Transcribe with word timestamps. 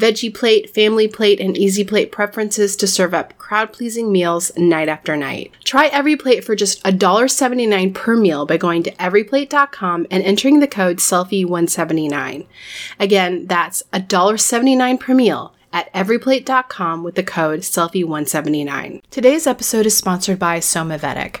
veggie 0.00 0.34
plate, 0.34 0.70
family 0.70 1.06
plate, 1.06 1.40
and 1.40 1.56
easy 1.56 1.84
plate 1.84 2.10
preferences 2.10 2.74
to 2.76 2.86
serve 2.86 3.14
up 3.14 3.36
crowd 3.38 3.72
pleasing 3.72 4.10
meals 4.10 4.50
night 4.56 4.88
after 4.88 5.16
night. 5.16 5.52
Try 5.64 5.90
EveryPlate 5.90 6.42
for 6.42 6.56
just 6.56 6.82
$1.79 6.84 7.94
per 7.94 8.16
meal 8.16 8.46
by 8.46 8.56
going 8.56 8.82
to 8.84 8.92
everyplate.com 8.92 10.06
and 10.10 10.22
entering 10.22 10.60
the 10.60 10.68
code 10.68 10.98
SELFIE179. 10.98 12.46
Again, 12.98 13.46
that's 13.46 13.82
$1.79 13.92 14.98
per 15.00 15.14
meal 15.14 15.54
at 15.72 15.92
everyplate.com 15.92 17.02
with 17.02 17.14
the 17.14 17.22
code 17.22 17.60
SELFIE179. 17.60 19.02
Today's 19.10 19.46
episode 19.46 19.86
is 19.86 19.96
sponsored 19.96 20.38
by 20.38 20.58
Somavedic. 20.58 21.40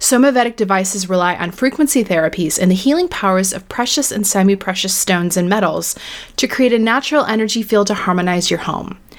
Somavedic 0.01 0.55
devices 0.55 1.07
rely 1.07 1.35
on 1.35 1.51
frequency 1.51 2.03
therapies 2.03 2.59
and 2.59 2.71
the 2.71 2.75
healing 2.75 3.07
powers 3.07 3.53
of 3.53 3.69
precious 3.69 4.11
and 4.11 4.25
semi 4.25 4.55
precious 4.55 4.95
stones 4.95 5.37
and 5.37 5.47
metals 5.47 5.95
to 6.37 6.47
create 6.47 6.73
a 6.73 6.79
natural 6.79 7.23
energy 7.25 7.61
field 7.61 7.85
to 7.85 7.93
harmonize 7.93 8.49
your 8.49 8.61
home. 8.61 8.97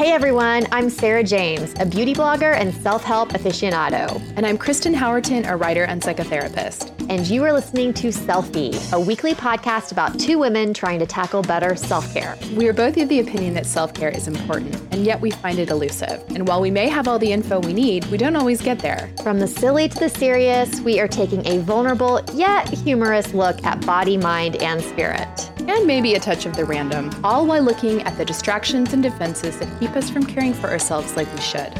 Hey 0.00 0.12
everyone, 0.12 0.66
I'm 0.72 0.88
Sarah 0.88 1.22
James, 1.22 1.74
a 1.78 1.84
beauty 1.84 2.14
blogger 2.14 2.54
and 2.54 2.72
self 2.72 3.04
help 3.04 3.34
aficionado. 3.34 4.18
And 4.34 4.46
I'm 4.46 4.56
Kristen 4.56 4.94
Howerton, 4.94 5.46
a 5.46 5.54
writer 5.54 5.84
and 5.84 6.00
psychotherapist. 6.00 6.96
And 7.10 7.26
you 7.26 7.44
are 7.44 7.52
listening 7.52 7.92
to 7.94 8.08
Selfie, 8.08 8.92
a 8.94 8.98
weekly 8.98 9.34
podcast 9.34 9.92
about 9.92 10.18
two 10.18 10.38
women 10.38 10.72
trying 10.72 11.00
to 11.00 11.06
tackle 11.06 11.42
better 11.42 11.76
self 11.76 12.14
care. 12.14 12.38
We 12.54 12.66
are 12.66 12.72
both 12.72 12.96
of 12.96 13.10
the 13.10 13.20
opinion 13.20 13.52
that 13.54 13.66
self 13.66 13.92
care 13.92 14.08
is 14.08 14.26
important, 14.26 14.74
and 14.90 15.04
yet 15.04 15.20
we 15.20 15.32
find 15.32 15.58
it 15.58 15.68
elusive. 15.68 16.24
And 16.30 16.48
while 16.48 16.62
we 16.62 16.70
may 16.70 16.88
have 16.88 17.06
all 17.06 17.18
the 17.18 17.30
info 17.30 17.60
we 17.60 17.74
need, 17.74 18.06
we 18.06 18.16
don't 18.16 18.36
always 18.36 18.62
get 18.62 18.78
there. 18.78 19.12
From 19.22 19.38
the 19.38 19.46
silly 19.46 19.86
to 19.90 19.98
the 19.98 20.08
serious, 20.08 20.80
we 20.80 20.98
are 20.98 21.08
taking 21.08 21.46
a 21.46 21.58
vulnerable 21.58 22.22
yet 22.32 22.70
humorous 22.70 23.34
look 23.34 23.62
at 23.66 23.84
body, 23.84 24.16
mind, 24.16 24.56
and 24.62 24.80
spirit. 24.80 25.50
And 25.68 25.86
maybe 25.86 26.14
a 26.14 26.20
touch 26.20 26.46
of 26.46 26.56
the 26.56 26.64
random, 26.64 27.10
all 27.22 27.44
while 27.46 27.62
looking 27.62 28.02
at 28.02 28.16
the 28.16 28.24
distractions 28.24 28.92
and 28.92 29.02
defenses 29.02 29.58
that 29.58 29.80
keep 29.80 29.89
us 29.96 30.10
from 30.10 30.24
caring 30.24 30.54
for 30.54 30.68
ourselves 30.68 31.16
like 31.16 31.32
we 31.34 31.40
should. 31.40 31.72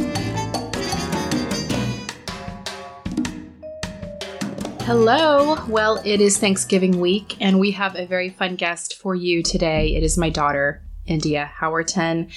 Hello. 4.82 5.56
Well, 5.69 6.03
it 6.04 6.21
is 6.21 6.37
Thanksgiving 6.37 6.98
week, 6.98 7.37
and 7.41 7.60
we 7.60 7.71
have 7.71 7.94
a 7.94 8.06
very 8.06 8.28
fun 8.28 8.56
guest 8.56 8.97
for 8.97 9.15
you 9.15 9.43
today. 9.43 9.94
It 9.94 10.03
is 10.03 10.19
my 10.19 10.31
daughter, 10.31 10.82
India 11.06 11.48
Howerton. 11.60 12.32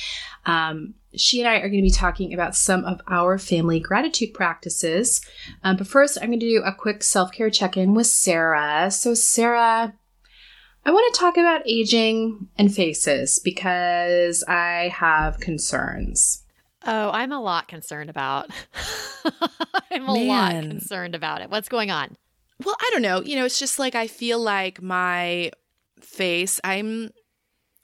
Um, 0.46 0.94
she 1.16 1.40
and 1.42 1.50
I 1.50 1.56
are 1.58 1.70
going 1.70 1.82
to 1.82 1.88
be 1.88 1.90
talking 1.90 2.34
about 2.34 2.56
some 2.56 2.86
of 2.86 3.02
our 3.08 3.38
family 3.38 3.80
gratitude 3.80 4.34
practices. 4.34 5.22
Um, 5.64 5.78
but 5.78 5.88
first, 5.88 6.18
I'm 6.22 6.30
going 6.30 6.40
to 6.40 6.50
do 6.50 6.62
a 6.64 6.74
quick 6.74 7.04
self 7.04 7.32
care 7.32 7.50
check 7.50 7.78
in 7.78 7.94
with 7.94 8.08
Sarah. 8.08 8.92
So, 8.92 9.14
Sarah, 9.14 9.94
I 10.86 10.92
want 10.92 11.14
to 11.14 11.20
talk 11.20 11.38
about 11.38 11.68
aging 11.68 12.50
and 12.58 12.74
faces 12.74 13.40
because 13.40 14.44
I 14.48 14.90
have 14.94 15.40
concerns. 15.40 16.44
Oh, 16.86 17.10
I'm 17.12 17.32
a 17.32 17.42
lot 17.42 17.68
concerned 17.70 18.10
about. 18.10 18.50
I'm 19.92 20.10
a 20.10 20.14
Man. 20.14 20.28
lot 20.28 20.52
concerned 20.52 21.16
about 21.16 21.42
it. 21.42 21.50
What's 21.50 21.70
going 21.70 21.92
on? 21.92 22.18
Well, 22.66 22.76
I 22.80 22.90
don't 22.92 23.02
know. 23.02 23.22
You 23.22 23.38
know, 23.38 23.46
it's 23.46 23.60
just 23.60 23.80
like 23.80 23.96
I 23.96 24.08
feel 24.08 24.40
like 24.40 24.82
my 24.82 25.52
face, 26.02 26.60
I'm 26.64 27.12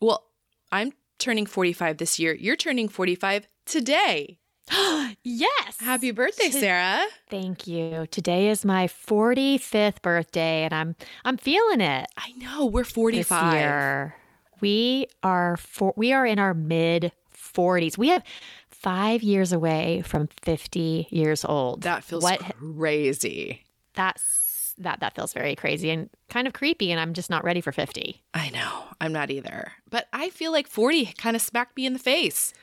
well, 0.01 0.25
I'm 0.71 0.91
turning 1.18 1.45
45 1.45 1.97
this 1.97 2.19
year. 2.19 2.33
You're 2.33 2.56
turning 2.56 2.89
45 2.89 3.47
today. 3.65 4.38
yes. 5.24 5.77
Happy 5.80 6.12
birthday, 6.12 6.50
Sarah. 6.51 7.06
Thank 7.30 7.68
you. 7.68 8.07
Today 8.12 8.50
is 8.50 8.66
my 8.66 8.88
45th 8.88 10.01
birthday 10.01 10.63
and 10.63 10.74
I'm 10.74 10.95
I'm 11.25 11.38
feeling 11.38 11.81
it. 11.81 12.07
I 12.18 12.31
know. 12.38 12.66
We're 12.66 12.83
45. 12.83 13.51
This 13.51 13.60
year. 13.60 14.16
We 14.62 15.07
are 15.24 15.57
for, 15.57 15.94
we 15.95 16.12
are 16.13 16.25
in 16.25 16.38
our 16.38 16.54
mid 16.54 17.12
40s. 17.36 17.98
We 17.98 18.10
have 18.10 18.24
5 18.69 19.24
years 19.24 19.51
away 19.51 20.04
from 20.06 20.27
50 20.42 21.07
years 21.10 21.45
old. 21.45 21.83
That 21.83 22.04
feels 22.04 22.24
what, 22.24 22.39
crazy. 22.39 23.63
That's 23.94 24.75
that 24.77 25.01
that 25.01 25.13
feels 25.13 25.33
very 25.33 25.56
crazy 25.56 25.89
and 25.89 26.10
kind 26.30 26.48
of 26.48 26.54
creepy 26.54 26.89
and 26.92 27.01
I'm 27.01 27.13
just 27.13 27.30
not 27.30 27.44
ready 27.44 27.60
for 27.60 27.72
50. 27.72 28.22
I 28.33 28.50
know. 28.51 28.83
I'm 29.01 29.12
not 29.12 29.30
either. 29.30 29.74
But 29.89 30.07
I 30.13 30.30
feel 30.30 30.51
like 30.51 30.68
40 30.68 31.07
kind 31.18 31.36
of 31.36 31.42
smacked 31.42 31.75
me 31.75 31.86
in 31.86 31.94
the 31.94 32.00
face 32.00 32.54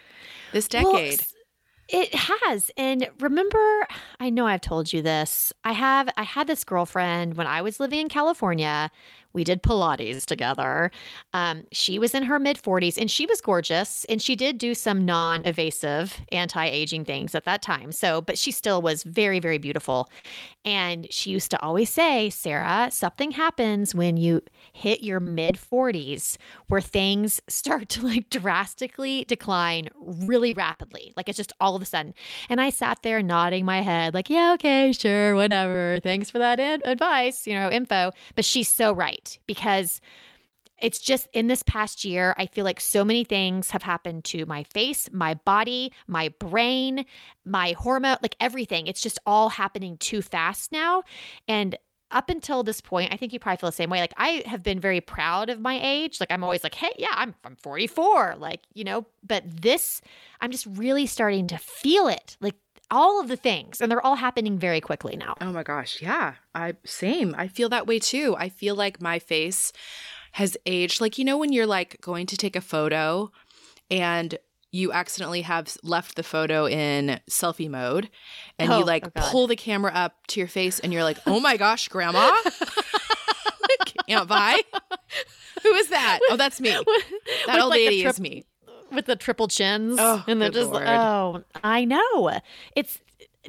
this 0.53 0.69
decade. 0.69 1.21
Well, 1.21 1.36
it 1.89 2.15
has. 2.15 2.71
And 2.77 3.09
remember, 3.21 3.87
I 4.19 4.31
know 4.31 4.47
I've 4.47 4.61
told 4.61 4.93
you 4.93 5.03
this. 5.03 5.53
I 5.65 5.73
have 5.73 6.09
I 6.17 6.23
had 6.23 6.47
this 6.47 6.65
girlfriend 6.65 7.37
when 7.37 7.47
I 7.47 7.63
was 7.63 7.81
living 7.81 8.01
in 8.01 8.09
California. 8.09 8.91
We 9.37 9.45
did 9.45 9.63
Pilates 9.63 10.25
together. 10.25 10.91
Um, 11.35 11.65
she 11.71 11.99
was 11.99 12.15
in 12.15 12.23
her 12.23 12.39
mid 12.39 12.57
40s 12.57 12.97
and 12.97 13.11
she 13.11 13.27
was 13.27 13.43
gorgeous. 13.43 14.07
And 14.07 14.23
she 14.23 14.35
did 14.35 14.57
do 14.57 14.75
some 14.75 15.05
non 15.05 15.45
evasive 15.45 16.23
anti 16.33 16.65
aging 16.65 17.05
things 17.05 17.35
at 17.35 17.45
that 17.45 17.61
time. 17.61 17.93
So, 17.93 18.23
but 18.23 18.39
she 18.39 18.51
still 18.51 18.81
was 18.81 19.03
very, 19.03 19.39
very 19.39 19.59
beautiful. 19.59 20.09
And 20.65 21.07
she 21.11 21.31
used 21.31 21.51
to 21.51 21.63
always 21.63 21.91
say, 21.91 22.31
Sarah, 22.31 22.89
something 22.91 23.33
happens 23.33 23.95
when 23.95 24.17
you 24.17 24.41
hit 24.73 25.03
your 25.03 25.21
mid 25.21 25.57
40s 25.57 26.39
where 26.69 26.81
things 26.81 27.43
start 27.47 27.91
to 27.91 28.07
like 28.07 28.31
drastically 28.31 29.27
decline 29.27 29.91
really 30.01 30.55
rapidly. 30.55 31.13
Like 31.15 31.29
it's 31.29 31.37
just 31.37 31.53
all 31.61 31.77
of 31.77 31.83
a 31.83 31.85
sudden. 31.85 32.15
And 32.49 32.59
I 32.59 32.71
sat 32.71 33.03
there 33.03 33.23
nodding 33.23 33.67
my 33.67 33.83
head, 33.83 34.15
like, 34.15 34.31
yeah, 34.31 34.55
okay, 34.55 34.93
sure, 34.93 35.35
whatever. 35.35 36.01
Thanks 36.03 36.31
for 36.31 36.39
that 36.39 36.59
advice, 36.59 37.47
you 37.47 37.53
know, 37.53 37.71
info. 37.71 38.13
But 38.35 38.47
she's 38.47 38.71
so 38.71 38.95
right 38.95 39.26
because 39.47 40.01
it's 40.79 40.99
just 40.99 41.27
in 41.33 41.47
this 41.47 41.63
past 41.63 42.05
year, 42.05 42.35
I 42.37 42.47
feel 42.47 42.65
like 42.65 42.81
so 42.81 43.05
many 43.05 43.25
things 43.25 43.71
have 43.71 43.83
happened 43.83 44.25
to 44.25 44.45
my 44.47 44.63
face, 44.65 45.09
my 45.13 45.35
body, 45.35 45.93
my 46.07 46.29
brain, 46.39 47.07
my 47.45 47.73
hormone, 47.79 48.19
like 48.21 48.37
everything. 48.41 48.87
It's 48.87 49.01
just 49.01 49.19
all 49.25 49.49
happening 49.49 49.97
too 49.99 50.21
fast 50.21 50.73
now. 50.73 51.03
And 51.49 51.77
up 52.11 52.31
until 52.31 52.63
this 52.63 52.81
point, 52.81 53.13
I 53.13 53.17
think 53.17 53.33
you 53.33 53.39
probably 53.39 53.57
feel 53.57 53.69
the 53.71 53.77
same 53.77 53.91
way. 53.91 54.01
Like 54.01 54.15
I 54.17 54.43
have 54.47 54.63
been 54.63 54.79
very 54.79 55.01
proud 55.01 55.49
of 55.49 55.61
my 55.61 55.81
age. 55.83 56.21
Like 56.21 56.31
I'm 56.31 56.45
always 56.45 56.63
like, 56.63 56.75
hey, 56.75 56.93
yeah, 56.99 57.13
I'm 57.13 57.35
I'm 57.45 57.57
44. 57.57 58.37
Like, 58.39 58.61
you 58.75 58.85
know, 58.85 59.07
but 59.27 59.43
this, 59.47 60.01
I'm 60.41 60.51
just 60.51 60.67
really 60.67 61.07
starting 61.07 61.47
to 61.49 61.59
feel 61.59 62.07
it. 62.07 62.37
Like 62.41 62.55
all 62.91 63.21
of 63.21 63.29
the 63.29 63.37
things 63.37 63.81
and 63.81 63.91
they're 63.91 64.05
all 64.05 64.17
happening 64.17 64.59
very 64.59 64.81
quickly 64.81 65.17
now. 65.17 65.35
Oh 65.41 65.53
my 65.53 65.63
gosh, 65.63 66.01
yeah. 66.01 66.35
I 66.55 66.75
same. 66.85 67.35
I 67.37 67.49
feel 67.49 67.69
that 67.71 67.87
way 67.87 67.99
too. 67.99 68.35
I 68.39 68.49
feel 68.49 68.75
like 68.75 69.01
my 69.01 69.19
face 69.19 69.73
has 70.33 70.57
aged. 70.67 71.01
Like 71.01 71.19
you 71.19 71.25
know 71.25 71.39
when 71.39 71.53
you're 71.53 71.67
like 71.67 72.01
going 72.01 72.27
to 72.27 72.37
take 72.37 72.57
a 72.57 72.61
photo 72.61 73.31
and 73.91 74.39
you 74.73 74.93
accidentally 74.93 75.43
have 75.43 75.77
left 75.83 76.17
the 76.17 76.23
photo 76.23 76.67
in 76.67 77.21
selfie 77.31 77.71
mode 77.71 78.11
and 78.59 78.71
oh, 78.71 78.79
you 78.79 78.85
like 78.85 79.07
oh 79.07 79.11
pull 79.31 79.47
the 79.47 79.57
camera 79.57 79.91
up 79.95 80.27
to 80.29 80.41
your 80.41 80.49
face 80.49 80.81
and 80.81 80.93
you're 80.93 81.05
like, 81.05 81.19
"Oh 81.27 81.41
my 81.41 81.57
gosh, 81.57 81.89
grandma." 81.89 82.35
Aunt 84.09 84.29
Vi? 84.29 84.63
Who 85.63 85.75
is 85.75 85.89
that? 85.89 86.21
Oh, 86.31 86.37
that's 86.37 86.61
me. 86.61 86.71
That 87.47 87.61
old 87.61 87.71
like 87.71 87.79
lady 87.79 88.03
tri- 88.03 88.11
is 88.11 88.21
me. 88.21 88.45
With 88.97 89.07
the 89.07 89.15
triple 89.15 89.47
chins. 89.47 89.99
Oh, 90.01 90.25
and 90.27 90.41
they're 90.41 90.51
just 90.51 90.71
Lord. 90.71 90.87
oh, 90.87 91.45
I 91.63 91.85
know. 91.85 92.41
It's 92.75 92.99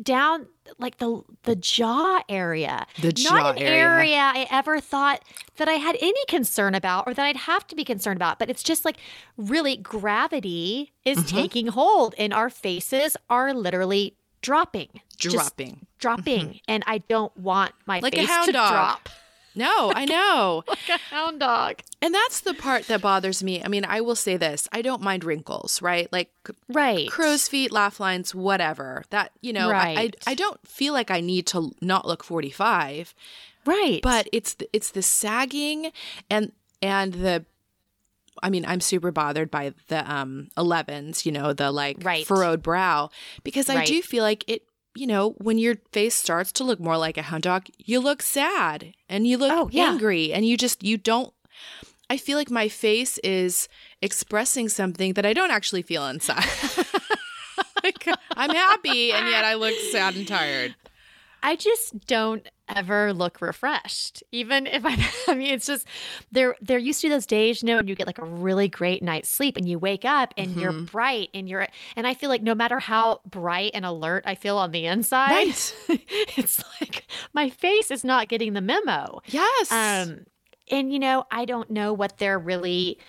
down 0.03 0.47
like 0.77 0.97
the 0.97 1.23
the 1.44 1.55
jaw 1.55 2.21
area. 2.29 2.85
The 3.01 3.11
jaw 3.11 3.35
Not 3.35 3.57
an 3.57 3.63
area. 3.63 3.79
area 3.79 4.17
I 4.17 4.47
ever 4.51 4.79
thought 4.79 5.23
that 5.55 5.67
I 5.67 5.73
had 5.73 5.97
any 6.01 6.23
concern 6.27 6.75
about 6.75 7.07
or 7.07 7.13
that 7.13 7.25
I'd 7.25 7.38
have 7.38 7.65
to 7.67 7.75
be 7.75 7.83
concerned 7.83 8.17
about. 8.17 8.39
But 8.39 8.49
it's 8.49 8.63
just 8.63 8.85
like 8.85 8.97
really 9.38 9.77
gravity 9.77 10.94
is 11.05 11.19
mm-hmm. 11.19 11.35
taking 11.35 11.67
hold 11.67 12.13
and 12.17 12.33
our 12.33 12.50
faces 12.50 13.17
are 13.29 13.53
literally 13.53 14.17
dropping. 14.41 14.89
Dropping. 15.17 15.88
dropping. 15.97 16.47
Mm-hmm. 16.47 16.57
And 16.67 16.83
I 16.85 17.00
don't 17.00 17.35
want 17.38 17.73
my 17.85 18.00
like 18.00 18.13
face 18.13 18.45
to 18.45 18.51
dog. 18.51 18.71
drop. 18.71 19.09
No, 19.57 19.92
I 19.94 20.06
know. 20.06 20.63
like 20.68 20.89
a 20.89 20.98
hound 21.09 21.39
dog. 21.39 21.81
And 22.01 22.13
that's 22.13 22.42
the 22.42 22.54
part 22.54 22.88
that 22.88 23.01
bothers 23.01 23.44
me. 23.44 23.63
I 23.63 23.68
mean, 23.68 23.86
I 23.86 24.01
will 24.01 24.15
say 24.15 24.38
this 24.38 24.68
I 24.71 24.81
don't 24.81 25.01
mind 25.01 25.24
wrinkles, 25.24 25.81
right? 25.81 26.12
Like, 26.13 26.31
right. 26.69 27.09
crow's 27.09 27.48
feet, 27.48 27.71
laugh 27.71 28.00
lines, 28.00 28.36
whatever. 28.36 29.04
That, 29.09 29.31
you 29.42 29.54
know, 29.54 29.71
right. 29.71 30.15
I, 30.25 30.30
I, 30.30 30.31
I 30.31 30.36
don't 30.36 30.65
feel 30.68 30.94
like 30.94 31.09
I 31.09 31.21
need 31.21 31.48
to 31.48 31.74
not 31.81 32.07
look 32.07 32.24
45. 32.24 33.15
Right. 33.65 34.00
But 34.01 34.30
it's 34.31 34.54
the, 34.54 34.69
it's 34.71 34.92
the 34.92 35.01
sagging 35.01 35.92
and 36.30 36.51
and 36.81 37.13
the 37.13 37.45
I 38.44 38.51
mean, 38.51 38.65
I'm 38.68 38.81
super 38.81 39.12
bothered 39.12 39.50
by 39.50 39.74
the 39.88 40.10
um 40.10 40.50
11s, 40.57 41.25
you 41.25 41.31
know, 41.31 41.53
the 41.53 41.71
like 41.71 41.98
right. 42.03 42.25
furrowed 42.25 42.62
brow 42.62 43.10
because 43.44 43.69
I 43.69 43.77
right. 43.77 43.88
do 43.88 44.01
feel 44.01 44.24
like 44.24 44.44
it 44.48 44.63
you 44.97 45.07
know, 45.07 45.31
when 45.38 45.57
your 45.57 45.75
face 45.91 46.15
starts 46.15 46.51
to 46.53 46.63
look 46.63 46.79
more 46.79 46.97
like 46.97 47.17
a 47.17 47.21
hound 47.21 47.44
dog, 47.44 47.67
you 47.77 47.99
look 47.99 48.21
sad 48.21 48.94
and 49.07 49.27
you 49.27 49.38
look 49.38 49.51
oh, 49.51 49.69
yeah. 49.71 49.91
angry 49.91 50.33
and 50.33 50.45
you 50.45 50.57
just, 50.57 50.83
you 50.83 50.97
don't. 50.97 51.33
I 52.09 52.17
feel 52.17 52.38
like 52.38 52.49
my 52.49 52.67
face 52.67 53.17
is 53.19 53.67
expressing 54.01 54.69
something 54.69 55.13
that 55.13 55.25
I 55.25 55.33
don't 55.33 55.51
actually 55.51 55.81
feel 55.81 56.07
inside. 56.07 56.44
like, 57.83 58.07
I'm 58.31 58.49
happy 58.49 59.11
and 59.11 59.27
yet 59.27 59.45
I 59.45 59.55
look 59.55 59.75
sad 59.91 60.15
and 60.15 60.27
tired. 60.27 60.75
I 61.44 61.56
just 61.56 62.06
don't 62.07 62.48
ever 62.68 63.13
look 63.13 63.42
refreshed. 63.42 64.24
Even 64.31 64.68
if 64.68 64.86
I, 64.86 64.98
I 65.31 65.36
mean, 65.36 65.54
it's 65.54 65.68
just 65.68 65.88
there. 66.31 66.56
There 66.62 66.78
used 66.78 67.01
to 67.01 67.07
be 67.07 67.13
those 67.13 67.25
days, 67.25 67.62
you 67.62 67.68
know, 67.68 67.80
and 67.80 67.88
you 67.88 67.95
get 67.95 68.07
like 68.07 68.18
a 68.18 68.25
really 68.25 68.68
great 68.68 69.04
night's 69.04 69.30
sleep, 69.30 69.57
and 69.57 69.68
you 69.68 69.80
wake 69.80 70.06
up 70.06 70.34
and 70.38 70.51
mm-hmm. 70.51 70.60
you're 70.60 70.74
bright, 70.74 71.30
and 71.34 71.48
you're, 71.48 71.68
and 71.95 72.07
I 72.07 72.13
feel 72.13 72.30
like 72.30 72.42
no 72.42 72.56
matter 72.56 72.80
how 72.80 73.22
bright 73.30 73.72
and 73.74 73.86
alert 73.86 74.24
I 74.25 74.36
feel 74.36 74.57
on 74.57 74.72
the 74.72 74.86
inside, 74.86 75.31
right. 75.31 75.75
it's 76.38 76.63
like 76.81 77.06
my 77.34 77.50
face 77.50 77.92
is 77.92 78.04
not 78.04 78.28
getting 78.28 78.54
the 78.54 78.62
memo. 78.62 79.22
Yes. 79.28 79.72
Um, 79.72 80.25
and 80.69 80.92
you 80.92 81.00
know, 81.00 81.25
I 81.31 81.45
don't 81.45 81.69
know 81.69 81.94
what 81.94 82.18
they're 82.18 82.39
really. 82.39 83.00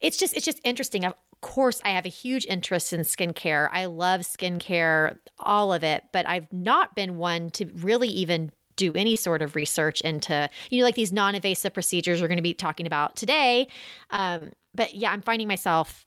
It's 0.00 0.16
just, 0.16 0.36
it's 0.36 0.44
just 0.44 0.60
interesting. 0.62 1.04
Of 1.04 1.14
course, 1.40 1.80
I 1.84 1.90
have 1.90 2.06
a 2.06 2.10
huge 2.10 2.46
interest 2.46 2.92
in 2.92 3.00
skincare. 3.00 3.68
I 3.72 3.86
love 3.86 4.22
skincare, 4.22 5.16
all 5.38 5.72
of 5.72 5.84
it, 5.84 6.04
but 6.12 6.28
I've 6.28 6.52
not 6.52 6.94
been 6.94 7.16
one 7.16 7.50
to 7.52 7.66
really 7.74 8.08
even 8.08 8.50
do 8.76 8.92
any 8.94 9.16
sort 9.16 9.42
of 9.42 9.56
research 9.56 10.00
into, 10.02 10.48
you 10.70 10.78
know, 10.78 10.84
like 10.84 10.94
these 10.94 11.12
non 11.12 11.34
invasive 11.34 11.74
procedures 11.74 12.20
we're 12.20 12.28
going 12.28 12.36
to 12.36 12.42
be 12.42 12.54
talking 12.54 12.86
about 12.86 13.16
today. 13.16 13.68
Um, 14.10 14.52
but 14.74 14.94
yeah, 14.94 15.10
I'm 15.10 15.22
finding 15.22 15.48
myself 15.48 16.06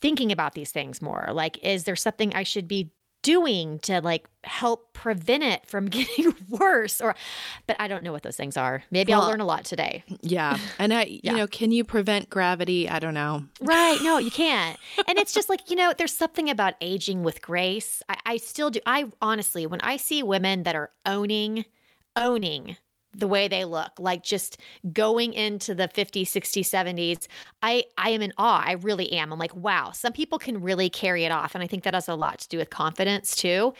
thinking 0.00 0.30
about 0.30 0.54
these 0.54 0.70
things 0.70 1.00
more. 1.00 1.28
Like, 1.32 1.58
is 1.64 1.84
there 1.84 1.96
something 1.96 2.34
I 2.34 2.42
should 2.42 2.68
be 2.68 2.90
doing 3.22 3.78
to 3.80 4.00
like 4.00 4.26
help 4.44 4.92
prevent 4.92 5.42
it 5.42 5.64
from 5.66 5.86
getting 5.88 6.34
worse 6.48 7.00
or 7.00 7.14
but 7.66 7.76
i 7.80 7.88
don't 7.88 8.02
know 8.02 8.12
what 8.12 8.22
those 8.22 8.36
things 8.36 8.56
are. 8.56 8.82
Maybe 8.90 9.12
well, 9.12 9.22
i'll 9.22 9.28
learn 9.28 9.40
a 9.40 9.46
lot 9.46 9.64
today. 9.64 10.04
yeah. 10.20 10.58
And 10.78 10.92
i 10.92 11.04
yeah. 11.04 11.32
you 11.32 11.36
know 11.38 11.46
can 11.46 11.70
you 11.70 11.84
prevent 11.84 12.28
gravity? 12.28 12.88
I 12.88 12.98
don't 12.98 13.14
know. 13.14 13.44
Right. 13.60 13.98
No 14.02 14.18
you 14.18 14.30
can't. 14.44 14.78
And 15.06 15.18
it's 15.18 15.32
just 15.32 15.48
like 15.48 15.70
you 15.70 15.76
know 15.76 15.92
there's 15.96 16.14
something 16.14 16.50
about 16.50 16.74
aging 16.80 17.22
with 17.22 17.40
grace. 17.42 18.02
I, 18.08 18.16
I 18.26 18.36
still 18.36 18.70
do 18.70 18.80
i 18.86 19.06
honestly 19.20 19.66
when 19.66 19.80
i 19.82 19.96
see 19.96 20.22
women 20.22 20.64
that 20.64 20.74
are 20.74 20.90
owning 21.06 21.64
owning 22.16 22.76
the 23.14 23.28
way 23.28 23.46
they 23.48 23.64
look 23.64 23.92
like 23.98 24.22
just 24.22 24.58
going 24.92 25.32
into 25.34 25.74
the 25.74 25.88
50s 25.88 26.22
60s 26.22 26.64
70s 26.64 27.26
i 27.62 27.84
i 27.98 28.10
am 28.10 28.22
in 28.22 28.32
awe. 28.38 28.62
I 28.64 28.72
really 28.72 29.12
am. 29.12 29.32
I'm 29.32 29.38
like 29.38 29.54
wow 29.54 29.90
some 29.92 30.12
people 30.12 30.38
can 30.38 30.60
really 30.62 30.88
carry 30.88 31.24
it 31.24 31.32
off. 31.32 31.54
And 31.54 31.62
i 31.62 31.66
think 31.66 31.84
that 31.84 31.94
has 31.94 32.08
a 32.08 32.14
lot 32.14 32.38
to 32.40 32.48
do 32.48 32.58
with 32.58 32.70
confidence 32.70 33.36
too. 33.36 33.74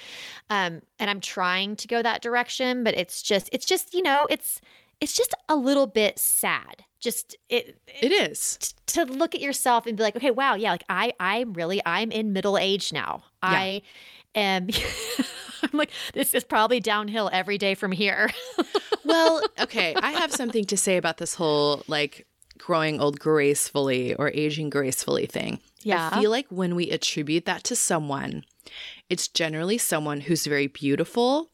Um 0.51 0.83
and 0.99 1.09
i'm 1.11 1.21
trying 1.21 1.77
to 1.77 1.89
go 1.89 2.03
that 2.03 2.23
direction 2.23 2.85
but 2.85 2.95
it's 2.95 3.23
just 3.23 3.49
it's 3.53 3.65
just 3.67 3.95
you 3.95 4.03
know 4.03 4.27
it's 4.29 4.61
it's 5.01 5.15
just 5.15 5.35
a 5.49 5.57
little 5.57 5.89
bit 5.89 6.17
sad. 6.19 6.85
Just 7.01 7.37
it 7.49 7.77
it 7.87 8.13
is. 8.13 8.57
t- 8.59 8.75
to 8.95 9.05
look 9.05 9.35
at 9.35 9.41
yourself 9.41 9.87
and 9.87 9.97
be 9.97 10.03
like 10.05 10.15
okay 10.15 10.31
wow 10.31 10.55
yeah 10.55 10.71
like 10.71 10.85
i 10.89 11.13
i'm 11.19 11.53
really 11.55 11.83
i'm 11.85 12.11
in 12.13 12.33
middle 12.33 12.57
age 12.57 12.93
now. 12.93 13.25
Yeah. 13.43 13.49
i 13.51 13.83
am 14.35 14.69
I'm 15.73 15.79
like, 15.79 15.91
this 16.15 16.35
is 16.35 16.45
probably 16.45 16.81
downhill 16.81 17.31
every 17.33 17.59
day 17.59 17.75
from 17.75 17.93
here. 17.93 18.31
well, 19.05 19.43
okay. 19.61 19.95
I 20.01 20.13
have 20.13 20.33
something 20.33 20.65
to 20.67 20.77
say 20.77 20.97
about 20.97 21.19
this 21.19 21.35
whole 21.35 21.83
like 21.87 22.27
growing 22.59 23.01
old 23.01 23.19
gracefully 23.19 24.15
or 24.15 24.31
aging 24.31 24.71
gracefully 24.71 25.27
thing. 25.27 25.61
Yeah. 25.83 26.11
I 26.13 26.21
feel 26.21 26.31
like 26.31 26.47
when 26.49 26.75
we 26.75 26.91
attribute 26.91 27.45
that 27.47 27.65
to 27.65 27.77
someone, 27.77 28.45
it's 29.11 29.29
generally 29.29 29.79
someone 29.79 30.21
who's 30.21 30.47
very 30.47 30.69
beautiful 30.69 31.51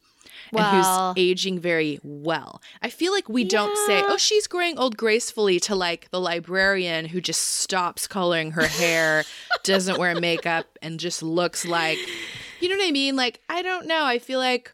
well, 0.52 0.64
and 0.64 1.16
who's 1.16 1.22
aging 1.22 1.60
very 1.60 1.98
well. 2.02 2.62
I 2.82 2.90
feel 2.90 3.12
like 3.12 3.28
we 3.28 3.42
yeah. 3.42 3.48
don't 3.48 3.76
say, 3.86 4.02
"Oh, 4.06 4.16
she's 4.16 4.46
growing 4.46 4.78
old 4.78 4.96
gracefully" 4.96 5.60
to 5.60 5.74
like 5.74 6.10
the 6.10 6.20
librarian 6.20 7.06
who 7.06 7.20
just 7.20 7.42
stops 7.42 8.06
coloring 8.06 8.52
her 8.52 8.66
hair, 8.66 9.24
doesn't 9.62 9.98
wear 9.98 10.14
makeup, 10.14 10.66
and 10.82 11.00
just 11.00 11.22
looks 11.22 11.66
like 11.66 11.98
you 12.60 12.68
know 12.68 12.76
what 12.76 12.88
I 12.88 12.92
mean? 12.92 13.16
Like, 13.16 13.40
I 13.48 13.62
don't 13.62 13.86
know. 13.86 14.04
I 14.04 14.18
feel 14.18 14.38
like 14.38 14.72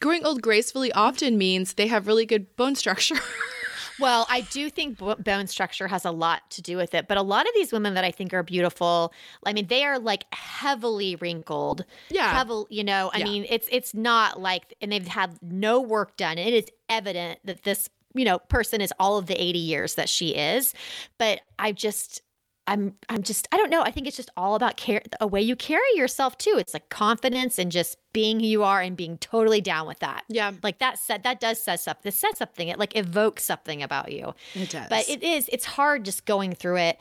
growing 0.00 0.24
old 0.24 0.42
gracefully 0.42 0.92
often 0.92 1.38
means 1.38 1.74
they 1.74 1.86
have 1.88 2.06
really 2.06 2.26
good 2.26 2.54
bone 2.56 2.74
structure. 2.74 3.16
well, 3.98 4.26
I 4.30 4.42
do 4.42 4.70
think 4.70 4.98
bone 4.98 5.46
structure 5.46 5.88
has 5.88 6.04
a 6.04 6.10
lot 6.10 6.48
to 6.50 6.62
do 6.62 6.76
with 6.76 6.94
it, 6.94 7.08
but 7.08 7.18
a 7.18 7.22
lot 7.22 7.46
of 7.46 7.52
these 7.54 7.72
women 7.72 7.94
that 7.94 8.04
I 8.04 8.10
think 8.10 8.32
are 8.32 8.42
beautiful, 8.42 9.12
I 9.44 9.52
mean, 9.52 9.66
they 9.66 9.84
are 9.84 9.98
like 9.98 10.24
heavily 10.32 11.16
wrinkled. 11.16 11.84
Yeah. 12.10 12.32
Heavily, 12.32 12.66
you 12.70 12.84
know, 12.84 13.10
I 13.12 13.18
yeah. 13.18 13.24
mean, 13.24 13.46
it's 13.48 13.68
it's 13.70 13.94
not 13.94 14.40
like 14.40 14.74
and 14.80 14.92
they've 14.92 15.06
had 15.06 15.38
no 15.42 15.80
work 15.80 16.16
done. 16.16 16.38
It 16.38 16.54
is 16.54 16.66
evident 16.88 17.40
that 17.44 17.64
this, 17.64 17.88
you 18.14 18.24
know, 18.24 18.38
person 18.38 18.80
is 18.80 18.92
all 18.98 19.18
of 19.18 19.26
the 19.26 19.40
80 19.40 19.58
years 19.58 19.94
that 19.96 20.08
she 20.08 20.34
is, 20.34 20.74
but 21.18 21.40
I 21.58 21.72
just 21.72 22.22
I'm 22.68 22.94
I'm 23.08 23.22
just 23.22 23.48
I 23.50 23.56
don't 23.56 23.70
know. 23.70 23.82
I 23.82 23.90
think 23.90 24.06
it's 24.06 24.16
just 24.16 24.30
all 24.36 24.54
about 24.54 24.76
care 24.76 25.00
a 25.20 25.26
way 25.26 25.40
you 25.40 25.56
carry 25.56 25.88
yourself 25.94 26.36
too. 26.36 26.56
It's 26.58 26.74
like 26.74 26.90
confidence 26.90 27.58
and 27.58 27.72
just 27.72 27.96
being 28.12 28.40
who 28.40 28.46
you 28.46 28.62
are 28.62 28.82
and 28.82 28.94
being 28.94 29.16
totally 29.18 29.62
down 29.62 29.86
with 29.86 30.00
that. 30.00 30.24
Yeah. 30.28 30.52
Like 30.62 30.78
that 30.78 30.98
said 30.98 31.22
that 31.22 31.40
does 31.40 31.60
set 31.60 31.88
up 31.88 32.02
this 32.02 32.18
says 32.18 32.36
something. 32.36 32.68
It 32.68 32.78
like 32.78 32.94
evokes 32.94 33.44
something 33.44 33.82
about 33.82 34.12
you. 34.12 34.34
It 34.54 34.68
does. 34.68 34.86
But 34.90 35.08
it 35.08 35.22
is 35.22 35.48
it's 35.50 35.64
hard 35.64 36.04
just 36.04 36.26
going 36.26 36.54
through 36.54 36.76
it. 36.76 36.98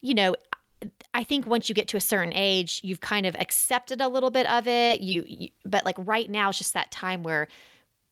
You 0.00 0.14
know, 0.14 0.36
I 1.12 1.24
think 1.24 1.48
once 1.48 1.68
you 1.68 1.74
get 1.74 1.88
to 1.88 1.96
a 1.96 2.00
certain 2.00 2.32
age, 2.32 2.80
you've 2.84 3.00
kind 3.00 3.26
of 3.26 3.34
accepted 3.40 4.00
a 4.00 4.06
little 4.06 4.30
bit 4.30 4.48
of 4.48 4.68
it. 4.68 5.00
You, 5.00 5.24
you 5.26 5.48
but 5.64 5.84
like 5.84 5.96
right 5.98 6.30
now 6.30 6.50
it's 6.50 6.58
just 6.58 6.74
that 6.74 6.92
time 6.92 7.24
where 7.24 7.48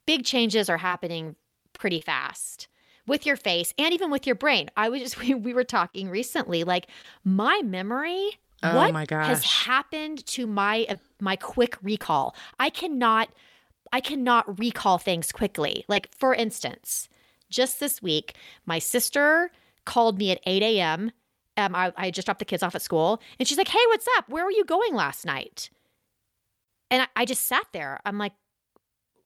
big 0.06 0.24
changes 0.24 0.68
are 0.68 0.78
happening 0.78 1.36
pretty 1.72 2.00
fast 2.00 2.66
with 3.06 3.26
your 3.26 3.36
face 3.36 3.72
and 3.78 3.92
even 3.94 4.10
with 4.10 4.26
your 4.26 4.36
brain. 4.36 4.68
I 4.76 4.88
was 4.88 5.00
just 5.00 5.18
we, 5.20 5.34
we 5.34 5.54
were 5.54 5.64
talking 5.64 6.08
recently 6.08 6.64
like 6.64 6.88
my 7.24 7.62
memory 7.64 8.38
Oh 8.62 8.74
what 8.74 8.92
my 8.92 9.06
has 9.10 9.44
happened 9.44 10.24
to 10.28 10.46
my 10.46 10.86
uh, 10.88 10.96
my 11.20 11.36
quick 11.36 11.76
recall? 11.82 12.34
I 12.58 12.70
cannot 12.70 13.28
I 13.92 14.00
cannot 14.00 14.58
recall 14.58 14.98
things 14.98 15.30
quickly. 15.30 15.84
Like 15.88 16.08
for 16.14 16.34
instance, 16.34 17.08
just 17.50 17.80
this 17.80 18.02
week, 18.02 18.34
my 18.64 18.78
sister 18.78 19.50
called 19.84 20.18
me 20.18 20.30
at 20.30 20.40
8 20.46 20.62
a.m. 20.62 21.12
Um, 21.58 21.74
I, 21.74 21.92
I 21.96 22.10
just 22.10 22.26
dropped 22.26 22.40
the 22.40 22.44
kids 22.44 22.62
off 22.62 22.74
at 22.74 22.82
school, 22.82 23.20
and 23.38 23.48
she's 23.48 23.56
like, 23.56 23.68
"Hey, 23.68 23.78
what's 23.88 24.06
up? 24.18 24.28
Where 24.28 24.44
were 24.44 24.50
you 24.50 24.64
going 24.64 24.94
last 24.94 25.24
night?" 25.24 25.70
And 26.90 27.02
I, 27.02 27.06
I 27.16 27.24
just 27.24 27.46
sat 27.46 27.66
there. 27.72 28.00
I'm 28.04 28.18
like, 28.18 28.32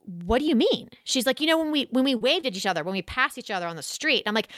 "What 0.05 0.41
do 0.41 0.47
you 0.47 0.57
mean?" 0.57 0.89
She's 1.05 1.27
like, 1.27 1.41
"You 1.41 1.47
know, 1.47 1.59
when 1.59 1.71
we 1.71 1.89
when 1.91 2.05
we 2.05 2.15
waved 2.15 2.47
at 2.47 2.57
each 2.57 2.67
other, 2.67 2.83
when 2.85 2.93
we 2.93 3.03
passed 3.03 3.39
each 3.39 3.51
other 3.51 3.67
on 3.67 3.77
the 3.77 3.83
street." 3.83 4.23
I'm 4.27 4.35
like, 4.35 4.49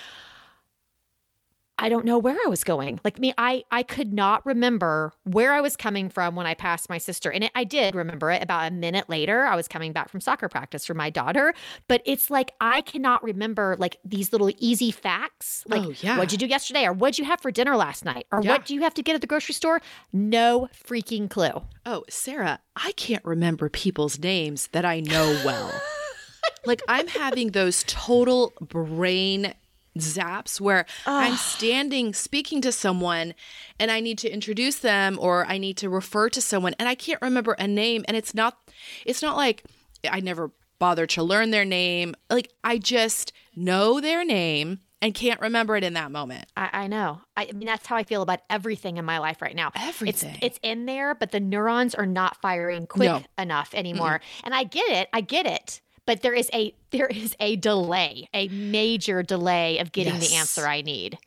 I 1.83 1.89
don't 1.89 2.05
know 2.05 2.17
where 2.17 2.37
I 2.47 2.49
was 2.49 2.63
going. 2.65 3.01
Like 3.05 3.19
me, 3.19 3.35
I 3.37 3.65
I 3.71 3.83
could 3.83 4.13
not 4.13 4.47
remember 4.47 5.13
where 5.25 5.53
I 5.53 5.61
was 5.61 5.77
coming 5.77 6.09
from 6.09 6.37
when 6.37 6.47
I 6.47 6.55
passed 6.55 6.89
my 6.89 6.99
sister, 6.99 7.31
and 7.31 7.45
it, 7.45 7.51
I 7.55 7.65
did 7.65 7.95
remember 7.95 8.31
it 8.31 8.43
about 8.43 8.71
a 8.71 8.75
minute 8.75 9.09
later. 9.09 9.45
I 9.45 9.57
was 9.57 9.67
coming 9.67 9.93
back 9.93 10.09
from 10.09 10.21
soccer 10.21 10.49
practice 10.49 10.87
for 10.87 10.95
my 10.95 11.11
daughter, 11.11 11.53
but 11.89 12.01
it's 12.07 12.31
like 12.31 12.53
I 12.61 12.83
cannot 12.83 13.23
remember 13.25 13.77
like 13.79 13.97
these 14.05 14.31
little 14.33 14.51
easy 14.59 14.91
facts. 14.93 15.65
Like, 15.67 15.83
Oh, 15.85 15.93
yeah. 16.01 16.17
what'd 16.17 16.31
you 16.33 16.39
do 16.39 16.47
yesterday, 16.47 16.85
or 16.87 16.93
what'd 16.93 17.19
you 17.19 17.25
have 17.25 17.41
for 17.41 17.51
dinner 17.51 17.77
last 17.77 18.05
night, 18.05 18.27
or 18.31 18.41
Yeah. 18.43 18.53
what 18.53 18.65
do 18.67 18.75
you 18.75 18.83
have 18.83 18.95
to 18.95 19.03
get 19.03 19.15
at 19.17 19.21
the 19.21 19.27
grocery 19.27 19.55
store? 19.55 19.81
No 20.13 20.69
freaking 20.87 21.29
clue. 21.29 21.63
Oh, 21.85 22.05
Sarah, 22.09 22.61
I 22.77 22.93
can't 22.93 23.25
remember 23.25 23.69
people's 23.69 24.19
names 24.21 24.69
that 24.69 24.85
I 24.85 25.01
know 25.01 25.41
well. 25.45 25.73
like 26.65 26.81
I'm 26.87 27.09
having 27.09 27.51
those 27.51 27.83
total 27.89 28.53
brain 28.61 29.55
zaps 29.99 30.61
where 30.61 30.87
I'm 31.07 31.37
standing 31.37 32.15
speaking 32.15 32.61
to 32.63 32.73
someone 32.73 33.35
and 33.79 33.91
I 33.91 34.01
need 34.01 34.19
to 34.19 34.31
introduce 34.33 34.79
them 34.79 35.19
or 35.21 35.47
I 35.47 35.59
need 35.59 35.77
to 35.79 35.91
refer 35.91 36.29
to 36.31 36.41
someone 36.41 36.75
and 36.79 36.89
I 36.89 36.95
can't 36.95 37.21
remember 37.21 37.53
a 37.59 37.67
name 37.69 38.05
and 38.09 38.17
it's 38.17 38.35
not 38.35 38.57
it's 39.05 39.21
not 39.23 39.37
like 39.37 39.65
I 40.11 40.21
never 40.21 40.51
bothered 40.79 41.11
to 41.11 41.23
learn 41.23 41.51
their 41.51 41.65
name. 41.65 42.15
Like 42.31 42.49
I 42.65 42.79
just 42.79 43.33
know 43.55 44.01
their 44.01 44.25
name 44.25 44.81
and 45.01 45.15
can't 45.15 45.41
remember 45.41 45.77
it 45.77 45.85
in 45.85 45.93
that 45.95 46.11
moment. 46.11 46.47
I, 46.57 46.71
I 46.73 46.87
know. 46.87 47.21
I, 47.37 47.49
I 47.49 47.53
mean, 47.53 47.67
that's 47.67 47.87
how 47.87 47.97
I 47.97 48.05
feel 48.05 48.23
about 48.23 48.41
everything 48.49 48.97
in 48.97 49.05
my 49.05 49.19
life 49.19 49.43
right 49.43 49.55
now. 49.55 49.73
Everything. 49.77 50.31
It's, 50.37 50.43
it's 50.43 50.61
in 50.63 50.87
there, 50.87 51.15
but 51.15 51.33
the 51.33 51.41
neurons 51.41 51.95
are 51.95 52.07
not 52.07 52.41
firing 52.41 52.87
quick 52.87 53.09
No. 53.09 53.23
enough 53.37 53.75
anymore. 53.75 54.21
And 54.45 54.55
I 54.55 54.65
get 54.65 54.89
it. 54.91 55.09
I 55.13 55.21
get 55.21 55.45
it. 55.47 55.81
But 56.07 56.23
there 56.23 56.35
is 56.35 56.51
a 56.53 56.75
there 56.91 57.07
is 57.07 57.37
a 57.39 57.57
delay, 57.57 58.29
a 58.35 58.49
major 58.49 59.23
delay 59.23 59.79
of 59.79 59.93
getting 59.93 60.19
the 60.19 60.35
answer 60.35 60.67
I 60.67 60.81
need. 60.83 61.19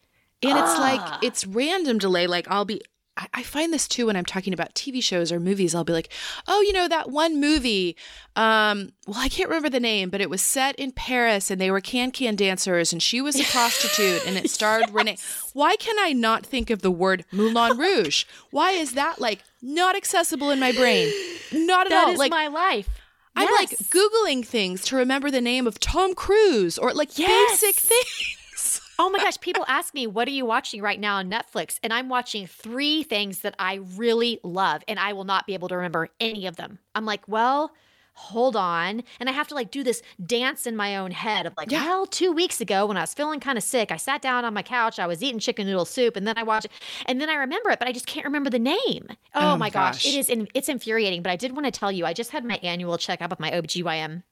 And 0.43 0.51
it's 0.59 0.75
Ah. 0.75 0.79
like 0.79 1.23
it's 1.23 1.45
random 1.45 1.97
delay. 1.97 2.27
Like 2.27 2.47
I'll 2.49 2.65
be 2.65 2.81
I, 3.17 3.27
I 3.35 3.43
find 3.43 3.71
this 3.71 3.87
too 3.87 4.07
when 4.07 4.17
I'm 4.17 4.25
talking 4.25 4.51
about 4.53 4.73
TV 4.75 5.01
shows 5.01 5.31
or 5.31 5.39
movies. 5.39 5.73
I'll 5.73 5.85
be 5.85 5.93
like, 5.93 6.09
oh, 6.49 6.59
you 6.59 6.73
know, 6.73 6.89
that 6.89 7.09
one 7.09 7.39
movie. 7.39 7.95
Um, 8.35 8.91
well, 9.07 9.17
I 9.19 9.29
can't 9.29 9.47
remember 9.47 9.69
the 9.69 9.79
name, 9.79 10.09
but 10.09 10.19
it 10.19 10.29
was 10.29 10.41
set 10.41 10.75
in 10.75 10.91
Paris 10.91 11.49
and 11.49 11.61
they 11.61 11.71
were 11.71 11.79
can 11.79 12.11
can 12.11 12.35
dancers 12.35 12.91
and 12.91 13.01
she 13.01 13.21
was 13.21 13.39
a 13.39 13.45
prostitute 13.45 14.27
and 14.27 14.35
it 14.37 14.49
starred 14.57 14.89
Renee. 14.91 15.17
Why 15.53 15.77
can 15.77 15.95
I 15.99 16.11
not 16.11 16.45
think 16.45 16.69
of 16.69 16.81
the 16.81 16.91
word 16.91 17.23
Moulin 17.31 17.77
Rouge? 17.77 18.25
Why 18.51 18.71
is 18.71 18.91
that 18.95 19.21
like 19.21 19.41
not 19.61 19.95
accessible 19.95 20.49
in 20.51 20.59
my 20.59 20.73
brain? 20.73 21.09
Not 21.53 21.85
at 21.87 21.91
That 21.91 22.07
all. 22.07 22.11
is 22.13 22.19
like 22.19 22.31
my 22.31 22.47
life. 22.47 22.89
I'm 23.35 23.51
like 23.51 23.69
Googling 23.89 24.45
things 24.45 24.81
to 24.85 24.95
remember 24.95 25.29
the 25.29 25.41
name 25.41 25.67
of 25.67 25.79
Tom 25.79 26.15
Cruise 26.15 26.77
or 26.77 26.93
like 26.93 27.17
Yes. 27.17 27.61
basic 27.61 27.75
things. 27.75 28.81
Oh 28.97 29.09
my 29.09 29.19
gosh, 29.19 29.37
people 29.41 29.65
ask 29.67 29.93
me, 29.93 30.07
what 30.07 30.25
are 30.25 30.31
you 30.31 30.45
watching 30.45 30.81
right 30.81 30.97
now 30.97 31.17
on 31.17 31.29
Netflix? 31.29 31.79
And 31.83 31.91
I'm 31.91 32.07
watching 32.07 32.47
three 32.47 33.03
things 33.03 33.39
that 33.39 33.53
I 33.59 33.81
really 33.97 34.39
love, 34.41 34.83
and 34.87 34.97
I 34.97 35.11
will 35.11 35.25
not 35.25 35.45
be 35.45 35.53
able 35.53 35.67
to 35.67 35.75
remember 35.75 36.07
any 36.21 36.45
of 36.47 36.55
them. 36.55 36.79
I'm 36.95 37.03
like, 37.05 37.27
well, 37.27 37.73
hold 38.15 38.55
on. 38.55 39.03
And 39.19 39.29
I 39.29 39.33
have 39.33 39.47
to 39.49 39.55
like 39.55 39.71
do 39.71 39.83
this 39.83 40.01
dance 40.25 40.65
in 40.65 40.75
my 40.75 40.97
own 40.97 41.11
head 41.11 41.45
of 41.45 41.53
like, 41.57 41.69
Yeah. 41.71 41.83
well, 41.85 42.05
two 42.05 42.31
weeks 42.31 42.59
ago 42.61 42.85
when 42.85 42.97
I 42.97 43.01
was 43.01 43.13
feeling 43.13 43.39
kind 43.39 43.57
of 43.57 43.63
sick, 43.63 43.91
I 43.91 43.97
sat 43.97 44.21
down 44.21 44.45
on 44.45 44.53
my 44.53 44.63
couch, 44.63 44.99
I 44.99 45.05
was 45.07 45.21
eating 45.21 45.39
chicken 45.39 45.67
noodle 45.67 45.85
soup, 45.85 46.15
and 46.15 46.25
then 46.27 46.37
I 46.37 46.43
watched 46.43 46.65
it, 46.65 46.71
and 47.05 47.19
then 47.21 47.29
I 47.29 47.35
remember 47.35 47.69
it, 47.71 47.79
but 47.79 47.87
I 47.87 47.91
just 47.91 48.07
can't 48.07 48.25
remember 48.25 48.49
the 48.49 48.59
name. 48.59 49.07
Oh, 49.35 49.53
Oh 49.53 49.57
my 49.57 49.69
gosh. 49.69 50.03
gosh. 50.03 50.05
It 50.05 50.17
is, 50.17 50.29
in, 50.29 50.47
it's 50.53 50.69
infuriating, 50.69 51.21
but 51.21 51.31
I 51.31 51.35
did 51.35 51.51
want 51.53 51.65
to 51.65 51.71
tell 51.71 51.91
you, 51.91 52.05
I 52.05 52.13
just 52.13 52.31
had 52.31 52.43
my 52.45 52.55
annual 52.63 52.97
checkup 52.97 53.29
with 53.29 53.39
my 53.39 53.51
OBGYN. 53.51 54.23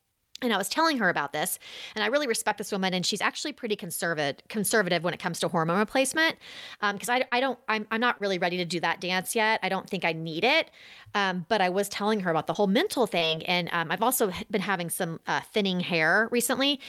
And 0.44 0.54
I 0.54 0.58
was 0.58 0.70
telling 0.70 0.98
her 1.00 1.10
about 1.10 1.34
this, 1.34 1.58
and 1.96 2.04
I 2.04 2.08
really 2.08 2.28
respect 2.28 2.58
this 2.58 2.72
woman, 2.72 2.94
and 2.94 3.06
she's 3.06 3.22
actually 3.22 3.54
pretty 3.54 3.76
conservative 3.76 4.48
conservative 4.50 5.04
when 5.04 5.14
it 5.14 5.20
comes 5.20 5.40
to 5.40 5.48
hormone 5.48 5.80
replacement. 5.80 6.38
Because 6.82 7.10
I, 7.10 7.26
I 7.32 7.40
don't, 7.40 7.58
I'm, 7.68 7.88
I'm 7.92 8.02
not 8.02 8.20
really 8.22 8.38
ready 8.38 8.58
to 8.58 8.66
do 8.66 8.80
that 8.82 9.02
dance 9.02 9.36
yet. 9.36 9.60
I 9.64 9.70
don't 9.70 9.90
think 9.90 10.06
I 10.06 10.14
need 10.14 10.44
it. 10.44 10.70
Um, 11.16 11.46
but 11.48 11.62
I 11.62 11.70
was 11.70 11.88
telling 11.90 12.22
her 12.22 12.32
about 12.32 12.48
the 12.48 12.54
whole 12.54 12.68
mental 12.68 13.06
thing, 13.06 13.44
and 13.46 13.70
um, 13.72 13.92
I've 13.92 14.02
also 14.02 14.32
been 14.50 14.62
having 14.62 14.90
some 14.90 15.20
uh, 15.28 15.42
thinning 15.42 15.80
hair 15.80 16.28
recently, 16.32 16.80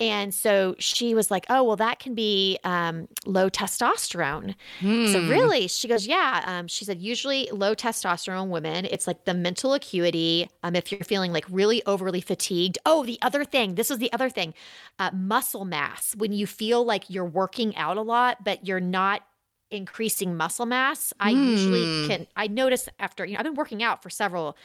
and 0.00 0.32
so 0.32 0.74
she 0.78 1.14
was 1.14 1.30
like, 1.30 1.44
"Oh, 1.50 1.62
well, 1.62 1.76
that 1.76 1.98
can 1.98 2.14
be 2.14 2.58
um, 2.64 3.08
low 3.26 3.50
testosterone." 3.50 4.54
So 4.80 5.28
really, 5.28 5.68
she 5.68 5.86
goes, 5.86 6.06
"Yeah." 6.06 6.42
Um, 6.46 6.66
she 6.66 6.86
said, 6.86 7.02
"Usually, 7.02 7.48
low 7.52 7.74
testosterone 7.74 8.48
women, 8.48 8.86
it's 8.86 9.06
like 9.06 9.26
the 9.26 9.34
mental 9.34 9.74
acuity. 9.74 10.48
Um, 10.62 10.74
if 10.74 10.90
you're 10.90 11.00
feeling 11.00 11.32
like 11.32 11.44
really 11.50 11.82
overly 11.84 12.22
fatigued. 12.22 12.78
Oh, 12.86 13.03
the 13.04 13.18
other 13.22 13.44
thing. 13.44 13.74
This 13.74 13.90
was 13.90 13.98
the 13.98 14.12
other 14.12 14.30
thing. 14.30 14.54
Uh, 14.98 15.10
muscle 15.12 15.64
mass. 15.64 16.14
When 16.16 16.32
you 16.32 16.46
feel 16.46 16.84
like 16.84 17.08
you're 17.08 17.24
working 17.24 17.76
out 17.76 17.96
a 17.96 18.02
lot, 18.02 18.44
but 18.44 18.66
you're 18.66 18.80
not." 18.80 19.22
increasing 19.70 20.36
muscle 20.36 20.66
mass 20.66 21.12
i 21.18 21.30
usually 21.30 22.06
can 22.06 22.26
i 22.36 22.46
notice 22.46 22.88
after 23.00 23.24
you 23.24 23.32
know 23.32 23.38
i've 23.38 23.44
been 23.44 23.54
working 23.54 23.82
out 23.82 24.02
for 24.02 24.10
several 24.10 24.56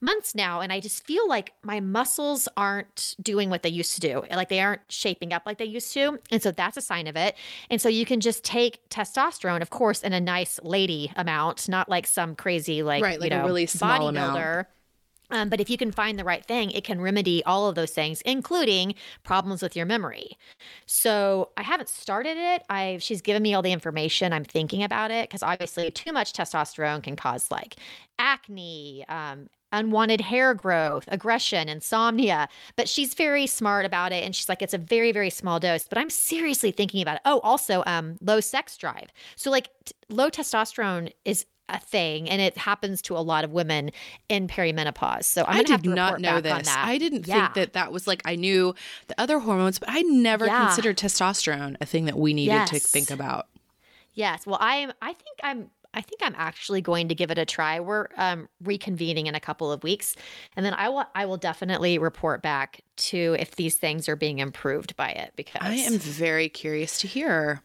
months 0.00 0.34
now 0.34 0.60
and 0.60 0.72
i 0.72 0.80
just 0.80 1.04
feel 1.04 1.28
like 1.28 1.52
my 1.62 1.80
muscles 1.80 2.48
aren't 2.56 3.14
doing 3.20 3.50
what 3.50 3.62
they 3.62 3.68
used 3.68 3.94
to 3.94 4.00
do 4.00 4.22
like 4.30 4.48
they 4.48 4.60
aren't 4.60 4.80
shaping 4.88 5.32
up 5.32 5.42
like 5.44 5.58
they 5.58 5.64
used 5.64 5.92
to 5.92 6.18
and 6.30 6.42
so 6.42 6.50
that's 6.50 6.76
a 6.76 6.80
sign 6.80 7.06
of 7.06 7.16
it 7.16 7.34
and 7.68 7.82
so 7.82 7.88
you 7.88 8.06
can 8.06 8.20
just 8.20 8.42
take 8.42 8.88
testosterone 8.88 9.60
of 9.60 9.70
course 9.70 10.02
in 10.02 10.12
a 10.14 10.20
nice 10.20 10.58
lady 10.62 11.12
amount 11.16 11.68
not 11.68 11.88
like 11.88 12.06
some 12.06 12.34
crazy 12.34 12.82
like 12.82 13.02
Right, 13.02 13.20
like 13.20 13.32
you 13.32 13.36
a 13.36 13.44
really 13.44 13.66
small 13.66 14.08
amount. 14.08 14.66
Um, 15.30 15.48
but 15.48 15.60
if 15.60 15.70
you 15.70 15.76
can 15.76 15.90
find 15.90 16.18
the 16.18 16.24
right 16.24 16.44
thing, 16.44 16.70
it 16.70 16.84
can 16.84 17.00
remedy 17.00 17.42
all 17.44 17.68
of 17.68 17.74
those 17.74 17.92
things, 17.92 18.20
including 18.22 18.94
problems 19.22 19.62
with 19.62 19.74
your 19.74 19.86
memory. 19.86 20.36
So 20.86 21.50
I 21.56 21.62
haven't 21.62 21.88
started 21.88 22.36
it. 22.36 22.62
I 22.68 22.98
she's 23.00 23.22
given 23.22 23.42
me 23.42 23.54
all 23.54 23.62
the 23.62 23.72
information. 23.72 24.32
I'm 24.32 24.44
thinking 24.44 24.82
about 24.82 25.10
it 25.10 25.28
because 25.28 25.42
obviously 25.42 25.90
too 25.90 26.12
much 26.12 26.32
testosterone 26.32 27.02
can 27.02 27.16
cause 27.16 27.50
like 27.50 27.76
acne, 28.18 29.04
um, 29.08 29.48
unwanted 29.72 30.20
hair 30.20 30.54
growth, 30.54 31.04
aggression, 31.08 31.68
insomnia. 31.68 32.48
But 32.76 32.88
she's 32.88 33.14
very 33.14 33.46
smart 33.46 33.84
about 33.86 34.12
it, 34.12 34.24
and 34.24 34.36
she's 34.36 34.48
like, 34.48 34.62
it's 34.62 34.74
a 34.74 34.78
very 34.78 35.10
very 35.10 35.30
small 35.30 35.58
dose. 35.58 35.88
But 35.88 35.98
I'm 35.98 36.10
seriously 36.10 36.70
thinking 36.70 37.00
about 37.00 37.16
it. 37.16 37.22
Oh, 37.24 37.40
also 37.40 37.82
um, 37.86 38.18
low 38.20 38.40
sex 38.40 38.76
drive. 38.76 39.08
So 39.36 39.50
like 39.50 39.70
t- 39.86 39.94
low 40.10 40.28
testosterone 40.28 41.12
is 41.24 41.46
a 41.68 41.80
thing 41.80 42.28
and 42.28 42.42
it 42.42 42.58
happens 42.58 43.00
to 43.02 43.16
a 43.16 43.20
lot 43.20 43.42
of 43.44 43.50
women 43.50 43.90
in 44.28 44.46
perimenopause. 44.46 45.24
So 45.24 45.44
I'm 45.48 45.60
I 45.60 45.62
did 45.62 45.82
to 45.84 45.88
not 45.94 46.20
know 46.20 46.40
this. 46.40 46.68
I 46.68 46.98
didn't 46.98 47.26
Yeah. 47.26 47.44
think 47.46 47.54
that 47.54 47.72
that 47.72 47.90
was 47.90 48.06
like 48.06 48.20
I 48.24 48.36
knew 48.36 48.74
the 49.06 49.18
other 49.20 49.38
hormones, 49.38 49.78
but 49.78 49.88
I 49.90 50.02
never 50.02 50.46
Yeah. 50.46 50.66
considered 50.66 50.98
testosterone 50.98 51.76
a 51.80 51.86
thing 51.86 52.04
that 52.04 52.18
we 52.18 52.34
needed 52.34 52.66
to 52.66 52.78
think 52.78 53.10
about. 53.10 53.46
Yes. 54.12 54.46
Well, 54.46 54.58
I 54.60 54.76
am. 54.76 54.92
I 55.02 55.12
think 55.14 55.38
I'm. 55.42 55.70
I 55.96 56.00
think 56.00 56.22
I'm 56.24 56.34
actually 56.36 56.80
going 56.80 57.06
to 57.08 57.14
give 57.14 57.30
it 57.30 57.38
a 57.38 57.44
try. 57.44 57.78
We're 57.78 58.08
um, 58.16 58.48
reconvening 58.64 59.26
in 59.26 59.36
a 59.36 59.40
couple 59.40 59.70
of 59.70 59.84
weeks, 59.84 60.16
and 60.56 60.66
then 60.66 60.74
I 60.74 60.88
will. 60.88 61.04
I 61.14 61.24
will 61.24 61.36
definitely 61.36 61.98
report 61.98 62.42
back 62.42 62.80
to 62.96 63.36
if 63.38 63.56
these 63.56 63.76
things 63.76 64.08
are 64.08 64.16
being 64.16 64.38
improved 64.40 64.96
by 64.96 65.10
it. 65.10 65.32
Because 65.36 65.62
I 65.62 65.74
am 65.74 65.98
very 65.98 66.48
curious 66.48 66.98
to 67.00 67.06
hear. 67.08 67.62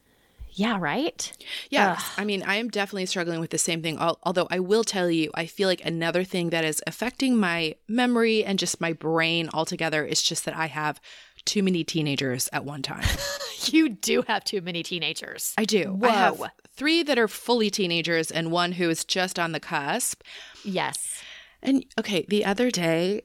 Yeah. 0.52 0.78
Right. 0.80 1.32
Yes. 1.70 2.04
I 2.18 2.26
mean, 2.26 2.44
I 2.44 2.56
am 2.56 2.70
definitely 2.70 3.06
struggling 3.06 3.40
with 3.40 3.52
the 3.52 3.58
same 3.58 3.82
thing. 3.82 3.98
Although 4.00 4.48
I 4.50 4.60
will 4.60 4.84
tell 4.84 5.10
you, 5.10 5.32
I 5.34 5.46
feel 5.46 5.68
like 5.68 5.86
another 5.86 6.24
thing 6.24 6.50
that 6.50 6.66
is 6.66 6.82
affecting 6.88 7.38
my 7.38 7.76
memory 7.88 8.44
and 8.44 8.60
just 8.60 8.82
my 8.82 8.94
brain 8.94 9.50
altogether 9.54 10.04
is 10.06 10.22
just 10.22 10.46
that 10.46 10.56
I 10.56 10.68
have 10.68 11.00
too 11.46 11.64
many 11.64 11.84
teenagers 11.84 12.50
at 12.52 12.66
one 12.66 12.82
time. 12.82 13.06
You 13.66 13.90
do 13.90 14.24
have 14.28 14.46
too 14.46 14.62
many 14.62 14.84
teenagers. 14.84 15.54
I 15.58 15.66
do. 15.66 16.00
I 16.02 16.10
have 16.10 16.40
Whoa. 16.40 16.48
three 16.76 17.04
that 17.04 17.20
are 17.20 17.28
fully 17.28 17.70
teenagers 17.70 18.32
and 18.32 18.52
one 18.52 18.72
who 18.72 18.90
is 18.90 19.04
just 19.04 19.38
on 19.38 19.52
the 19.52 19.60
cusp. 19.60 20.22
Yes. 20.64 21.22
And 21.62 21.86
okay, 22.00 22.26
the 22.30 22.46
other 22.46 22.72
day, 22.72 23.24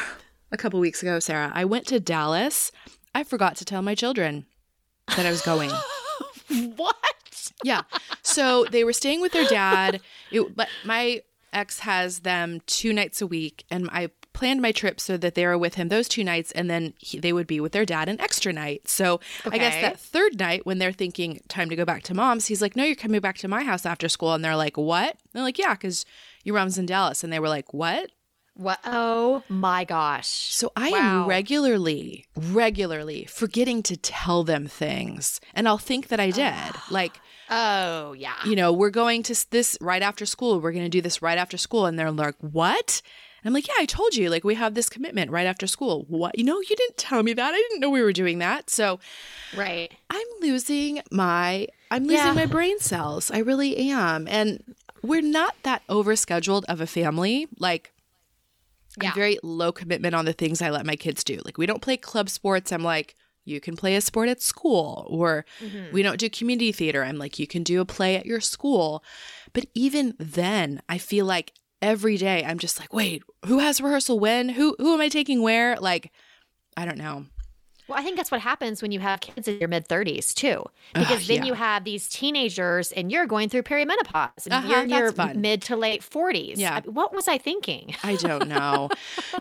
a 0.52 0.56
couple 0.56 0.80
weeks 0.80 1.02
ago, 1.02 1.18
Sarah, 1.20 1.52
I 1.54 1.66
went 1.66 1.86
to 1.88 2.00
Dallas. 2.00 2.72
I 3.14 3.24
forgot 3.24 3.56
to 3.56 3.64
tell 3.64 3.82
my 3.82 3.94
children 3.94 4.46
that 5.16 5.26
I 5.26 5.30
was 5.30 5.42
going. 5.42 5.70
what? 6.76 7.52
yeah. 7.62 7.82
So 8.22 8.66
they 8.70 8.84
were 8.84 8.92
staying 8.92 9.20
with 9.20 9.32
their 9.32 9.46
dad. 9.46 10.00
It, 10.30 10.56
but 10.56 10.68
my 10.84 11.22
ex 11.52 11.80
has 11.80 12.20
them 12.20 12.60
two 12.66 12.92
nights 12.92 13.22
a 13.22 13.26
week, 13.26 13.64
and 13.70 13.88
I 13.90 14.10
planned 14.32 14.60
my 14.60 14.72
trip 14.72 15.00
so 15.00 15.16
that 15.16 15.36
they 15.36 15.46
were 15.46 15.56
with 15.56 15.76
him 15.76 15.88
those 15.88 16.08
two 16.08 16.24
nights, 16.24 16.52
and 16.52 16.68
then 16.68 16.92
he, 16.98 17.18
they 17.18 17.32
would 17.32 17.46
be 17.46 17.60
with 17.60 17.72
their 17.72 17.86
dad 17.86 18.08
an 18.08 18.20
extra 18.20 18.52
night. 18.52 18.88
So 18.88 19.20
I 19.44 19.58
guess 19.58 19.80
that 19.80 19.98
third 19.98 20.38
night, 20.38 20.66
when 20.66 20.78
they're 20.78 20.92
thinking 20.92 21.40
time 21.48 21.70
to 21.70 21.76
go 21.76 21.84
back 21.84 22.02
to 22.04 22.14
mom's, 22.14 22.46
he's 22.46 22.60
like, 22.60 22.76
"No, 22.76 22.84
you're 22.84 22.96
coming 22.96 23.20
back 23.20 23.38
to 23.38 23.48
my 23.48 23.62
house 23.62 23.86
after 23.86 24.08
school," 24.08 24.34
and 24.34 24.44
they're 24.44 24.56
like, 24.56 24.76
"What?" 24.76 25.10
And 25.10 25.32
they're 25.32 25.42
like, 25.42 25.58
"Yeah, 25.58 25.74
because 25.74 26.04
your 26.42 26.56
mom's 26.56 26.76
in 26.78 26.86
Dallas," 26.86 27.24
and 27.24 27.32
they 27.32 27.40
were 27.40 27.48
like, 27.48 27.72
"What?" 27.72 28.10
What? 28.56 28.78
Oh 28.84 29.42
my 29.48 29.84
gosh. 29.84 30.28
So 30.28 30.72
I 30.76 30.90
Wow. 30.90 31.22
am 31.22 31.26
regularly, 31.26 32.26
regularly 32.36 33.24
forgetting 33.24 33.82
to 33.84 33.96
tell 33.96 34.44
them 34.44 34.66
things, 34.68 35.40
and 35.54 35.66
I'll 35.68 35.78
think 35.78 36.08
that 36.08 36.20
I 36.20 36.28
ah. 36.34 36.70
did, 36.72 36.92
like. 36.92 37.20
Oh 37.50 38.14
yeah. 38.14 38.36
you 38.46 38.56
know, 38.56 38.72
we're 38.72 38.88
going 38.88 39.22
to 39.24 39.50
this 39.50 39.76
right 39.78 40.00
after 40.00 40.24
school. 40.24 40.60
We're 40.60 40.72
going 40.72 40.84
to 40.86 40.88
do 40.88 41.02
this 41.02 41.20
right 41.20 41.36
after 41.36 41.58
school. 41.58 41.84
And 41.84 41.98
they're 41.98 42.10
like, 42.10 42.36
what? 42.40 43.02
And 43.42 43.50
I'm 43.50 43.52
like, 43.52 43.68
yeah, 43.68 43.74
I 43.78 43.84
told 43.84 44.14
you, 44.16 44.30
like, 44.30 44.44
we 44.44 44.54
have 44.54 44.72
this 44.72 44.88
commitment 44.88 45.30
right 45.30 45.46
after 45.46 45.66
school. 45.66 46.06
What? 46.08 46.38
You 46.38 46.44
know, 46.44 46.58
you 46.60 46.74
didn't 46.74 46.96
tell 46.96 47.22
me 47.22 47.34
that. 47.34 47.52
I 47.52 47.56
didn't 47.56 47.80
know 47.80 47.90
we 47.90 48.00
were 48.02 48.14
doing 48.14 48.38
that. 48.38 48.70
So 48.70 48.98
Right. 49.54 49.92
I'm 50.08 50.26
losing 50.40 51.02
my, 51.12 51.68
I'm 51.90 52.04
losing 52.04 52.16
Yeah. 52.28 52.32
my 52.32 52.46
brain 52.46 52.78
cells. 52.78 53.30
I 53.30 53.38
really 53.38 53.76
am. 53.90 54.26
And 54.26 54.64
we're 55.02 55.20
not 55.20 55.54
that 55.64 55.82
overscheduled 55.88 56.64
of 56.66 56.80
a 56.80 56.86
family. 56.86 57.46
Like, 57.58 57.92
Yeah. 59.00 59.08
I'm 59.08 59.14
very 59.14 59.38
low 59.42 59.72
commitment 59.72 60.14
on 60.14 60.24
the 60.24 60.32
things 60.32 60.62
I 60.62 60.70
let 60.70 60.86
my 60.86 60.96
kids 60.96 61.24
do. 61.24 61.40
Like, 61.44 61.58
we 61.58 61.66
don't 61.66 61.82
play 61.82 61.96
club 61.96 62.28
sports. 62.28 62.72
I'm 62.72 62.84
like, 62.84 63.16
you 63.44 63.60
can 63.60 63.76
play 63.76 63.94
a 63.94 64.00
sport 64.00 64.28
at 64.28 64.40
school, 64.40 65.06
or 65.10 65.44
mm-hmm. 65.60 65.92
we 65.92 66.02
don't 66.02 66.18
do 66.18 66.30
community 66.30 66.72
theater. 66.72 67.04
I'm 67.04 67.18
like, 67.18 67.38
you 67.38 67.46
can 67.46 67.62
do 67.62 67.80
a 67.80 67.84
play 67.84 68.16
at 68.16 68.26
your 68.26 68.40
school. 68.40 69.04
But 69.52 69.66
even 69.74 70.14
then, 70.18 70.80
I 70.88 70.98
feel 70.98 71.26
like 71.26 71.52
every 71.82 72.16
day 72.16 72.42
I'm 72.44 72.58
just 72.58 72.80
like, 72.80 72.94
wait, 72.94 73.22
who 73.46 73.58
has 73.58 73.80
rehearsal 73.80 74.18
when? 74.18 74.50
Who 74.50 74.74
who 74.78 74.94
am 74.94 75.00
I 75.00 75.08
taking 75.08 75.42
where? 75.42 75.76
Like, 75.76 76.10
I 76.76 76.86
don't 76.86 76.98
know. 76.98 77.26
Well, 77.88 77.98
I 77.98 78.02
think 78.02 78.16
that's 78.16 78.30
what 78.30 78.40
happens 78.40 78.80
when 78.80 78.92
you 78.92 79.00
have 79.00 79.20
kids 79.20 79.46
in 79.46 79.58
your 79.58 79.68
mid 79.68 79.86
30s 79.88 80.32
too, 80.34 80.64
because 80.94 81.26
then 81.26 81.38
yeah. 81.38 81.44
you 81.44 81.54
have 81.54 81.84
these 81.84 82.08
teenagers 82.08 82.92
and 82.92 83.12
you're 83.12 83.26
going 83.26 83.48
through 83.50 83.62
perimenopause 83.64 84.44
and 84.46 84.54
Uh-huh, 84.54 84.68
you're 84.68 84.82
in 84.84 84.88
your 84.88 85.12
fun. 85.12 85.40
mid 85.40 85.60
to 85.62 85.76
late 85.76 86.00
40s. 86.02 86.54
Yeah. 86.56 86.76
I- 86.84 86.88
what 86.88 87.14
was 87.14 87.28
I 87.28 87.36
thinking? 87.38 87.94
I 88.02 88.16
don't 88.16 88.48
know. 88.48 88.88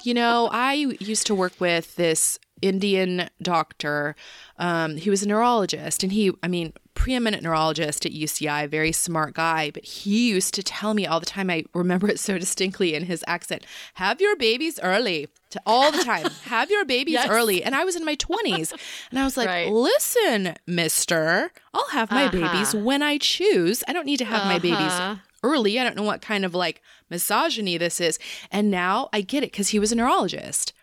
you 0.04 0.14
know, 0.14 0.50
I 0.52 0.74
used 0.74 1.26
to 1.28 1.36
work 1.36 1.54
with 1.60 1.96
this 1.96 2.38
Indian 2.62 3.30
doctor. 3.42 4.16
Um, 4.58 4.98
he 4.98 5.10
was 5.10 5.24
a 5.24 5.28
neurologist, 5.28 6.04
and 6.04 6.12
he, 6.12 6.32
I 6.42 6.48
mean, 6.48 6.74
preeminent 6.94 7.44
neurologist 7.44 8.06
at 8.06 8.12
UCI, 8.14 8.68
very 8.70 8.92
smart 8.92 9.34
guy. 9.34 9.72
But 9.72 9.84
he 9.86 10.30
used 10.30 10.54
to 10.56 10.64
tell 10.64 10.94
me 10.94 11.06
all 11.06 11.20
the 11.20 11.26
time. 11.26 11.50
I 11.50 11.66
remember 11.74 12.08
it 12.10 12.20
so 12.20 12.38
distinctly 12.38 12.94
in 12.96 13.06
his 13.06 13.24
accent. 13.28 13.66
Have 13.96 14.22
your 14.22 14.36
babies 14.36 14.80
early. 14.82 15.28
To 15.52 15.62
all 15.68 15.92
the 15.92 16.00
time, 16.04 16.26
have 16.46 16.72
your 16.72 16.84
babies 16.84 17.14
Yes. 17.14 17.30
early. 17.30 17.64
And 17.64 17.76
I 17.76 17.84
was 17.84 17.96
in 17.96 18.04
my 18.04 18.16
20s. 18.16 18.74
And 19.12 19.20
I 19.20 19.24
was 19.24 19.38
like, 19.38 19.48
Right. 19.48 19.72
listen, 19.72 20.56
mister, 20.66 21.52
I'll 21.76 21.90
have 21.90 22.10
my 22.10 22.28
babies 22.28 22.74
when 22.74 23.04
I 23.04 23.20
choose. 23.20 23.84
I 23.88 23.94
don't 23.94 24.06
need 24.08 24.18
to 24.18 24.26
have 24.26 24.44
my 24.48 24.58
babies 24.58 25.00
Uh-huh. 25.00 25.16
early. 25.44 25.80
I 25.80 25.84
don't 25.84 25.96
know 25.96 26.02
what 26.04 26.22
kind 26.24 26.44
of 26.44 26.56
like 26.56 26.82
misogyny 27.10 27.78
this 27.78 28.02
is. 28.02 28.18
And 28.52 28.72
now 28.72 29.10
I 29.14 29.22
get 29.22 29.44
it 29.44 29.52
because 29.52 29.70
he 29.70 29.78
was 29.80 29.92
a 29.92 29.96
neurologist. 29.96 30.74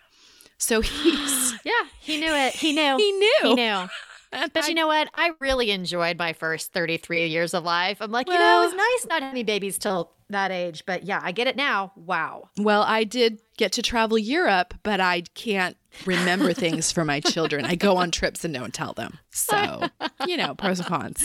So 0.57 0.81
he's 0.83 1.55
Yeah, 1.65 1.73
he 2.01 2.17
knew 2.17 2.33
it. 2.33 2.55
He 2.55 2.73
knew. 2.73 2.97
He 2.97 3.11
knew. 3.13 3.39
He 3.43 3.55
knew. 3.55 3.89
Uh, 4.33 4.49
but 4.53 4.69
you 4.69 4.75
know 4.75 4.87
what? 4.87 5.09
I 5.15 5.33
really 5.41 5.71
enjoyed 5.71 6.19
my 6.19 6.33
first 6.33 6.73
33 6.73 7.27
years 7.27 7.53
of 7.53 7.65
life. 7.65 7.99
I'm 8.01 8.13
like, 8.13 8.29
you 8.29 8.39
know, 8.39 8.63
it 8.63 8.67
was 8.67 8.75
nice 8.75 9.07
not 9.09 9.23
having 9.23 9.45
babies 9.45 9.79
till 9.79 10.13
that 10.29 10.51
age. 10.53 10.85
But 10.87 11.05
yeah, 11.05 11.21
I 11.23 11.33
get 11.33 11.47
it 11.47 11.57
now. 11.57 11.93
Wow. 11.97 12.49
well, 12.57 12.83
I 12.83 13.05
did 13.05 13.41
get 13.57 13.73
to 13.73 13.83
travel 13.83 14.17
Europe, 14.19 14.75
but 14.83 15.01
I 15.01 15.23
can't 15.35 15.77
remember 16.07 16.53
things 16.55 16.93
for 16.93 17.05
my 17.05 17.21
children. 17.21 17.65
I 17.65 17.75
go 17.75 17.97
on 17.97 18.11
trips 18.11 18.45
and 18.45 18.55
don't 18.55 18.73
tell 18.73 18.93
them. 18.93 19.19
So, 19.31 19.83
you 20.27 20.37
know, 20.37 20.55
pros 20.55 20.79
and 20.79 20.89
cons. 20.89 21.25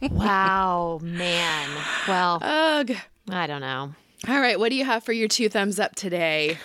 Wow, 0.00 0.98
man. 1.02 1.68
Well, 2.08 2.38
Ugh. 2.42 2.92
I 3.28 3.46
don't 3.46 3.60
know. 3.60 3.94
All 4.28 4.40
right, 4.40 4.58
what 4.58 4.70
do 4.70 4.76
you 4.76 4.84
have 4.84 5.04
for 5.04 5.12
your 5.12 5.28
two 5.28 5.48
thumbs 5.48 5.78
up 5.78 5.94
today? 5.94 6.58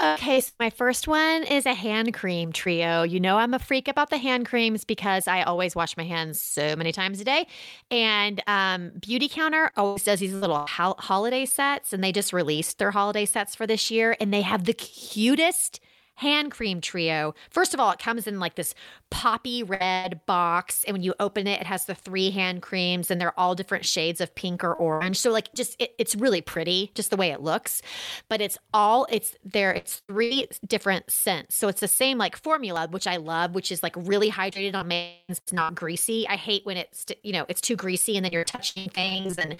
Okay, 0.00 0.40
so 0.40 0.52
my 0.60 0.70
first 0.70 1.08
one 1.08 1.42
is 1.42 1.66
a 1.66 1.74
hand 1.74 2.14
cream 2.14 2.52
trio. 2.52 3.02
You 3.02 3.18
know, 3.18 3.36
I'm 3.36 3.52
a 3.52 3.58
freak 3.58 3.88
about 3.88 4.10
the 4.10 4.18
hand 4.18 4.46
creams 4.46 4.84
because 4.84 5.26
I 5.26 5.42
always 5.42 5.74
wash 5.74 5.96
my 5.96 6.04
hands 6.04 6.40
so 6.40 6.76
many 6.76 6.92
times 6.92 7.20
a 7.20 7.24
day. 7.24 7.48
And 7.90 8.40
um, 8.46 8.92
Beautycounter 9.00 9.70
always 9.76 10.04
does 10.04 10.20
these 10.20 10.34
little 10.34 10.66
ho- 10.68 10.94
holiday 10.98 11.44
sets, 11.46 11.92
and 11.92 12.02
they 12.04 12.12
just 12.12 12.32
released 12.32 12.78
their 12.78 12.92
holiday 12.92 13.24
sets 13.24 13.56
for 13.56 13.66
this 13.66 13.90
year, 13.90 14.16
and 14.20 14.32
they 14.32 14.42
have 14.42 14.66
the 14.66 14.72
cutest 14.74 15.80
hand 16.18 16.50
cream 16.50 16.80
trio. 16.80 17.32
First 17.48 17.74
of 17.74 17.80
all, 17.80 17.92
it 17.92 18.00
comes 18.00 18.26
in 18.26 18.40
like 18.40 18.56
this 18.56 18.74
poppy 19.10 19.62
red 19.62 20.20
box, 20.26 20.82
and 20.84 20.94
when 20.94 21.02
you 21.02 21.14
open 21.20 21.46
it, 21.46 21.60
it 21.60 21.66
has 21.66 21.84
the 21.84 21.94
three 21.94 22.30
hand 22.30 22.60
creams, 22.60 23.10
and 23.10 23.20
they're 23.20 23.38
all 23.38 23.54
different 23.54 23.86
shades 23.86 24.20
of 24.20 24.34
pink 24.34 24.64
or 24.64 24.74
orange. 24.74 25.18
So 25.18 25.30
like, 25.30 25.54
just 25.54 25.80
it, 25.80 25.94
it's 25.96 26.16
really 26.16 26.40
pretty, 26.40 26.90
just 26.94 27.10
the 27.10 27.16
way 27.16 27.30
it 27.30 27.40
looks. 27.40 27.82
But 28.28 28.40
it's 28.40 28.58
all 28.74 29.06
it's 29.10 29.36
there. 29.44 29.72
It's 29.72 30.02
three 30.08 30.48
different 30.66 31.10
scents, 31.10 31.54
so 31.54 31.68
it's 31.68 31.80
the 31.80 31.88
same 31.88 32.18
like 32.18 32.36
formula, 32.36 32.88
which 32.90 33.06
I 33.06 33.16
love, 33.16 33.54
which 33.54 33.70
is 33.70 33.82
like 33.82 33.94
really 33.96 34.30
hydrated 34.30 34.74
on 34.74 34.90
hands. 34.90 35.14
It's 35.28 35.52
not 35.52 35.76
greasy. 35.76 36.26
I 36.28 36.36
hate 36.36 36.66
when 36.66 36.76
it's 36.76 37.06
you 37.22 37.32
know 37.32 37.46
it's 37.48 37.60
too 37.60 37.76
greasy, 37.76 38.16
and 38.16 38.24
then 38.24 38.32
you're 38.32 38.44
touching 38.44 38.88
things 38.88 39.38
and 39.38 39.56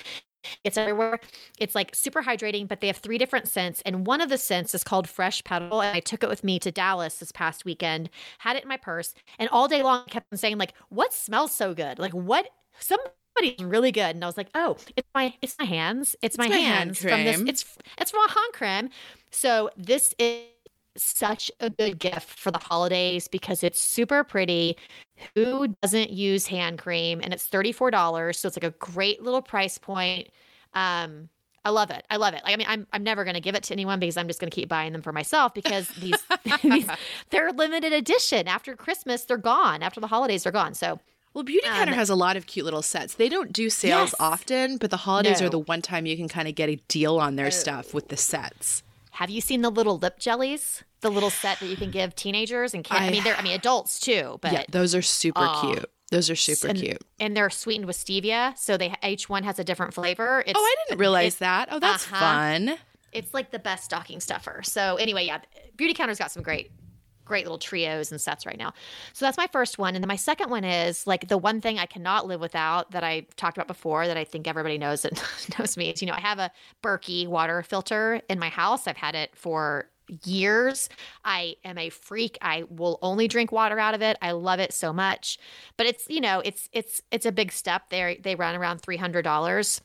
it's 0.65 0.77
everywhere. 0.77 1.21
It's 1.59 1.75
like 1.75 1.95
super 1.95 2.23
hydrating, 2.23 2.69
but 2.69 2.81
they 2.81 2.87
have 2.87 2.99
three 2.99 3.19
different 3.19 3.49
scents. 3.49 3.83
And 3.85 4.07
one 4.07 4.21
of 4.21 4.29
the 4.29 4.39
scents 4.39 4.75
is 4.75 4.85
called 4.85 5.09
Fresh 5.09 5.45
Petal. 5.45 5.81
And 5.81 5.97
I 5.97 6.01
took 6.01 6.23
it 6.23 6.29
with 6.29 6.45
me 6.45 6.59
to 6.61 6.71
Dallas 6.71 7.19
this 7.19 7.33
past 7.33 7.65
weekend, 7.65 8.11
had 8.39 8.57
it 8.57 8.63
in 8.63 8.69
my 8.69 8.77
purse, 8.77 9.15
and 9.39 9.49
all 9.51 9.69
day 9.69 9.83
long 9.83 10.05
I 10.07 10.11
kept 10.11 10.27
on 10.33 10.39
saying, 10.39 10.59
like, 10.59 10.75
what 10.89 11.13
smells 11.13 11.55
so 11.55 11.75
good? 11.75 11.99
Like, 11.99 12.13
what 12.13 12.49
somebody's 12.79 13.65
really 13.65 13.93
good. 13.93 14.15
And 14.15 14.25
I 14.25 14.27
was 14.27 14.37
like, 14.37 14.49
oh, 14.55 14.77
it's 14.97 15.09
my 15.15 15.35
it's 15.43 15.57
my 15.59 15.65
hands. 15.65 16.17
It's, 16.23 16.39
my, 16.39 16.49
my 16.49 16.57
hand 16.57 16.97
hands 16.97 16.99
from 17.01 17.25
this. 17.25 17.41
It's 17.41 17.79
it's 17.99 18.11
from 18.11 18.25
a 18.25 18.29
hand 18.29 18.53
cream. 18.53 18.91
So 19.31 19.71
this 19.77 20.15
is 20.19 20.43
such 21.03 21.51
a 21.61 21.71
good 21.71 21.99
gift 21.99 22.29
for 22.39 22.51
the 22.51 22.59
holidays 22.59 23.29
because 23.29 23.63
it's 23.63 23.81
super 23.81 24.25
pretty. 24.25 24.77
Who 25.35 25.69
doesn't 25.83 26.11
use 26.11 26.47
hand 26.47 26.79
cream? 26.79 27.21
And 27.23 27.33
it's 27.33 27.49
$34. 27.49 28.35
So 28.37 28.47
it's 28.49 28.57
like 28.57 28.65
a 28.65 28.77
great 28.79 29.23
little 29.23 29.43
price 29.43 29.79
point. 29.79 30.29
Um, 30.75 31.29
I 31.65 31.71
love 31.71 31.91
it. 31.91 32.05
I 32.09 32.17
love 32.17 32.35
it. 32.35 32.43
Like, 32.45 32.55
I 32.55 32.57
mean, 32.57 32.67
I'm 32.69 32.87
I'm 32.93 33.03
never 33.03 33.25
going 33.25 33.35
to 33.35 33.41
give 33.41 33.55
it 33.55 33.63
to 33.65 33.75
anyone 33.75 33.99
because 33.99 34.17
I'm 34.17 34.27
just 34.29 34.41
going 34.41 34.51
to 34.51 34.55
keep 34.55 34.69
buying 34.69 34.93
them 34.93 35.03
for 35.03 35.13
myself 35.13 35.53
because 35.55 35.89
these, 35.91 36.25
these 36.63 36.89
they're 37.31 37.53
limited 37.53 37.93
edition. 37.93 38.49
After 38.49 38.75
Christmas, 38.77 39.25
they're 39.25 39.37
gone. 39.37 39.83
After 39.83 40.01
the 40.01 40.07
holidays, 40.07 40.45
they're 40.45 40.53
gone. 40.53 40.75
So 40.75 41.01
Well, 41.35 41.45
Beautycounter 41.45 41.95
has 41.95 42.09
a 42.11 42.15
lot 42.15 42.37
of 42.37 42.47
cute 42.47 42.65
little 42.65 42.81
sets. 42.83 43.15
They 43.15 43.29
don't 43.29 43.53
do 43.53 43.69
sales 43.71 44.13
Yes. 44.13 44.21
often, 44.21 44.79
but 44.79 44.91
the 44.91 44.97
holidays 44.99 45.41
No. 45.41 45.47
are 45.47 45.51
the 45.51 45.59
one 45.59 45.83
time 45.83 46.07
you 46.07 46.17
can 46.17 46.29
kind 46.29 46.49
of 46.49 46.55
get 46.55 46.69
a 46.71 46.77
deal 46.89 47.19
on 47.19 47.37
their 47.37 47.51
stuff 47.51 47.93
with 47.93 48.09
the 48.09 48.17
sets. 48.17 48.83
Have 49.19 49.31
you 49.31 49.41
seen 49.41 49.63
the 49.63 49.71
little 49.71 49.99
lip 49.99 50.21
jellies? 50.21 50.85
The 51.01 51.11
little 51.11 51.31
set 51.31 51.59
that 51.59 51.67
you 51.67 51.75
can 51.77 51.91
give 51.91 52.15
teenagers 52.15 52.73
and 52.73 52.85
kids. 52.85 53.01
I, 53.01 53.09
I- 53.09 53.11
mean, 53.11 53.25
they're 53.25 53.35
I 53.35 53.43
mean 53.43 53.55
adults 53.55 53.99
too, 53.99 54.39
but 54.41 54.53
yeah, 54.53 54.63
those 54.71 54.95
are 54.95 55.03
super 55.03 55.41
Aw. 55.41 55.61
cute. 55.61 55.91
Those 56.13 56.31
are 56.31 56.37
super 56.37 56.69
and, 56.69 56.79
cute. 56.79 57.03
and 57.19 57.37
they're 57.37 57.51
sweetened 57.51 57.87
with 57.87 57.97
stevia, 57.97 58.57
so 58.57 58.77
they 58.77 58.95
each 59.03 59.29
one 59.29 59.43
has 59.43 59.59
a 59.59 59.65
different 59.65 59.93
flavor. 59.93 60.45
It's, 60.47 60.57
Oh, 60.57 60.63
I 60.63 60.75
didn't 60.87 61.01
realize 61.01 61.37
that. 61.39 61.69
Oh, 61.73 61.81
that's 61.81 62.07
uh-huh. 62.13 62.21
fun. 62.21 62.77
It's 63.13 63.35
like 63.35 63.51
the 63.51 63.59
best 63.59 63.83
stocking 63.87 64.21
stuffer. 64.21 64.61
So 64.63 64.95
anyway, 64.97 65.27
yeah, 65.27 65.41
Beautycounter's 65.77 66.19
got 66.21 66.31
some 66.31 66.45
great, 66.45 66.71
great 67.29 67.45
little 67.45 67.59
trios 67.59 68.11
and 68.11 68.21
sets 68.21 68.47
right 68.47 68.59
now. 68.59 68.73
So 69.13 69.25
that's 69.25 69.39
my 69.39 69.49
first 69.53 69.79
one, 69.79 69.95
and 69.95 70.03
then 70.03 70.09
my 70.09 70.17
second 70.17 70.51
one 70.51 70.65
is 70.65 71.07
like 71.07 71.29
the 71.29 71.39
one 71.39 71.61
thing 71.61 71.79
I 71.79 71.87
cannot 71.87 72.27
live 72.27 72.41
without 72.41 72.91
that 72.91 73.05
I 73.05 73.27
talked 73.37 73.57
about 73.57 73.69
before 73.69 74.07
that 74.07 74.17
I 74.17 74.25
think 74.25 74.49
everybody 74.49 74.79
knows 74.79 75.03
that 75.03 75.23
knows 75.59 75.77
me. 75.77 75.91
Is 75.91 76.03
you 76.03 76.09
know 76.09 76.15
I 76.15 76.21
have 76.21 76.39
a 76.39 76.51
Berkey 76.83 77.29
water 77.29 77.63
filter 77.63 78.21
in 78.29 78.39
my 78.39 78.49
house. 78.49 78.89
I've 78.89 78.97
had 78.97 79.15
it 79.15 79.37
for 79.37 79.89
years. 80.25 80.89
I 81.25 81.57
am 81.65 81.79
a 81.79 81.91
freak. 81.91 82.39
I 82.41 82.65
will 82.69 82.99
only 83.03 83.29
drink 83.29 83.53
water 83.53 83.79
out 83.79 83.95
of 83.95 84.03
it. 84.03 84.17
I 84.23 84.33
love 84.33 84.61
it 84.61 84.73
so 84.73 84.93
much. 84.93 85.39
But 85.77 85.87
it's, 85.87 86.09
you 86.09 86.21
know, 86.21 86.41
it's 86.41 86.69
it's 86.73 87.03
it's 87.11 87.27
a 87.27 87.33
big 87.33 87.53
step. 87.53 87.91
They 87.91 88.21
they 88.23 88.35
run 88.35 88.55
around 88.55 88.83
$300. 88.83 89.81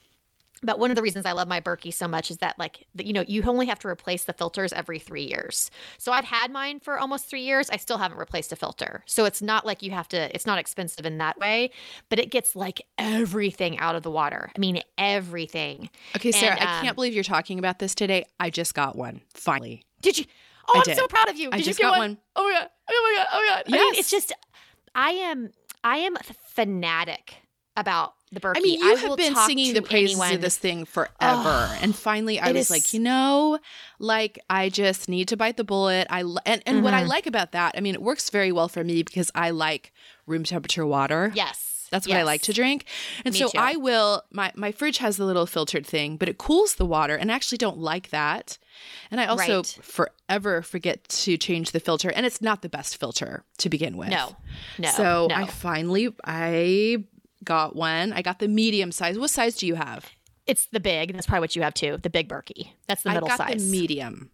But 0.63 0.79
one 0.79 0.89
of 0.91 0.95
the 0.95 1.01
reasons 1.01 1.25
I 1.25 1.33
love 1.33 1.47
my 1.47 1.59
Berkey 1.61 1.93
so 1.93 2.07
much 2.07 2.31
is 2.31 2.37
that, 2.37 2.57
like, 2.57 2.87
you 2.95 3.13
know, 3.13 3.23
you 3.27 3.43
only 3.43 3.65
have 3.67 3.79
to 3.79 3.87
replace 3.87 4.23
the 4.23 4.33
filters 4.33 4.73
every 4.73 4.99
three 4.99 5.23
years. 5.23 5.69
So 5.97 6.11
I've 6.11 6.25
had 6.25 6.51
mine 6.51 6.79
for 6.79 6.97
almost 6.97 7.29
three 7.29 7.43
years. 7.43 7.69
I 7.69 7.77
still 7.77 7.97
haven't 7.97 8.17
replaced 8.17 8.51
a 8.51 8.55
filter. 8.55 9.03
So 9.05 9.25
it's 9.25 9.41
not 9.41 9.65
like 9.65 9.81
you 9.83 9.91
have 9.91 10.07
to, 10.09 10.33
it's 10.33 10.45
not 10.45 10.57
expensive 10.57 11.05
in 11.05 11.17
that 11.19 11.37
way, 11.37 11.71
but 12.09 12.19
it 12.19 12.31
gets 12.31 12.55
like 12.55 12.81
everything 12.97 13.77
out 13.79 13.95
of 13.95 14.03
the 14.03 14.11
water. 14.11 14.51
I 14.55 14.59
mean, 14.59 14.81
everything. 14.97 15.89
Okay, 16.15 16.31
Sarah, 16.31 16.55
And, 16.59 16.69
I 16.69 16.77
um, 16.77 16.83
can't 16.83 16.95
believe 16.95 17.13
you're 17.13 17.23
talking 17.23 17.59
about 17.59 17.79
this 17.79 17.93
today. 17.93 18.25
I 18.39 18.49
just 18.49 18.73
got 18.73 18.95
one, 18.95 19.21
finally. 19.33 19.83
Did 20.01 20.17
you? 20.17 20.25
Oh, 20.69 20.73
I 20.75 20.79
I'm 20.79 20.83
did. 20.85 20.97
so 20.97 21.07
proud 21.07 21.29
of 21.29 21.37
you. 21.37 21.49
I 21.51 21.57
Did 21.57 21.65
just 21.65 21.79
you 21.79 21.83
get 21.83 21.89
got 21.91 21.97
one? 21.99 22.11
one. 22.11 22.17
Oh 22.37 22.47
my 22.47 22.53
god! 22.59 22.69
Oh 22.89 23.11
my 23.11 23.17
god! 23.17 23.27
Oh 23.33 23.37
my 23.37 23.55
god! 23.55 23.63
I 23.67 23.71
mean, 23.83 23.95
it's 23.95 24.09
just, 24.09 24.31
I 24.95 25.09
am, 25.11 25.51
I 25.83 25.97
am 25.97 26.15
fanatic 26.45 27.35
about 27.75 28.13
the. 28.33 28.53
I 28.55 28.59
mean, 28.59 28.79
you 28.79 28.85
will 28.85 28.97
have 28.97 29.17
been 29.17 29.35
singing 29.35 29.73
the 29.73 29.81
praises 29.81 30.11
anyone. 30.19 30.35
of 30.35 30.41
this 30.41 30.57
thing 30.57 30.85
forever. 30.85 31.09
Oh, 31.21 31.77
and 31.81 31.95
finally, 31.95 32.39
I 32.39 32.51
was 32.51 32.65
is- 32.65 32.69
like, 32.71 32.93
you 32.93 32.99
know, 32.99 33.59
like 33.99 34.39
I 34.49 34.69
just 34.69 35.07
need 35.09 35.27
to 35.29 35.37
bite 35.37 35.57
the 35.57 35.63
bullet. 35.63 36.07
I 36.09 36.23
li- 36.23 36.41
and, 36.45 36.61
and 36.65 36.83
what 36.83 36.93
I 36.93 37.03
Mhm. 37.03 37.07
like 37.07 37.25
about 37.27 37.51
that, 37.53 37.75
I 37.77 37.81
mean, 37.81 37.93
it 37.95 38.01
works 38.01 38.29
very 38.29 38.51
well 38.51 38.67
for 38.67 38.83
me 38.83 39.03
because 39.03 39.31
I 39.35 39.49
like 39.51 39.93
room 40.25 40.43
temperature 40.43 40.85
water. 40.85 41.31
Yes, 41.35 41.69
That's 41.91 42.07
what 42.07 42.17
I 42.17 42.23
like 42.23 42.41
to 42.43 42.53
drink. 42.53 42.85
And 43.23 43.33
Me 43.33 43.39
so 43.39 43.49
too. 43.49 43.57
I 43.59 43.75
will 43.75 44.23
my 44.31 44.51
my 44.55 44.71
fridge 44.71 44.97
has 44.97 45.17
the 45.17 45.25
little 45.25 45.45
filtered 45.45 45.85
thing, 45.85 46.17
but 46.17 46.27
it 46.27 46.39
cools 46.39 46.73
the 46.75 46.87
water 46.87 47.15
and 47.15 47.31
I 47.31 47.35
actually 47.35 47.59
don't 47.59 47.77
like 47.77 48.09
that. 48.09 48.57
And 49.11 49.21
I 49.21 49.27
also 49.27 49.57
Right. 49.57 49.77
forever 49.83 50.63
forget 50.63 51.07
to 51.09 51.37
change 51.37 51.69
the 51.69 51.79
filter 51.79 52.09
and 52.09 52.25
it's 52.25 52.41
not 52.41 52.63
the 52.63 52.69
best 52.69 52.97
filter 52.97 53.43
to 53.59 53.69
begin 53.69 53.95
with. 53.95 54.09
No, 54.09 54.35
no. 54.79 54.89
So 54.89 55.27
no. 55.29 55.35
I 55.35 55.45
finally 55.45 56.09
I 56.25 57.03
got 57.43 57.75
one. 57.75 58.13
I 58.13 58.21
got 58.21 58.39
the 58.39 58.47
medium 58.47 58.91
size. 58.91 59.17
What 59.19 59.29
size 59.29 59.55
do 59.55 59.67
you 59.67 59.75
have? 59.75 60.09
it's 60.45 60.65
the 60.67 60.79
big. 60.81 61.13
That's 61.13 61.25
probably 61.25 61.39
what 61.39 61.55
you 61.55 61.61
have 61.61 61.73
too. 61.73 61.97
The 62.01 62.09
big 62.09 62.27
Berkey. 62.27 62.71
That's 62.87 63.03
the 63.03 63.11
middle 63.11 63.29
I 63.29 63.37
got 63.37 63.47
size. 63.49 63.63
the 63.65 63.71
medium. 63.71 64.29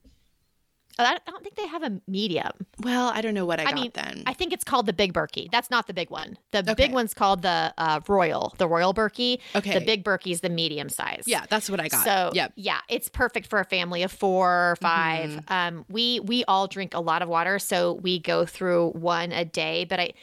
Oh, 0.98 1.04
I 1.04 1.17
don't 1.28 1.41
think 1.43 1.56
they 1.56 1.67
have 1.67 1.84
a 1.84 2.02
medium. 2.08 2.52
Well, 2.82 3.10
I 3.13 3.22
don't 3.22 3.34
know 3.34 3.45
what 3.45 3.60
I, 3.60 3.63
I 3.63 3.65
got 3.67 3.76
mean, 3.76 3.91
then. 3.93 4.24
I 4.26 4.34
think 4.34 4.52
it's 4.52 4.63
called 4.65 4.86
the 4.86 4.91
Big 4.91 5.13
Berkey. 5.13 5.50
That's 5.50 5.69
not 5.69 5.88
the 5.88 5.93
big 5.93 6.10
one. 6.10 6.38
The 6.52 6.60
Okay. 6.60 6.74
big 6.74 6.91
one's 6.93 7.13
called 7.13 7.41
the 7.43 7.74
uh, 7.78 8.02
Royal, 8.08 8.54
the 8.58 8.67
Royal 8.67 8.93
Berkey. 8.93 9.38
Okay. 9.56 9.80
The 9.80 9.86
Big 9.86 10.04
Berkey 10.04 10.32
is 10.32 10.41
the 10.41 10.50
medium 10.50 10.89
size. 10.89 11.24
yeah, 11.28 11.45
that's 11.48 11.69
what 11.69 11.80
I 11.80 11.88
got. 11.88 12.04
So 12.04 12.32
yep. 12.34 12.52
yeah, 12.56 12.80
it's 12.89 13.08
perfect 13.08 13.48
for 13.48 13.60
a 13.60 13.65
family 13.65 14.02
of 14.04 14.12
four 14.12 14.72
or 14.72 14.76
5 14.78 15.30
Mm-hmm. 15.30 15.54
Um, 15.54 15.86
we 15.89 16.19
we 16.22 16.43
all 16.45 16.65
drink 16.67 16.93
a 16.95 17.00
lot 17.00 17.22
of 17.22 17.30
water, 17.30 17.60
so 17.60 17.93
we 17.93 18.19
go 18.19 18.45
through 18.45 18.89
one 18.89 19.32
a 19.32 19.45
day. 19.45 19.86
But 19.86 20.00
I 20.00 20.13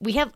we 0.00 0.12
have. 0.14 0.32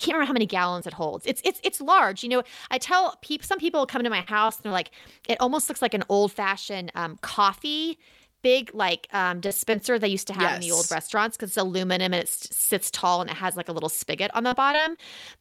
I 0.00 0.02
can't 0.02 0.14
remember 0.14 0.28
how 0.28 0.32
many 0.32 0.46
gallons 0.46 0.86
it 0.86 0.94
holds. 0.94 1.26
It's 1.26 1.42
it's 1.44 1.60
it's 1.62 1.80
large. 1.80 2.22
You 2.22 2.30
know, 2.30 2.42
I 2.70 2.78
tell 2.78 3.16
people 3.20 3.46
some 3.46 3.58
people 3.58 3.84
come 3.84 4.02
to 4.02 4.08
my 4.10 4.22
house 4.22 4.56
and 4.56 4.64
they're 4.64 4.72
like, 4.72 4.92
it 5.28 5.38
almost 5.40 5.68
looks 5.68 5.82
like 5.82 5.92
an 5.92 6.04
old 6.08 6.32
fashioned 6.32 6.90
um, 6.94 7.18
coffee 7.20 7.98
big 8.42 8.70
like 8.72 9.06
um, 9.12 9.40
dispenser 9.40 9.98
they 9.98 10.08
used 10.08 10.26
to 10.26 10.32
have 10.32 10.54
in 10.54 10.60
the 10.62 10.72
old 10.72 10.90
restaurants 10.90 11.36
because 11.36 11.50
it's 11.50 11.58
aluminum 11.58 12.14
and 12.14 12.22
it 12.22 12.28
sits 12.28 12.90
tall 12.90 13.20
and 13.20 13.30
it 13.30 13.36
has 13.36 13.54
like 13.54 13.68
a 13.68 13.72
little 13.72 13.90
spigot 13.90 14.30
on 14.32 14.44
the 14.44 14.54
bottom. 14.54 14.96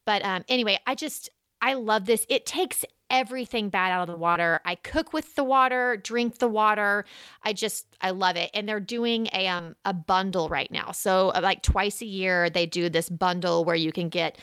But 0.05 0.23
um, 0.25 0.43
anyway, 0.49 0.77
I 0.85 0.95
just 0.95 1.29
I 1.61 1.75
love 1.75 2.05
this. 2.05 2.25
It 2.27 2.45
takes 2.45 2.83
everything 3.09 3.69
bad 3.69 3.91
out 3.91 4.01
of 4.01 4.07
the 4.07 4.19
water. 4.19 4.59
I 4.65 4.75
cook 4.75 5.13
with 5.13 5.35
the 5.35 5.43
water, 5.43 5.97
drink 5.97 6.39
the 6.39 6.47
water. 6.47 7.05
I 7.43 7.53
just 7.53 7.85
I 8.01 8.11
love 8.11 8.35
it. 8.35 8.49
And 8.53 8.67
they're 8.67 8.79
doing 8.79 9.27
a 9.33 9.47
um 9.47 9.75
a 9.85 9.93
bundle 9.93 10.49
right 10.49 10.71
now. 10.71 10.91
So 10.91 11.29
uh, 11.29 11.41
like 11.41 11.63
twice 11.63 12.01
a 12.01 12.05
year 12.05 12.49
they 12.49 12.65
do 12.65 12.89
this 12.89 13.09
bundle 13.09 13.65
where 13.65 13.75
you 13.75 13.91
can 13.91 14.09
get 14.09 14.37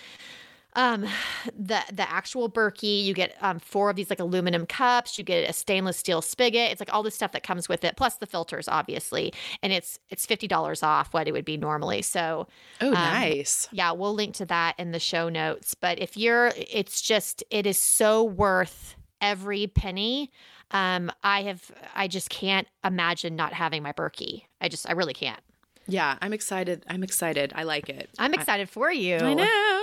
um 0.77 1.03
the 1.59 1.81
the 1.93 2.09
actual 2.09 2.49
Berkey, 2.49 3.03
you 3.05 3.13
get 3.15 3.35
um 3.41 3.59
four 3.59 3.91
of 3.91 3.97
these 3.97 4.09
like 4.11 4.21
aluminum 4.21 4.65
cups, 4.67 5.19
you 5.19 5.25
get 5.25 5.49
a 5.51 5.53
stainless 5.53 5.97
steel 5.97 6.23
spigot. 6.23 6.71
It's 6.71 6.81
like 6.81 6.95
all 6.95 7.03
this 7.03 7.15
stuff 7.17 7.33
that 7.33 7.43
comes 7.43 7.69
with 7.69 7.83
it, 7.85 7.97
plus 7.97 8.17
the 8.17 8.27
filters, 8.27 8.69
obviously. 8.69 9.33
And 9.63 9.73
it's 9.73 9.99
it's 10.11 10.25
fifty 10.25 10.47
dollars 10.47 10.83
off 10.85 11.13
what 11.13 11.27
it 11.27 11.33
would 11.33 11.45
be 11.45 11.57
normally. 11.57 12.03
So 12.03 12.47
Oh, 12.81 12.89
um, 12.89 12.93
nice. 12.93 13.69
yeah, 13.73 13.91
we'll 13.93 14.15
link 14.15 14.35
to 14.37 14.47
that 14.47 14.75
in 14.79 14.93
the 14.93 15.01
show 15.01 15.29
notes. 15.29 15.75
But 15.75 15.99
if 15.99 16.17
you're, 16.17 16.53
it's 16.57 17.01
just, 17.01 17.43
it 17.51 17.67
is 17.67 17.79
so 17.79 18.23
worth 18.23 18.95
every 19.21 19.67
penny. 19.67 20.31
Um, 20.73 21.11
I 21.25 21.43
have, 21.45 21.71
I 21.95 22.07
just 22.07 22.29
can't 22.29 22.69
imagine 22.85 23.35
not 23.35 23.55
having 23.55 23.83
my 23.83 23.93
Berkey. 23.93 24.43
I 24.61 24.69
just, 24.69 24.87
I 24.89 24.93
really 24.93 25.15
can't. 25.15 25.41
Yeah, 25.89 26.19
I'm 26.21 26.33
excited. 26.35 26.85
I'm 26.89 27.03
excited. 27.03 27.53
I 27.57 27.63
like 27.63 27.89
it. 27.89 28.11
I'm 28.19 28.35
excited 28.35 28.69
for 28.69 28.91
you. 28.93 29.17
I 29.17 29.35
know. 29.35 29.76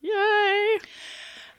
Yay. 0.00 0.78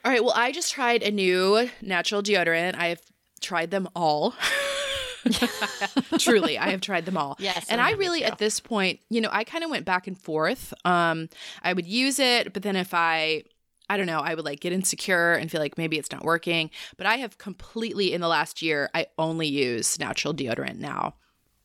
All 0.04 0.10
right. 0.10 0.22
Well, 0.22 0.34
I 0.34 0.52
just 0.52 0.72
tried 0.72 1.02
a 1.02 1.10
new 1.10 1.68
natural 1.80 2.22
deodorant. 2.22 2.76
I've 2.76 3.00
tried 3.40 3.70
them 3.70 3.88
all. 3.94 4.34
Truly, 6.18 6.58
I 6.58 6.70
have 6.70 6.80
tried 6.80 7.06
them 7.06 7.16
all. 7.16 7.36
Yes, 7.38 7.66
And 7.68 7.80
I 7.80 7.90
I 7.90 7.92
really, 7.92 8.24
at 8.24 8.38
this 8.38 8.58
point, 8.58 9.00
you 9.08 9.20
know, 9.20 9.28
I 9.30 9.44
kind 9.44 9.62
of 9.62 9.70
went 9.70 9.84
back 9.84 10.06
and 10.06 10.18
forth. 10.18 10.74
Um, 10.84 11.28
I 11.62 11.72
would 11.72 11.86
use 11.86 12.18
it, 12.18 12.52
but 12.52 12.62
then 12.62 12.74
if 12.74 12.92
I, 12.92 13.44
I 13.88 13.96
don't 13.96 14.06
know, 14.06 14.18
I 14.20 14.34
would 14.34 14.44
like 14.44 14.60
get 14.60 14.72
insecure 14.72 15.34
and 15.34 15.50
feel 15.50 15.60
like 15.60 15.78
maybe 15.78 15.98
it's 15.98 16.10
not 16.10 16.24
working. 16.24 16.70
But 16.96 17.06
I 17.06 17.16
have 17.16 17.38
completely, 17.38 18.12
in 18.12 18.20
the 18.20 18.28
last 18.28 18.62
year, 18.62 18.90
I 18.94 19.06
only 19.18 19.46
use 19.46 19.98
natural 20.00 20.34
deodorant 20.34 20.78
now. 20.78 21.14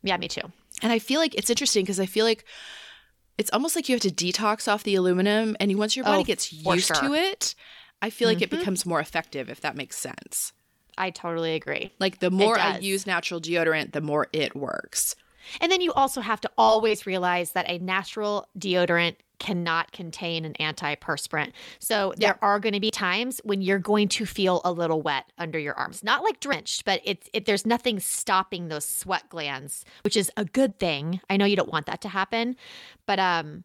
Yeah, 0.04 0.18
me 0.18 0.28
too. 0.28 0.42
And 0.84 0.92
I 0.92 1.00
feel 1.00 1.20
like 1.20 1.34
it's 1.34 1.50
interesting 1.50 1.84
because 1.84 2.00
I 2.00 2.06
feel 2.06 2.26
like 2.26 2.46
it's 3.38 3.50
almost 3.52 3.76
like 3.76 3.88
you 3.90 3.96
have 3.96 4.02
to 4.02 4.10
detox 4.10 4.72
off 4.72 4.84
the 4.84 4.96
aluminum. 4.96 5.56
And 5.60 5.78
once 5.78 5.96
your 5.96 6.06
body 6.06 6.22
Oh, 6.22 6.24
gets 6.24 6.52
used 6.52 6.96
to 6.96 7.14
it, 7.14 7.56
I 8.02 8.10
feel 8.10 8.28
like 8.28 8.42
it 8.42 8.50
Mhm. 8.50 8.60
becomes 8.60 8.86
more 8.86 9.00
effective, 9.00 9.50
if 9.50 9.62
that 9.62 9.76
makes 9.76 9.98
sense. 9.98 10.54
I 10.98 11.12
totally 11.12 11.54
agree. 11.54 11.92
Like 12.00 12.20
the 12.20 12.32
more 12.32 12.58
I 12.58 12.80
use 12.80 13.06
natural 13.06 13.40
deodorant, 13.40 13.92
the 13.94 14.02
more 14.02 14.28
it 14.34 14.56
works. 14.56 15.16
And 15.62 15.72
then 15.72 15.82
you 15.82 15.94
also 15.94 16.22
have 16.22 16.42
to 16.42 16.52
always 16.58 17.06
realize 17.06 17.52
that 17.52 17.70
a 17.70 17.78
natural 17.78 18.48
deodorant 18.58 19.16
cannot 19.40 19.92
contain 19.92 20.46
an 20.46 20.54
antiperspirant. 20.60 21.52
So 21.80 22.14
there 22.18 22.38
are 22.42 22.60
going 22.60 22.74
to 22.74 22.80
be 22.80 22.92
times 22.92 23.42
when 23.44 23.62
you're 23.62 23.80
going 23.80 24.08
to 24.10 24.26
feel 24.26 24.62
a 24.64 24.72
little 24.72 25.02
wet 25.02 25.32
under 25.38 25.60
your 25.60 25.74
arms. 25.76 26.04
Not 26.04 26.24
like 26.24 26.40
drenched, 26.40 26.86
but 26.86 27.02
it's 27.04 27.30
it, 27.34 27.46
there's 27.46 27.66
nothing 27.66 28.00
stopping 28.00 28.68
those 28.68 28.86
sweat 28.86 29.30
glands, 29.30 29.86
which 30.04 30.18
is 30.18 30.32
a 30.38 30.46
good 30.46 30.80
thing. 30.80 31.22
I 31.30 31.38
know 31.38 31.46
you 31.46 31.56
don't 31.56 31.72
want 31.72 31.86
that 31.88 32.02
to 32.02 32.10
happen, 32.10 32.56
but 33.06 33.20
um 33.20 33.64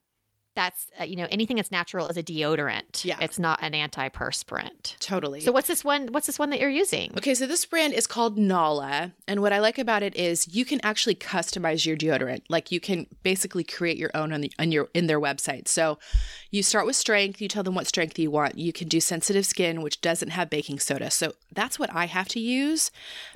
that's 0.54 0.88
uh, 1.00 1.04
you 1.04 1.16
know 1.16 1.26
anything 1.30 1.56
that's 1.56 1.70
natural 1.70 2.08
is 2.08 2.16
a 2.16 2.22
deodorant. 2.22 3.04
Yeah. 3.04 3.16
It's 3.20 3.38
not 3.38 3.58
an 3.62 3.72
antiperspirant. 3.72 4.98
Totally. 4.98 5.40
So 5.40 5.52
what's 5.52 5.68
this 5.68 5.84
one 5.84 6.08
what's 6.08 6.26
this 6.26 6.38
one 6.38 6.50
that 6.50 6.60
you're 6.60 6.70
using? 6.70 7.12
Okay, 7.16 7.34
so 7.34 7.46
this 7.46 7.64
brand 7.64 7.94
is 7.94 8.06
called 8.06 8.36
Nala, 8.38 9.12
and 9.26 9.40
what 9.40 9.52
I 9.52 9.58
like 9.60 9.78
about 9.78 10.02
it 10.02 10.14
is 10.16 10.54
you 10.54 10.64
can 10.64 10.80
actually 10.82 11.14
customize 11.14 11.86
your 11.86 11.96
deodorant. 11.96 12.42
Like 12.48 12.70
you 12.70 12.80
can 12.80 13.06
basically 13.22 13.64
create 13.64 13.96
your 13.96 14.10
own 14.14 14.32
on 14.32 14.40
the 14.40 14.52
on 14.58 14.72
your 14.72 14.88
in 14.94 15.06
their 15.06 15.20
website. 15.20 15.68
So 15.68 15.98
you 16.50 16.62
start 16.62 16.84
with 16.86 16.96
strength, 16.96 17.40
you 17.40 17.48
tell 17.48 17.62
them 17.62 17.74
what 17.74 17.86
strength 17.86 18.18
you 18.18 18.30
want. 18.30 18.58
You 18.58 18.72
can 18.72 18.88
do 18.88 19.00
sensitive 19.00 19.46
skin, 19.46 19.80
which 19.82 20.00
doesn't 20.00 20.28
have 20.30 20.50
baking 20.50 20.80
soda. 20.80 21.10
So 21.10 21.32
that's 21.52 21.78
what 21.78 21.94
I 21.94 22.06
have 22.06 22.28
to 22.28 22.40
use 22.40 22.90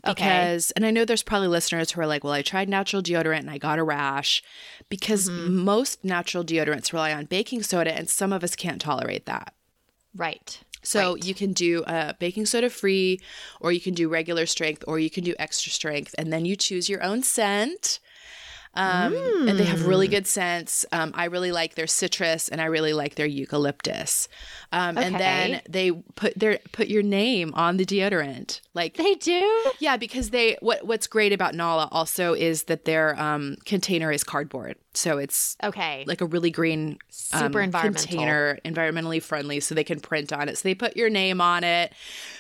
Okay. 0.07 0.15
because 0.25 0.71
and 0.73 0.85
I 0.85 0.91
know 0.91 1.05
there's 1.05 1.23
probably 1.23 1.49
listeners 1.49 1.91
who 1.93 2.01
are 2.01 2.07
like, 2.07 2.25
"Well, 2.25 2.33
I 2.33 2.43
tried 2.43 2.69
natural 2.69 3.03
deodorant 3.03 3.41
and 3.41 3.51
I 3.51 3.59
got 3.59 3.79
a 3.79 3.83
rash." 3.85 4.43
Because 4.89 5.29
Mm-hmm. 5.29 5.65
most 5.65 6.05
natural 6.05 6.45
deodorants 6.45 6.93
rely 6.93 7.06
on 7.13 7.27
baking 7.27 7.63
soda 7.63 7.93
and 7.97 8.09
some 8.09 8.33
of 8.33 8.43
us 8.45 8.57
can't 8.57 8.81
tolerate 8.81 9.27
that. 9.27 9.55
Right. 10.15 10.59
So 10.83 11.15
Right. 11.15 11.25
you 11.25 11.35
can 11.35 11.53
do 11.53 11.83
uh, 11.85 12.13
baking 12.21 12.47
soda 12.47 12.71
free, 12.71 13.21
or 13.61 13.73
you 13.73 13.81
can 13.81 13.93
do 13.93 14.09
regular 14.09 14.47
strength, 14.47 14.85
or 14.87 15.01
you 15.01 15.11
can 15.11 15.25
do 15.25 15.35
extra 15.39 15.73
strength, 15.73 16.15
and 16.17 16.33
then 16.33 16.45
you 16.45 16.55
choose 16.55 16.89
your 16.89 17.03
own 17.03 17.23
scent. 17.25 17.99
Um, 18.77 19.15
And 19.49 19.59
they 19.59 19.65
have 19.65 19.87
really 19.87 20.09
good 20.09 20.27
scents. 20.27 20.85
Um, 20.93 21.13
I 21.15 21.27
really 21.27 21.53
like 21.53 21.75
their 21.77 21.87
citrus, 21.87 22.49
and 22.49 22.61
I 22.61 22.67
really 22.67 22.93
like 22.93 23.15
their 23.15 23.27
eucalyptus. 23.27 24.29
Um, 24.73 24.99
And 24.99 25.19
then 25.19 25.63
they 25.69 25.93
put 25.93 26.39
their 26.39 26.59
put 26.73 26.89
your 26.89 27.03
name 27.03 27.53
on 27.55 27.77
the 27.77 27.85
deodorant, 27.87 28.61
like 28.75 28.95
They 28.95 29.15
do? 29.15 29.65
yeah, 29.79 29.97
because 29.97 30.31
they 30.31 30.57
what 30.61 30.87
what's 30.87 31.07
great 31.07 31.33
about 31.33 31.55
Nala 31.55 31.89
also 31.91 32.35
is 32.35 32.65
that 32.65 32.85
their 32.85 33.19
um, 33.21 33.57
container 33.65 34.13
is 34.13 34.25
cardboard, 34.25 34.77
so 34.95 35.19
it's 35.19 35.57
Okay. 35.63 36.05
like 36.07 36.21
a 36.21 36.27
really 36.27 36.51
green 36.51 36.99
um, 37.33 37.41
Super 37.41 37.61
environmental. 37.61 38.03
container, 38.09 38.59
environmentally 38.65 39.23
friendly, 39.23 39.61
so 39.61 39.75
they 39.75 39.85
can 39.85 40.01
print 40.01 40.33
on 40.33 40.49
it. 40.49 40.59
So 40.59 40.63
they 40.69 40.75
put 40.75 40.97
your 40.97 41.09
name 41.11 41.41
on 41.41 41.65
it. 41.65 41.93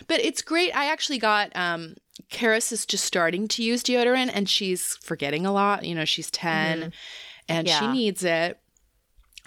But 0.08 0.20
it's 0.20 0.42
great. 0.42 0.76
I 0.76 0.86
actually 0.90 1.18
got 1.18 1.50
um 1.56 1.94
Karis 2.30 2.72
is 2.72 2.86
just 2.86 3.04
starting 3.04 3.48
to 3.48 3.62
use 3.62 3.82
deodorant 3.82 4.30
and 4.34 4.48
she's 4.48 4.96
forgetting 5.02 5.44
a 5.46 5.52
lot. 5.52 5.84
You 5.84 5.94
know, 5.94 6.04
she's 6.04 6.30
10 6.30 6.92
and 7.48 7.68
she 7.68 7.74
Mm-hmm. 7.74 7.84
Yeah. 7.84 7.92
needs 7.92 8.24
it. 8.24 8.58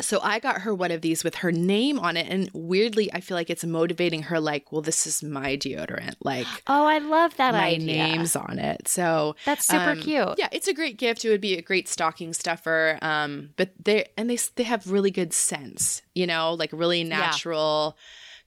So 0.02 0.22
I 0.24 0.40
got 0.40 0.62
her 0.62 0.74
one 0.74 0.92
of 0.92 1.02
these 1.02 1.26
with 1.26 1.36
her 1.36 1.52
name 1.52 2.00
on 2.00 2.16
it 2.16 2.26
and 2.30 2.50
weirdly 2.54 3.12
I 3.12 3.20
feel 3.20 3.36
like 3.36 3.50
it's 3.50 3.66
motivating 3.66 4.24
her 4.24 4.40
like, 4.40 4.72
well 4.72 4.82
this 4.82 5.06
is 5.06 5.22
my 5.22 5.58
deodorant. 5.58 6.16
Like 6.24 6.48
Oh, 6.68 6.86
I 6.86 7.00
love 7.00 7.36
that 7.36 7.54
idea. 7.54 7.60
my 7.98 8.04
idea. 8.06 8.18
name's 8.18 8.34
on 8.38 8.60
it. 8.60 8.88
So 8.88 9.36
That's 9.46 9.66
super 9.68 9.90
um, 9.92 10.00
cute. 10.00 10.36
Yeah, 10.38 10.48
it's 10.54 10.70
a 10.70 10.74
great 10.74 10.98
gift. 10.98 11.26
It 11.26 11.30
would 11.32 11.42
be 11.42 11.58
a 11.58 11.62
great 11.62 11.90
stocking 11.90 12.32
stuffer. 12.32 12.98
Um, 13.02 13.50
but 13.58 13.72
they 13.84 14.06
and 14.16 14.30
they 14.30 14.38
they 14.56 14.64
have 14.64 14.90
really 14.90 15.12
good 15.12 15.34
scents. 15.34 16.02
You 16.16 16.28
know, 16.28 16.54
like 16.54 16.72
really 16.72 17.04
natural, 17.04 17.98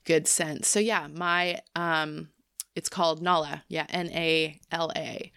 good 0.05 0.27
scents. 0.27 0.67
So 0.69 0.79
yeah, 0.79 1.05
my 1.07 1.59
um 1.75 2.29
It's 2.75 2.89
called 2.89 3.21
Nala. 3.21 3.63
Yeah, 3.67 3.85
N 3.89 4.09
A 4.09 4.59
L 4.71 4.91
A. 4.95 5.31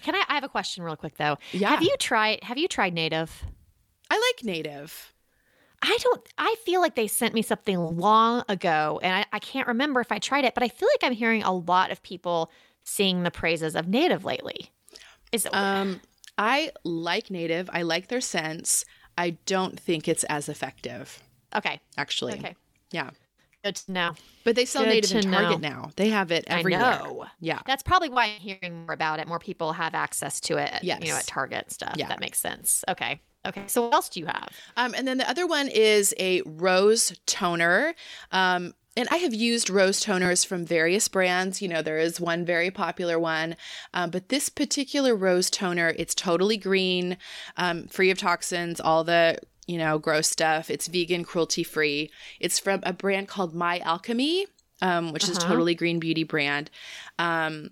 Can 0.00 0.14
I? 0.14 0.24
I 0.28 0.34
have 0.34 0.44
a 0.44 0.48
question, 0.48 0.82
real 0.82 0.96
quick 0.96 1.16
though. 1.16 1.36
Yeah. 1.52 1.70
Have 1.70 1.82
you 1.82 1.94
tried? 1.98 2.42
Have 2.44 2.58
you 2.58 2.68
tried 2.68 2.94
Native? 2.94 3.44
I 4.10 4.14
like 4.14 4.44
Native. 4.44 5.12
I 5.82 5.96
don't. 6.02 6.28
I 6.38 6.56
feel 6.64 6.80
like 6.80 6.94
they 6.94 7.06
sent 7.06 7.34
me 7.34 7.42
something 7.42 7.78
long 7.78 8.44
ago, 8.48 9.00
and 9.02 9.14
I, 9.14 9.24
I 9.32 9.38
can't 9.38 9.68
remember 9.68 10.00
if 10.00 10.12
I 10.12 10.18
tried 10.18 10.44
it. 10.44 10.54
But 10.54 10.62
I 10.62 10.68
feel 10.68 10.88
like 10.92 11.08
I'm 11.08 11.16
hearing 11.16 11.42
a 11.42 11.52
lot 11.52 11.90
of 11.90 12.02
people 12.02 12.50
seeing 12.84 13.22
the 13.22 13.30
praises 13.30 13.74
of 13.74 13.88
Native 13.88 14.24
lately. 14.24 14.72
Is 15.32 15.46
it? 15.46 15.54
Um, 15.54 16.00
I 16.36 16.72
like 16.84 17.30
Native. 17.30 17.70
I 17.72 17.82
like 17.82 18.08
their 18.08 18.20
scents. 18.20 18.84
I 19.16 19.36
don't 19.44 19.78
think 19.78 20.08
it's 20.08 20.24
as 20.24 20.48
effective, 20.48 21.22
okay. 21.54 21.80
actually. 21.98 22.34
Okay. 22.34 22.56
Yeah. 22.90 23.10
Good 23.64 23.76
to 23.76 23.92
know. 23.92 24.12
But 24.44 24.56
they 24.56 24.64
sell 24.64 24.84
Good 24.84 24.90
Native 24.90 25.24
in 25.24 25.30
Target 25.30 25.60
know. 25.60 25.68
now. 25.68 25.90
They 25.96 26.08
have 26.08 26.32
it 26.32 26.44
everywhere. 26.46 26.82
I 26.82 27.02
know. 27.02 27.26
Yeah. 27.40 27.60
That's 27.66 27.82
probably 27.82 28.08
why 28.08 28.26
I'm 28.26 28.40
hearing 28.40 28.86
more 28.86 28.94
about 28.94 29.20
it. 29.20 29.28
More 29.28 29.38
people 29.38 29.72
have 29.72 29.94
access 29.94 30.40
to 30.42 30.56
it. 30.56 30.82
You 30.82 30.98
know, 30.98 31.16
at 31.16 31.26
Target 31.26 31.70
stuff. 31.70 31.94
Yeah. 31.96 32.08
That 32.08 32.20
makes 32.20 32.38
sense. 32.38 32.84
Okay. 32.88 33.20
Okay. 33.46 33.64
So 33.66 33.82
what 33.82 33.94
else 33.94 34.08
do 34.08 34.20
you 34.20 34.26
have? 34.26 34.48
Um, 34.76 34.94
and 34.94 35.06
then 35.06 35.18
the 35.18 35.28
other 35.28 35.46
one 35.46 35.68
is 35.68 36.14
a 36.18 36.42
rose 36.44 37.18
toner. 37.26 37.94
Um, 38.32 38.74
and 38.96 39.08
I 39.10 39.16
have 39.16 39.32
used 39.32 39.70
rose 39.70 40.04
toners 40.04 40.44
from 40.44 40.66
various 40.66 41.08
brands. 41.08 41.62
You 41.62 41.68
know, 41.68 41.80
there 41.80 41.98
is 41.98 42.20
one 42.20 42.44
very 42.44 42.70
popular 42.70 43.18
one, 43.18 43.56
um, 43.94 44.10
but 44.10 44.28
this 44.30 44.48
particular 44.48 45.14
rose 45.14 45.48
toner, 45.48 45.94
it's 45.96 46.14
totally 46.14 46.56
green, 46.56 47.16
um, 47.56 47.86
free 47.86 48.10
of 48.10 48.18
toxins, 48.18 48.80
all 48.80 49.04
the 49.04 49.38
you 49.70 49.78
know 49.78 49.98
gross 49.98 50.28
stuff. 50.28 50.70
It's 50.74 50.88
vegan, 50.88 51.22
cruelty 51.24 51.64
free. 51.64 52.10
It's 52.40 52.58
from 52.58 52.80
a 52.82 52.92
brand 52.92 53.26
called 53.28 53.54
My 53.54 53.78
Alchemy, 53.92 54.46
um, 54.82 55.12
which 55.12 55.24
is 55.24 55.36
a 55.36 55.40
Uh-huh. 55.40 55.48
totally 55.50 55.74
green 55.74 55.98
beauty 56.00 56.24
brand. 56.24 56.70
Um, 57.18 57.70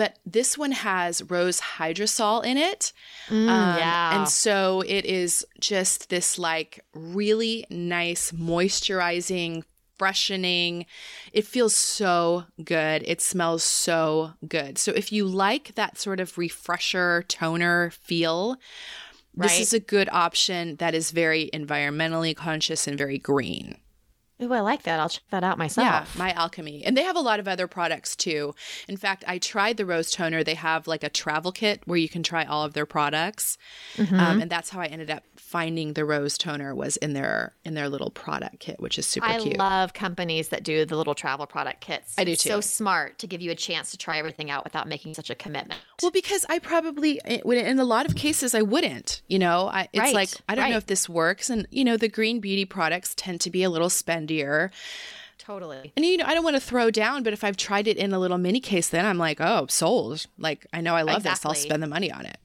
but 0.00 0.18
this 0.24 0.56
one 0.56 0.72
has 0.72 1.22
rose 1.36 1.60
hydrosol 1.76 2.44
in 2.50 2.56
it. 2.56 2.92
Um, 3.30 3.76
yeah. 3.78 4.16
And 4.16 4.28
so 4.28 4.82
it 4.86 5.04
is 5.04 5.44
just 5.60 6.08
this 6.08 6.38
like 6.38 6.70
really 6.94 7.66
nice 7.70 8.32
moisturizing, 8.32 9.64
freshening. 9.98 10.86
It 11.32 11.46
feels 11.46 11.76
so 11.76 12.44
good. 12.64 13.02
It 13.06 13.20
smells 13.20 13.62
so 13.64 14.32
good. 14.48 14.78
So 14.78 14.92
if 14.92 15.12
you 15.12 15.26
like 15.26 15.74
that 15.74 15.98
sort 15.98 16.20
of 16.20 16.38
refresher 16.38 17.24
toner 17.28 17.90
feel, 17.90 18.56
this 19.34 19.58
is 19.58 19.72
a 19.72 19.80
good 19.80 20.08
option 20.12 20.76
that 20.76 20.94
is 20.94 21.10
very 21.10 21.50
environmentally 21.52 22.36
conscious 22.36 22.86
and 22.86 22.98
very 22.98 23.18
green. 23.18 23.76
Ooh, 24.42 24.52
I 24.52 24.60
like 24.60 24.82
that. 24.82 25.00
I'll 25.00 25.08
check 25.08 25.22
that 25.30 25.44
out 25.44 25.58
myself. 25.58 25.86
Yeah, 25.86 26.04
My 26.18 26.32
Alchemy. 26.32 26.84
And 26.84 26.96
they 26.96 27.02
have 27.02 27.16
a 27.16 27.20
lot 27.20 27.40
of 27.40 27.46
other 27.48 27.66
products 27.66 28.16
too. 28.16 28.54
In 28.88 28.96
fact, 28.96 29.24
I 29.26 29.38
tried 29.38 29.76
the 29.76 29.86
rose 29.86 30.10
toner. 30.10 30.42
They 30.42 30.54
have 30.54 30.86
like 30.86 31.04
a 31.04 31.08
travel 31.08 31.52
kit 31.52 31.82
where 31.84 31.98
you 31.98 32.08
can 32.08 32.22
try 32.22 32.44
all 32.44 32.64
of 32.64 32.74
their 32.74 32.86
products. 32.86 33.58
Mm-hmm. 33.96 34.18
Um, 34.18 34.42
and 34.42 34.50
that's 34.50 34.70
how 34.70 34.80
I 34.80 34.86
ended 34.86 35.10
up 35.10 35.24
finding 35.36 35.92
the 35.92 36.04
rose 36.04 36.38
toner 36.38 36.74
was 36.74 36.96
in 36.98 37.12
their 37.12 37.54
in 37.64 37.74
their 37.74 37.88
little 37.88 38.10
product 38.10 38.58
kit, 38.60 38.80
which 38.80 38.98
is 38.98 39.06
super 39.06 39.26
I 39.26 39.38
cute. 39.38 39.60
I 39.60 39.80
love 39.80 39.92
companies 39.92 40.48
that 40.48 40.62
do 40.62 40.84
the 40.84 40.96
little 40.96 41.14
travel 41.14 41.46
product 41.46 41.80
kits. 41.80 42.14
I 42.18 42.24
do 42.24 42.32
It's 42.32 42.42
So 42.42 42.60
smart 42.60 43.18
to 43.18 43.26
give 43.26 43.40
you 43.40 43.50
a 43.50 43.54
chance 43.54 43.90
to 43.90 43.98
try 43.98 44.18
everything 44.18 44.50
out 44.50 44.64
without 44.64 44.88
making 44.88 45.14
such 45.14 45.30
a 45.30 45.34
commitment. 45.34 45.80
well, 46.00 46.10
because 46.10 46.46
I 46.48 46.58
probably 46.58 47.20
in 47.26 47.78
a 47.78 47.84
lot 47.84 48.06
of 48.06 48.14
cases 48.14 48.54
I 48.54 48.62
wouldn't. 48.62 49.22
You 49.28 49.38
know, 49.38 49.68
I, 49.68 49.88
it's 49.92 50.00
Right, 50.00 50.14
like 50.14 50.30
I 50.48 50.54
don't 50.54 50.70
know 50.70 50.76
if 50.76 50.86
this 50.86 51.08
works, 51.08 51.50
and 51.50 51.66
you 51.70 51.84
know 51.84 51.96
the 51.96 52.08
green 52.08 52.40
beauty 52.40 52.64
products 52.64 53.14
tend 53.14 53.40
to 53.42 53.50
be 53.50 53.62
a 53.62 53.70
little 53.70 53.90
spendier. 54.32 54.70
Totally. 55.38 55.92
And 55.96 56.04
you 56.04 56.18
know, 56.18 56.24
I 56.26 56.34
don't 56.34 56.44
want 56.44 56.56
to 56.56 56.60
throw 56.60 56.90
down, 56.90 57.22
but 57.22 57.32
if 57.32 57.42
I've 57.42 57.56
tried 57.56 57.88
it 57.88 57.96
in 57.96 58.12
a 58.12 58.18
little 58.18 58.38
mini 58.38 58.60
case, 58.60 58.88
then 58.88 59.04
I'm 59.04 59.18
like, 59.18 59.40
oh, 59.40 59.66
sold. 59.68 60.26
Like 60.38 60.66
I 60.72 60.80
know 60.80 60.94
I 60.94 61.02
love 61.02 61.24
this. 61.24 61.44
I'll 61.44 61.54
spend 61.54 61.82
the 61.82 61.88
money 61.88 62.12
on 62.12 62.26
it. 62.26 62.38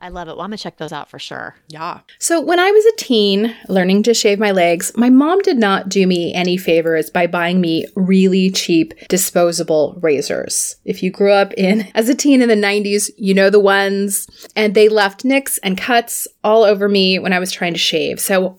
I 0.00 0.08
love 0.08 0.28
it. 0.28 0.32
Well, 0.32 0.42
I'm 0.42 0.50
gonna 0.50 0.58
check 0.58 0.76
those 0.76 0.92
out 0.92 1.08
for 1.08 1.18
sure. 1.18 1.54
Yeah. 1.68 2.00
So, 2.18 2.40
when 2.40 2.58
I 2.58 2.70
was 2.70 2.84
a 2.84 2.96
teen 2.96 3.54
learning 3.68 4.02
to 4.02 4.12
shave 4.12 4.38
my 4.38 4.50
legs, 4.50 4.92
my 4.96 5.08
mom 5.08 5.40
did 5.40 5.56
not 5.56 5.88
do 5.88 6.06
me 6.06 6.34
any 6.34 6.58
favors 6.58 7.08
by 7.08 7.26
buying 7.26 7.60
me 7.60 7.86
really 7.94 8.50
cheap 8.50 8.92
disposable 9.08 9.96
razors. 10.02 10.76
If 10.84 11.02
you 11.02 11.10
grew 11.10 11.32
up 11.32 11.54
in 11.56 11.88
as 11.94 12.08
a 12.08 12.14
teen 12.14 12.42
in 12.42 12.48
the 12.48 12.54
90s, 12.54 13.10
you 13.16 13.32
know 13.32 13.48
the 13.48 13.60
ones, 13.60 14.26
and 14.54 14.74
they 14.74 14.88
left 14.90 15.24
nicks 15.24 15.58
and 15.58 15.78
cuts 15.78 16.26
all 16.42 16.64
over 16.64 16.88
me 16.88 17.18
when 17.18 17.32
I 17.32 17.38
was 17.38 17.52
trying 17.52 17.72
to 17.72 17.78
shave. 17.78 18.20
So, 18.20 18.58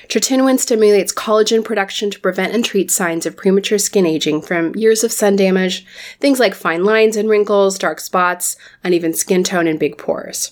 Tretinoin 0.11 0.59
stimulates 0.59 1.13
collagen 1.13 1.63
production 1.63 2.11
to 2.11 2.19
prevent 2.19 2.53
and 2.53 2.65
treat 2.65 2.91
signs 2.91 3.25
of 3.25 3.37
premature 3.37 3.77
skin 3.77 4.05
aging 4.05 4.41
from 4.41 4.75
years 4.75 5.05
of 5.05 5.11
sun 5.13 5.37
damage, 5.37 5.85
things 6.19 6.37
like 6.37 6.53
fine 6.53 6.83
lines 6.83 7.15
and 7.15 7.29
wrinkles, 7.29 7.79
dark 7.79 8.01
spots, 8.01 8.57
uneven 8.83 9.13
skin 9.13 9.41
tone, 9.41 9.67
and 9.67 9.79
big 9.79 9.97
pores. 9.97 10.51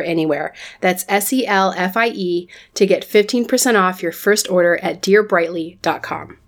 anywhere. 0.00 0.54
That's 0.80 1.04
S 1.08 1.32
E 1.32 1.46
L 1.46 1.74
F 1.76 1.96
I 1.96 2.08
E 2.08 2.48
to 2.74 2.86
get 2.86 3.06
15% 3.06 3.78
off 3.80 4.02
your 4.02 4.12
first 4.12 4.50
order 4.50 4.76
at 4.82 5.02
dearbrightly.com. 5.02 6.38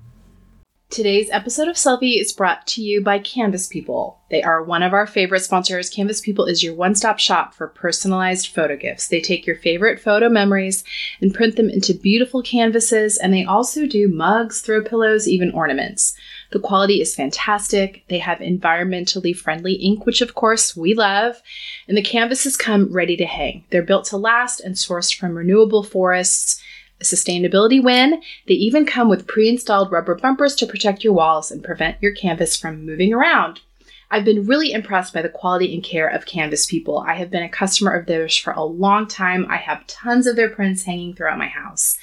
Today's 0.95 1.29
episode 1.33 1.67
of 1.67 1.75
Selfie 1.75 2.21
is 2.21 2.33
brought 2.33 2.69
to 2.69 2.81
you 2.81 3.03
by 3.03 3.19
Canvas 3.19 3.67
People. 3.67 4.21
They 4.31 4.45
are 4.45 4.63
one 4.63 4.85
of 4.85 4.93
our 4.93 5.09
favorite 5.09 5.41
sponsors. 5.41 5.91
Canvas 5.91 6.21
People 6.21 6.45
is 6.45 6.63
your 6.63 6.73
one 6.73 6.95
stop 6.95 7.19
shop 7.19 7.53
for 7.53 7.67
personalized 7.67 8.47
photo 8.47 8.77
gifts. 8.77 9.09
They 9.09 9.21
take 9.21 9.45
your 9.45 9.57
favorite 9.57 9.99
photo 9.99 10.29
memories 10.29 10.85
and 11.21 11.35
print 11.35 11.57
them 11.57 11.69
into 11.69 11.95
beautiful 11.95 12.43
canvases, 12.43 13.19
and 13.19 13.35
they 13.35 13.45
also 13.45 13.87
do 13.87 14.07
mugs, 14.07 14.61
throw 14.61 14.85
pillows, 14.85 15.27
even 15.27 15.51
ornaments. 15.51 16.15
The 16.53 16.61
quality 16.61 17.01
is 17.01 17.15
fantastic. 17.15 18.05
They 18.09 18.19
have 18.19 18.39
environmentally 18.39 19.37
friendly 19.37 19.75
ink, 19.75 20.07
which 20.07 20.21
of 20.21 20.35
course 20.35 20.77
we 20.77 20.95
love, 20.95 21.43
and 21.89 21.97
the 21.97 22.03
canvases 22.03 22.57
come 22.57 22.93
ready 22.93 23.17
to 23.17 23.27
hang. 23.27 23.65
They're 23.71 23.83
built 23.83 24.07
to 24.07 24.17
last 24.17 24.61
and 24.61 24.75
sourced 24.75 25.15
from 25.15 25.37
renewable 25.37 25.83
forests 25.83 26.63
a 27.01 27.05
sustainability 27.05 27.83
win. 27.83 28.23
They 28.47 28.55
even 28.55 28.87
come 28.87 29.09
with 29.09 29.27
pre 29.27 29.49
installed 29.49 29.91
rubber 29.91 30.15
bumpers 30.15 30.55
to 30.57 30.67
protect 30.67 31.05
your 31.05 31.13
walls 31.13 31.51
and 31.51 31.63
prevent 31.63 32.01
your 32.01 32.13
canvas 32.13 32.57
from 32.57 32.87
moving 32.87 33.13
around. 33.13 33.61
I've 34.11 34.25
been 34.25 34.47
really 34.47 34.73
impressed 34.73 35.13
by 35.13 35.23
the 35.23 35.29
quality 35.29 35.75
and 35.75 35.83
care 35.83 36.09
of 36.09 36.27
Canvas 36.27 36.67
people. 36.67 36.99
I 36.99 37.15
have 37.15 37.31
been 37.31 37.43
a 37.43 37.49
customer 37.49 37.93
of 37.93 38.07
theirs 38.07 38.37
for 38.37 38.53
a 38.53 38.65
long 38.65 39.07
time. 39.07 39.47
I 39.49 39.57
have 39.57 39.87
tons 39.87 40.27
of 40.27 40.37
their 40.37 40.51
prints 40.51 40.85
hanging 40.85 41.15
throughout 41.15 41.39
my 41.39 41.49
house. 41.49 41.97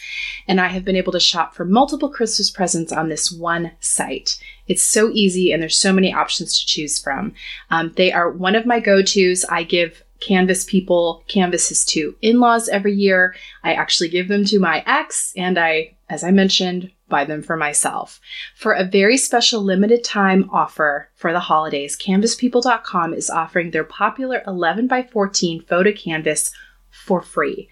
And 0.47 0.59
I 0.59 0.67
have 0.67 0.83
been 0.83 0.95
able 0.95 1.11
to 1.13 1.19
shop 1.19 1.53
for 1.53 1.65
multiple 1.65 2.09
Christmas 2.09 2.49
presents 2.49 2.91
on 2.91 3.09
this 3.09 3.31
one 3.31 3.71
site. 3.79 4.37
It's 4.67 4.83
so 4.83 5.09
easy 5.11 5.51
and 5.51 5.61
there's 5.61 5.77
so 5.77 5.93
many 5.93 6.13
options 6.13 6.59
to 6.59 6.65
choose 6.65 6.99
from. 6.99 7.33
Um, 7.69 7.93
they 7.95 8.11
are 8.11 8.29
one 8.29 8.55
of 8.55 8.65
my 8.65 8.79
go 8.79 9.01
tos. 9.01 9.45
I 9.49 9.63
give 9.63 10.03
Canvas 10.21 10.63
people 10.63 11.23
canvases 11.27 11.83
to 11.85 12.15
in 12.21 12.39
laws 12.39 12.69
every 12.69 12.93
year. 12.93 13.35
I 13.63 13.73
actually 13.73 14.09
give 14.09 14.27
them 14.27 14.45
to 14.45 14.59
my 14.59 14.83
ex, 14.85 15.33
and 15.35 15.57
I, 15.57 15.95
as 16.09 16.23
I 16.23 16.31
mentioned, 16.31 16.91
buy 17.12 17.26
them 17.26 17.43
for 17.43 17.56
myself. 17.56 18.19
For 18.56 18.74
a 18.74 18.84
very 18.84 19.17
special 19.17 19.62
limited 19.62 20.04
time 20.04 20.50
offer 20.52 21.10
for 21.13 21.32
the 21.32 21.39
holidays, 21.39 21.95
canvaspeople.com 21.95 23.13
is 23.13 23.30
offering 23.30 23.69
their 23.69 23.84
popular 23.84 24.41
11 24.47 24.88
by 24.88 25.04
14 25.04 25.62
photo 25.62 25.91
canvas 25.91 26.52
for 26.89 27.21
free. 27.21 27.69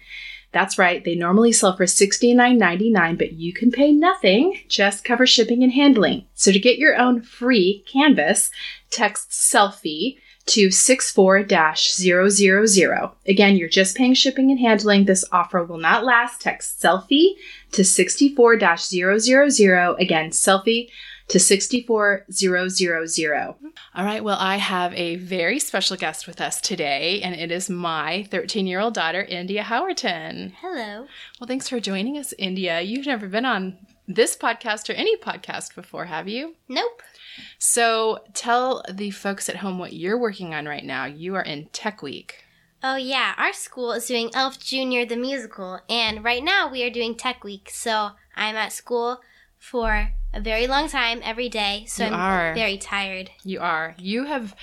That's 0.52 0.78
right, 0.78 1.04
they 1.04 1.14
normally 1.14 1.52
sell 1.52 1.76
for 1.76 1.84
$69.99, 1.84 3.18
but 3.18 3.32
you 3.34 3.52
can 3.52 3.70
pay 3.70 3.92
nothing, 3.92 4.60
just 4.68 5.04
cover 5.04 5.26
shipping 5.26 5.62
and 5.62 5.72
handling. 5.72 6.26
So 6.34 6.50
to 6.50 6.58
get 6.58 6.78
your 6.78 6.96
own 6.96 7.22
free 7.22 7.84
canvas, 7.90 8.50
text 8.90 9.30
selfie 9.30 10.16
to 10.50 10.70
64 10.70 11.46
000. 11.48 13.14
Again, 13.26 13.56
you're 13.56 13.68
just 13.68 13.96
paying 13.96 14.14
shipping 14.14 14.50
and 14.50 14.58
handling. 14.58 15.04
This 15.04 15.24
offer 15.30 15.62
will 15.64 15.78
not 15.78 16.04
last. 16.04 16.40
Text 16.40 16.82
selfie 16.82 17.34
to 17.72 17.84
64 17.84 18.58
000. 18.58 19.96
Again, 19.98 20.30
selfie 20.30 20.88
to 21.28 21.38
64000. 21.38 23.32
All 23.94 24.04
right, 24.04 24.24
well, 24.24 24.38
I 24.40 24.56
have 24.56 24.92
a 24.94 25.14
very 25.16 25.60
special 25.60 25.96
guest 25.96 26.26
with 26.26 26.40
us 26.40 26.60
today, 26.60 27.22
and 27.22 27.36
it 27.36 27.52
is 27.52 27.70
my 27.70 28.26
13 28.32 28.66
year 28.66 28.80
old 28.80 28.94
daughter, 28.94 29.22
India 29.22 29.62
Howerton. 29.62 30.52
Hello. 30.60 31.06
Well, 31.38 31.46
thanks 31.46 31.68
for 31.68 31.78
joining 31.78 32.18
us, 32.18 32.34
India. 32.38 32.80
You've 32.80 33.06
never 33.06 33.28
been 33.28 33.44
on 33.44 33.78
this 34.08 34.36
podcast 34.36 34.90
or 34.90 34.94
any 34.94 35.16
podcast 35.16 35.76
before, 35.76 36.06
have 36.06 36.26
you? 36.26 36.56
Nope. 36.68 37.02
So 37.58 38.20
tell 38.34 38.82
the 38.90 39.10
folks 39.10 39.48
at 39.48 39.56
home 39.56 39.78
what 39.78 39.92
you're 39.92 40.18
working 40.18 40.54
on 40.54 40.66
right 40.66 40.84
now. 40.84 41.04
You 41.06 41.34
are 41.36 41.42
in 41.42 41.66
Tech 41.72 42.02
Week. 42.02 42.44
Oh, 42.82 42.96
yeah. 42.96 43.34
Our 43.36 43.52
school 43.52 43.92
is 43.92 44.06
doing 44.06 44.30
Elf 44.34 44.58
Junior 44.58 45.04
the 45.04 45.16
musical, 45.16 45.80
and 45.88 46.24
right 46.24 46.42
now 46.42 46.70
we 46.70 46.82
are 46.82 46.90
doing 46.90 47.14
Tech 47.14 47.44
Week. 47.44 47.68
So 47.70 48.12
I'm 48.34 48.56
at 48.56 48.72
school 48.72 49.20
for 49.58 50.10
a 50.32 50.40
very 50.40 50.66
long 50.66 50.88
time 50.88 51.20
every 51.22 51.48
day. 51.50 51.84
So 51.86 52.04
You 52.06 52.12
I'm 52.14 52.20
are. 52.20 52.54
very 52.54 52.78
tired. 52.78 53.30
You 53.44 53.60
are. 53.60 53.94
You 53.98 54.24
have. 54.24 54.54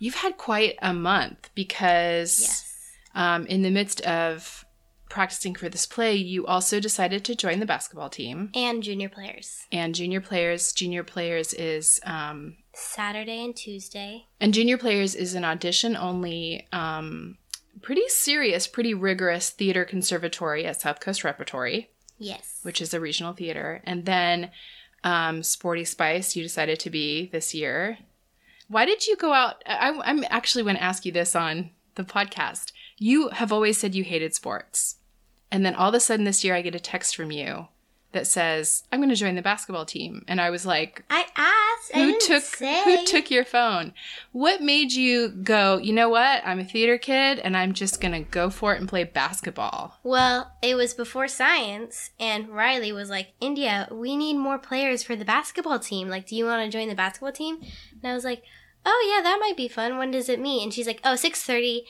You've 0.00 0.16
had 0.16 0.36
quite 0.36 0.76
a 0.82 0.92
month 0.92 1.50
because 1.54 2.40
Yes. 2.40 2.92
um, 3.14 3.46
in 3.46 3.62
the 3.62 3.70
midst 3.70 4.00
of 4.00 4.63
practicing 5.08 5.54
for 5.54 5.68
this 5.68 5.86
play, 5.86 6.14
you 6.14 6.46
also 6.46 6.80
decided 6.80 7.24
to 7.24 7.34
join 7.34 7.60
the 7.60 7.66
basketball 7.66 8.08
team 8.10 8.50
And 8.54 8.82
junior 8.82 9.08
players. 9.08 9.66
and 9.70 9.94
junior 9.94 10.20
players. 10.20 10.72
Junior 10.72 11.04
players 11.04 11.52
is 11.54 12.00
um, 12.04 12.56
Saturday 12.72 13.44
and 13.44 13.54
Tuesday. 13.54 14.26
and 14.40 14.52
junior 14.54 14.78
players 14.78 15.14
is 15.14 15.34
an 15.34 15.44
audition 15.44 15.96
only, 15.96 16.66
um, 16.72 17.38
pretty 17.82 18.08
serious, 18.08 18.66
pretty 18.66 18.94
rigorous 18.94 19.50
theater 19.50 19.84
conservatory 19.84 20.64
at 20.66 20.80
South 20.80 21.00
Coast 21.00 21.22
Repertory. 21.24 21.90
Yes. 22.16 22.60
which 22.62 22.80
is 22.80 22.94
a 22.94 23.00
regional 23.00 23.32
theater, 23.34 23.82
and 23.84 24.06
then 24.06 24.50
um, 25.02 25.42
Sporty 25.42 25.84
Spice. 25.84 26.36
You 26.36 26.42
decided 26.44 26.78
to 26.80 26.88
be 26.90 27.26
this 27.32 27.52
year. 27.54 27.98
Why 28.68 28.86
did 28.86 29.06
you 29.06 29.16
go 29.16 29.32
out? 29.32 29.62
I, 29.66 29.90
I'm 30.04 30.24
actually 30.30 30.62
going 30.62 30.76
to 30.76 30.82
ask 30.82 31.04
you 31.04 31.10
this 31.12 31.34
on 31.36 31.70
the 31.94 32.04
podcast. 32.04 32.72
You 32.98 33.28
have 33.30 33.52
always 33.52 33.78
said 33.78 33.94
you 33.94 34.04
hated 34.04 34.34
sports, 34.34 34.96
and 35.50 35.64
then 35.64 35.74
all 35.74 35.88
of 35.88 35.94
a 35.94 36.00
sudden 36.00 36.24
this 36.24 36.44
year, 36.44 36.54
I 36.54 36.62
get 36.62 36.74
a 36.74 36.80
text 36.80 37.16
from 37.16 37.30
you 37.30 37.68
that 38.12 38.26
says, 38.26 38.84
"I'm 38.92 39.00
going 39.00 39.10
to 39.10 39.16
join 39.16 39.34
the 39.34 39.42
basketball 39.42 39.84
team," 39.84 40.24
and 40.28 40.40
I 40.40 40.50
was 40.50 40.64
like, 40.64 41.04
I 41.10 41.26
asked. 41.36 41.64
I 41.92 41.98
who 41.98 42.06
didn't 42.12 42.22
took 42.22 42.42
say. 42.42 42.82
who 42.84 43.04
took 43.04 43.30
your 43.30 43.44
phone? 43.44 43.92
What 44.32 44.62
made 44.62 44.92
you 44.92 45.28
go, 45.28 45.76
you 45.78 45.92
know 45.92 46.08
what? 46.08 46.42
I'm 46.44 46.58
a 46.58 46.64
theater 46.64 46.96
kid 46.96 47.38
and 47.38 47.56
I'm 47.56 47.74
just 47.74 48.00
going 48.00 48.12
to 48.12 48.30
go 48.30 48.48
for 48.48 48.74
it 48.74 48.80
and 48.80 48.88
play 48.88 49.04
basketball. 49.04 49.98
Well, 50.02 50.52
it 50.62 50.76
was 50.76 50.94
before 50.94 51.28
science, 51.28 52.10
and 52.18 52.48
Riley 52.48 52.92
was 52.92 53.10
like, 53.10 53.32
India, 53.40 53.88
we 53.90 54.16
need 54.16 54.34
more 54.34 54.58
players 54.58 55.02
for 55.02 55.14
the 55.16 55.24
basketball 55.24 55.78
team. 55.78 56.08
Like, 56.08 56.26
do 56.26 56.36
you 56.36 56.46
want 56.46 56.64
to 56.64 56.76
join 56.76 56.88
the 56.88 56.94
basketball 56.94 57.32
team? 57.32 57.60
And 58.02 58.10
I 58.10 58.14
was 58.14 58.24
like, 58.24 58.42
oh, 58.84 59.12
yeah, 59.14 59.22
that 59.22 59.38
might 59.40 59.56
be 59.56 59.68
fun. 59.68 59.98
When 59.98 60.10
does 60.10 60.28
it 60.28 60.40
meet? 60.40 60.62
And 60.62 60.72
she's 60.72 60.86
like, 60.86 61.00
oh, 61.04 61.14
6.30. 61.14 61.82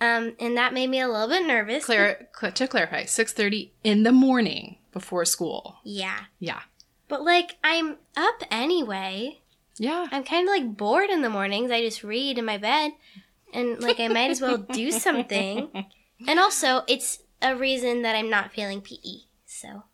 Um, 0.00 0.34
and 0.40 0.56
that 0.56 0.72
made 0.72 0.88
me 0.88 1.00
a 1.00 1.08
little 1.08 1.28
bit 1.28 1.46
nervous. 1.46 1.86
To 1.86 2.68
clarify, 2.68 3.04
6:30 3.04 3.70
in 3.84 4.02
the 4.02 4.12
morning 4.12 4.78
before 4.92 5.24
school. 5.24 5.76
Yeah. 5.84 6.20
Yeah. 6.38 6.60
But, 7.08 7.22
like, 7.22 7.56
I'm 7.62 7.96
up 8.16 8.42
anyway. 8.50 9.40
Yeah. 9.76 10.06
I'm 10.10 10.24
kind 10.24 10.48
of, 10.48 10.52
like, 10.52 10.76
bored 10.76 11.10
in 11.10 11.22
the 11.22 11.30
mornings. 11.30 11.70
I 11.70 11.82
just 11.82 12.02
read 12.02 12.38
in 12.38 12.44
my 12.44 12.56
bed. 12.56 12.92
And, 13.52 13.80
like, 13.80 14.00
I 14.00 14.08
might 14.08 14.30
as 14.30 14.40
well 14.40 14.58
do 14.58 14.90
something. 14.90 15.86
And 16.28 16.38
also, 16.38 16.82
it's 16.86 17.20
a 17.40 17.56
reason 17.56 18.02
that 18.02 18.14
I'm 18.14 18.28
not 18.28 18.52
failing 18.52 18.82
PE. 18.82 19.24
So, 19.46 19.84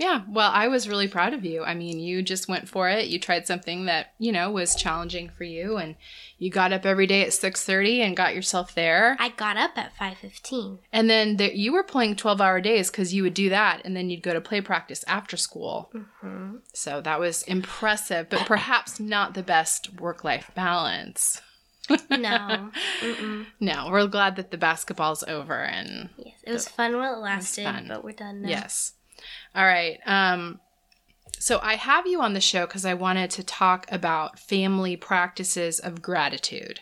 Yeah, 0.00 0.22
well, 0.30 0.50
I 0.50 0.66
was 0.68 0.88
really 0.88 1.08
proud 1.08 1.34
of 1.34 1.44
you. 1.44 1.62
I 1.62 1.74
mean, 1.74 2.00
you 2.00 2.22
just 2.22 2.48
went 2.48 2.70
for 2.70 2.88
it. 2.88 3.08
You 3.08 3.18
tried 3.18 3.46
something 3.46 3.84
that, 3.84 4.14
you 4.18 4.32
know, 4.32 4.50
was 4.50 4.74
challenging 4.74 5.28
for 5.28 5.44
you 5.44 5.76
and 5.76 5.94
you 6.38 6.48
got 6.50 6.72
up 6.72 6.86
every 6.86 7.06
day 7.06 7.20
at 7.22 7.34
6:30 7.34 7.98
and 8.00 8.16
got 8.16 8.34
yourself 8.34 8.74
there. 8.74 9.14
I 9.20 9.28
got 9.28 9.58
up 9.58 9.72
at 9.76 9.94
5:15. 9.94 10.78
And 10.90 11.10
then 11.10 11.36
there, 11.36 11.52
you 11.52 11.74
were 11.74 11.82
playing 11.82 12.16
12-hour 12.16 12.62
days 12.62 12.88
cuz 12.88 13.12
you 13.12 13.22
would 13.24 13.34
do 13.34 13.50
that 13.50 13.82
and 13.84 13.94
then 13.94 14.08
you'd 14.08 14.22
go 14.22 14.32
to 14.32 14.40
play 14.40 14.62
practice 14.62 15.04
after 15.06 15.36
school. 15.36 15.90
Mm-hmm. 15.94 16.56
So 16.72 17.02
that 17.02 17.20
was 17.20 17.42
impressive, 17.42 18.30
but 18.30 18.46
perhaps 18.46 18.98
not 19.00 19.34
the 19.34 19.42
best 19.42 20.00
work-life 20.00 20.50
balance. 20.54 21.42
No. 22.08 22.70
Mm-mm. 23.00 23.46
No, 23.60 23.88
we're 23.90 24.06
glad 24.06 24.36
that 24.36 24.50
the 24.50 24.56
basketball's 24.56 25.24
over 25.24 25.62
and 25.62 26.08
Yes, 26.16 26.36
it 26.42 26.52
was 26.52 26.68
fun 26.68 26.96
while 26.96 27.16
it 27.16 27.18
lasted, 27.18 27.64
fun. 27.64 27.84
but 27.86 28.02
we're 28.02 28.12
done 28.12 28.40
now. 28.42 28.48
Yes. 28.48 28.94
All 29.54 29.64
right. 29.64 29.98
Um, 30.06 30.60
so 31.38 31.58
I 31.62 31.76
have 31.76 32.06
you 32.06 32.20
on 32.20 32.34
the 32.34 32.40
show 32.40 32.66
because 32.66 32.84
I 32.84 32.94
wanted 32.94 33.30
to 33.30 33.44
talk 33.44 33.86
about 33.90 34.38
family 34.38 34.96
practices 34.96 35.78
of 35.80 36.02
gratitude 36.02 36.80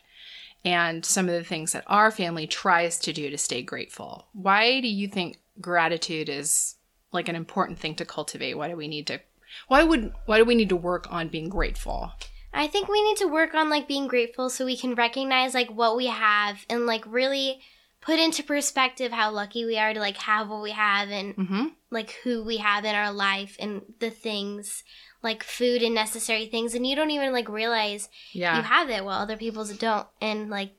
and 0.64 1.04
some 1.04 1.28
of 1.28 1.34
the 1.34 1.44
things 1.44 1.72
that 1.72 1.84
our 1.86 2.10
family 2.10 2.46
tries 2.46 2.98
to 3.00 3.12
do 3.12 3.30
to 3.30 3.38
stay 3.38 3.62
grateful. 3.62 4.26
Why 4.32 4.80
do 4.80 4.88
you 4.88 5.08
think 5.08 5.38
gratitude 5.60 6.28
is 6.28 6.74
like 7.12 7.28
an 7.28 7.36
important 7.36 7.78
thing 7.78 7.94
to 7.96 8.04
cultivate? 8.04 8.54
Why 8.54 8.68
do 8.68 8.76
we 8.76 8.88
need 8.88 9.06
to 9.06 9.20
why 9.68 9.82
would 9.82 10.12
why 10.26 10.38
do 10.38 10.44
we 10.44 10.54
need 10.54 10.68
to 10.68 10.76
work 10.76 11.06
on 11.10 11.28
being 11.28 11.48
grateful? 11.48 12.12
I 12.52 12.66
think 12.66 12.88
we 12.88 13.02
need 13.02 13.18
to 13.18 13.28
work 13.28 13.54
on 13.54 13.70
like 13.70 13.86
being 13.86 14.08
grateful 14.08 14.50
so 14.50 14.64
we 14.64 14.76
can 14.76 14.94
recognize 14.94 15.54
like 15.54 15.70
what 15.70 15.96
we 15.96 16.06
have 16.06 16.64
and 16.68 16.86
like 16.86 17.04
really 17.06 17.60
put 18.08 18.18
into 18.18 18.42
perspective 18.42 19.12
how 19.12 19.30
lucky 19.30 19.64
we 19.66 19.76
are 19.78 19.92
to 19.92 20.00
like 20.00 20.16
have 20.16 20.48
what 20.48 20.62
we 20.62 20.70
have 20.72 21.10
and 21.10 21.36
Mm-hmm. 21.36 21.66
like 21.90 22.10
who 22.24 22.42
we 22.42 22.56
have 22.56 22.84
in 22.84 22.94
our 22.94 23.12
life 23.12 23.54
and 23.60 23.82
the 24.00 24.10
things 24.10 24.82
like 25.22 25.42
food 25.42 25.82
and 25.82 25.94
necessary 25.94 26.46
things 26.46 26.74
and 26.74 26.86
you 26.86 26.96
don't 26.96 27.10
even 27.10 27.32
like 27.32 27.48
realize 27.48 28.08
Yeah. 28.32 28.56
you 28.56 28.62
have 28.62 28.88
it 28.88 29.04
while 29.04 29.20
other 29.20 29.36
people 29.36 29.64
don't 29.66 30.06
and 30.22 30.48
like 30.48 30.72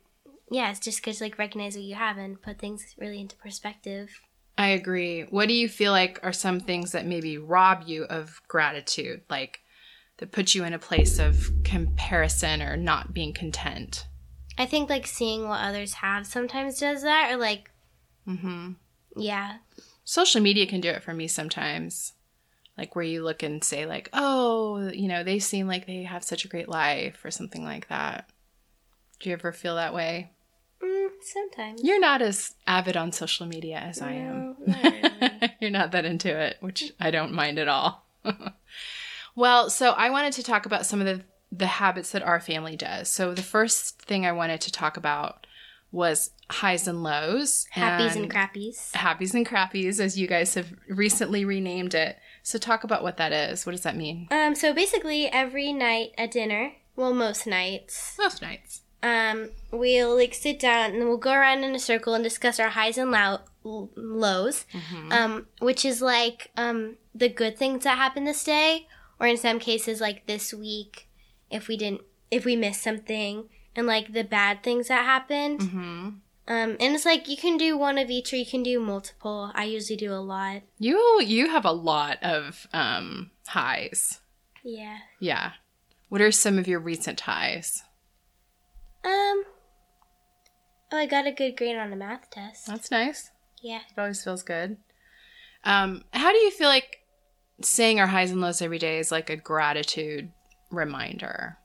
yeah 0.49 0.71
it's 0.71 0.79
just 0.79 0.99
because 0.99 1.21
like 1.21 1.37
recognize 1.37 1.75
what 1.75 1.83
you 1.91 1.95
have 1.95 2.17
and 2.17 2.41
put 2.41 2.57
things 2.57 2.95
really 2.97 3.19
into 3.21 3.35
perspective 3.37 4.09
I 4.57 4.69
agree. 4.81 5.21
What 5.29 5.47
do 5.47 5.53
you 5.53 5.69
feel 5.69 5.93
like 5.93 6.19
are 6.21 6.33
some 6.33 6.59
things 6.59 6.91
that 6.91 7.05
maybe 7.05 7.37
rob 7.37 7.83
you 7.85 8.03
of 8.03 8.41
gratitude, 8.49 9.21
like 9.29 9.61
that 10.17 10.33
put 10.33 10.53
you 10.53 10.65
in 10.65 10.73
a 10.73 10.79
place 10.79 11.17
of 11.17 11.49
comparison 11.63 12.61
or 12.61 12.75
not 12.75 13.13
being 13.13 13.31
content? 13.33 14.05
I 14.59 14.65
think 14.65 14.89
like 14.89 15.07
seeing 15.07 15.47
what 15.47 15.61
others 15.61 15.93
have 15.95 16.27
sometimes 16.27 16.77
does 16.79 17.01
that 17.01 17.31
or 17.31 17.37
like 17.37 17.71
Mm-hmm. 18.27 18.73
yeah 19.17 19.57
Social 20.03 20.41
media 20.41 20.65
can 20.67 20.81
do 20.81 20.89
it 20.89 21.03
for 21.03 21.13
me 21.13 21.27
sometimes, 21.27 22.13
like 22.75 22.95
where 22.95 23.05
you 23.05 23.23
look 23.23 23.43
and 23.43 23.63
say, 23.63 23.85
like, 23.85 24.09
"Oh, 24.11 24.89
you 24.91 25.07
know, 25.07 25.23
they 25.23 25.37
seem 25.37 25.67
like 25.67 25.85
they 25.85 26.01
have 26.01 26.23
such 26.23 26.45
a 26.45 26.47
great 26.47 26.67
life," 26.67 27.23
or 27.23 27.29
something 27.29 27.63
like 27.63 27.87
that. 27.89 28.27
Do 29.19 29.29
you 29.29 29.33
ever 29.33 29.51
feel 29.51 29.75
that 29.75 29.93
way? 29.93 30.31
mm, 30.83 31.09
sometimes 31.21 31.83
You're 31.83 31.99
not 31.99 32.23
as 32.23 32.55
avid 32.65 32.97
on 32.97 33.11
social 33.11 33.45
media 33.45 33.77
as 33.77 34.01
I 34.01 34.13
am. 34.13 34.55
Not 34.65 34.83
really. 34.83 35.51
You're 35.61 35.69
not 35.69 35.91
that 35.91 36.05
into 36.05 36.35
it, 36.35 36.57
which 36.59 36.91
I 36.99 37.11
don't 37.11 37.33
mind 37.33 37.59
at 37.59 37.67
all. 37.67 38.07
well, 39.35 39.69
so 39.69 39.91
I 39.91 40.09
wanted 40.09 40.33
to 40.33 40.43
talk 40.43 40.65
about 40.65 40.87
some 40.87 41.01
of 41.01 41.05
the 41.05 41.23
the 41.51 41.67
habits 41.67 42.11
that 42.11 42.23
our 42.23 42.39
family 42.39 42.75
does. 42.75 43.09
So 43.09 43.33
the 43.33 43.41
first 43.41 44.01
thing 44.01 44.25
I 44.25 44.31
wanted 44.31 44.61
to 44.61 44.71
talk 44.71 44.97
about 44.97 45.47
was 45.91 46.31
highs 46.51 46.87
and 46.87 47.01
lows. 47.01 47.65
happies 47.75 48.15
and 48.15 48.31
crappies 48.31 48.91
Happies 48.91 49.33
and 49.33 49.45
crappies, 49.47 49.99
as 49.99 50.19
you 50.19 50.27
guys 50.27 50.53
have 50.53 50.71
recently 50.87 51.45
renamed 51.45 51.95
it. 51.95 52.17
So 52.43 52.57
talk 52.59 52.83
about 52.83 53.01
what 53.03 53.17
that 53.17 53.31
is. 53.31 53.65
What 53.65 53.71
does 53.71 53.81
that 53.83 53.95
mean? 53.95 54.27
Um, 54.31 54.53
so 54.55 54.73
basically, 54.73 55.27
every 55.27 55.73
night 55.73 56.11
at 56.17 56.31
dinner, 56.31 56.73
well, 56.95 57.13
most 57.13 57.47
nights, 57.47 58.15
Most 58.19 58.41
nights. 58.41 58.81
um, 59.01 59.49
we'll 59.71 60.15
like 60.15 60.33
sit 60.35 60.59
down 60.59 60.91
and 60.93 61.05
we'll 61.07 61.17
go 61.17 61.31
around 61.33 61.63
in 61.63 61.73
a 61.73 61.79
circle 61.79 62.13
and 62.13 62.23
discuss 62.23 62.59
our 62.59 62.69
highs 62.69 62.97
and 62.99 63.09
low- 63.11 63.89
lows, 63.95 64.65
um, 65.11 65.47
which 65.59 65.83
is 65.83 66.01
like 66.01 66.51
um, 66.55 66.97
the 67.15 67.29
good 67.29 67.57
things 67.57 67.83
that 67.83 67.97
happened 67.97 68.27
this 68.27 68.43
day, 68.43 68.87
or 69.19 69.25
in 69.27 69.37
some 69.37 69.59
cases, 69.59 69.99
like 70.01 70.25
this 70.27 70.53
week, 70.53 71.08
if 71.49 71.67
we 71.67 71.77
didn't, 71.77 72.01
if 72.31 72.45
we 72.45 72.55
missed 72.55 72.83
something, 72.83 73.49
and 73.75 73.87
like 73.87 74.13
the 74.13 74.23
bad 74.23 74.63
things 74.63 74.87
that 74.87 75.05
happened. 75.05 75.59
Mm-hmm. 75.59 76.09
Um, 76.47 76.77
and 76.79 76.95
it's 76.95 77.05
like 77.05 77.29
you 77.29 77.37
can 77.37 77.57
do 77.57 77.77
one 77.77 77.97
of 77.97 78.09
each, 78.09 78.33
or 78.33 78.37
you 78.37 78.45
can 78.45 78.63
do 78.63 78.79
multiple. 78.79 79.51
I 79.53 79.65
usually 79.65 79.97
do 79.97 80.11
a 80.11 80.15
lot. 80.15 80.63
You 80.79 81.21
you 81.21 81.49
have 81.49 81.65
a 81.65 81.71
lot 81.71 82.17
of 82.23 82.67
um, 82.73 83.31
highs. 83.47 84.19
Yeah. 84.63 84.97
Yeah. 85.19 85.51
What 86.09 86.21
are 86.21 86.31
some 86.31 86.57
of 86.57 86.67
your 86.67 86.79
recent 86.79 87.21
highs? 87.21 87.83
Um. 89.03 89.43
Oh, 90.91 90.97
I 90.97 91.05
got 91.05 91.27
a 91.27 91.31
good 91.31 91.55
grade 91.55 91.77
on 91.77 91.93
a 91.93 91.95
math 91.95 92.31
test. 92.31 92.65
That's 92.65 92.89
nice. 92.89 93.29
Yeah. 93.61 93.81
It 93.95 93.99
always 93.99 94.23
feels 94.23 94.41
good. 94.41 94.77
Um, 95.63 96.03
how 96.13 96.31
do 96.31 96.37
you 96.39 96.49
feel 96.49 96.69
like 96.69 96.97
saying 97.61 97.99
our 97.99 98.07
highs 98.07 98.31
and 98.31 98.41
lows 98.41 98.61
every 98.61 98.79
day 98.79 98.97
is 98.97 99.11
like 99.11 99.29
a 99.29 99.35
gratitude 99.35 100.31
reminder? 100.69 101.57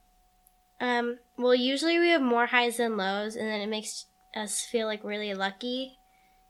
Um. 0.81 1.19
Well, 1.37 1.55
usually 1.55 1.99
we 1.99 2.11
have 2.11 2.23
more 2.23 2.47
highs 2.47 2.77
than 2.77 2.97
lows, 2.97 3.37
and 3.37 3.49
then 3.49 3.61
it 3.61 3.69
makes 3.69 4.07
us 4.35 4.61
feel 4.61 4.87
like 4.87 5.05
really 5.05 5.35
lucky 5.35 5.99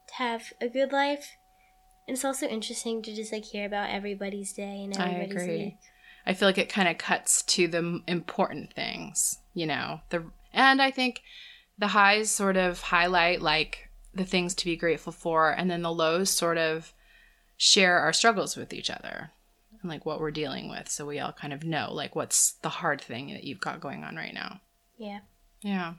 to 0.09 0.15
have 0.15 0.53
a 0.61 0.69
good 0.69 0.93
life. 0.93 1.37
And 2.07 2.15
it's 2.15 2.25
also 2.25 2.47
interesting 2.47 3.03
to 3.03 3.15
just 3.15 3.33
like 3.33 3.45
hear 3.45 3.67
about 3.67 3.91
everybody's 3.91 4.53
day 4.53 4.85
and 4.85 4.97
I 4.97 5.09
agree. 5.11 5.65
week. 5.65 5.77
I 6.27 6.35
feel 6.35 6.49
like 6.49 6.59
it 6.59 6.69
kind 6.69 6.89
of 6.89 6.99
cuts 6.99 7.43
to 7.43 7.69
the 7.69 8.03
important 8.07 8.73
things, 8.73 9.39
you 9.55 9.67
know. 9.67 10.01
The 10.11 10.25
and 10.53 10.81
I 10.81 10.91
think 10.91 11.23
the 11.79 11.89
highs 11.89 12.31
sort 12.31 12.57
of 12.57 12.81
highlight 12.81 13.43
like 13.43 13.91
the 14.15 14.25
things 14.25 14.55
to 14.55 14.65
be 14.65 14.77
grateful 14.77 15.13
for, 15.13 15.51
and 15.51 15.71
then 15.71 15.83
the 15.83 15.93
lows 15.93 16.31
sort 16.31 16.59
of 16.59 16.93
share 17.57 17.99
our 17.99 18.13
struggles 18.13 18.57
with 18.57 18.73
each 18.73 18.91
other 18.91 19.31
and 19.85 19.91
like 19.91 20.05
what 20.07 20.19
we're 20.19 20.31
dealing 20.33 20.69
with, 20.69 20.89
so 20.89 21.05
we 21.07 21.21
all 21.21 21.33
kind 21.33 21.53
of 21.53 21.63
know 21.63 21.93
like 21.93 22.17
what's 22.17 22.53
the 22.63 22.69
hard 22.71 23.01
thing 23.01 23.29
that 23.29 23.45
you've 23.45 23.61
got 23.61 23.81
going 23.81 24.03
on 24.03 24.17
right 24.17 24.35
now. 24.35 24.61
Yeah. 24.99 25.21
Yeah. 25.61 25.95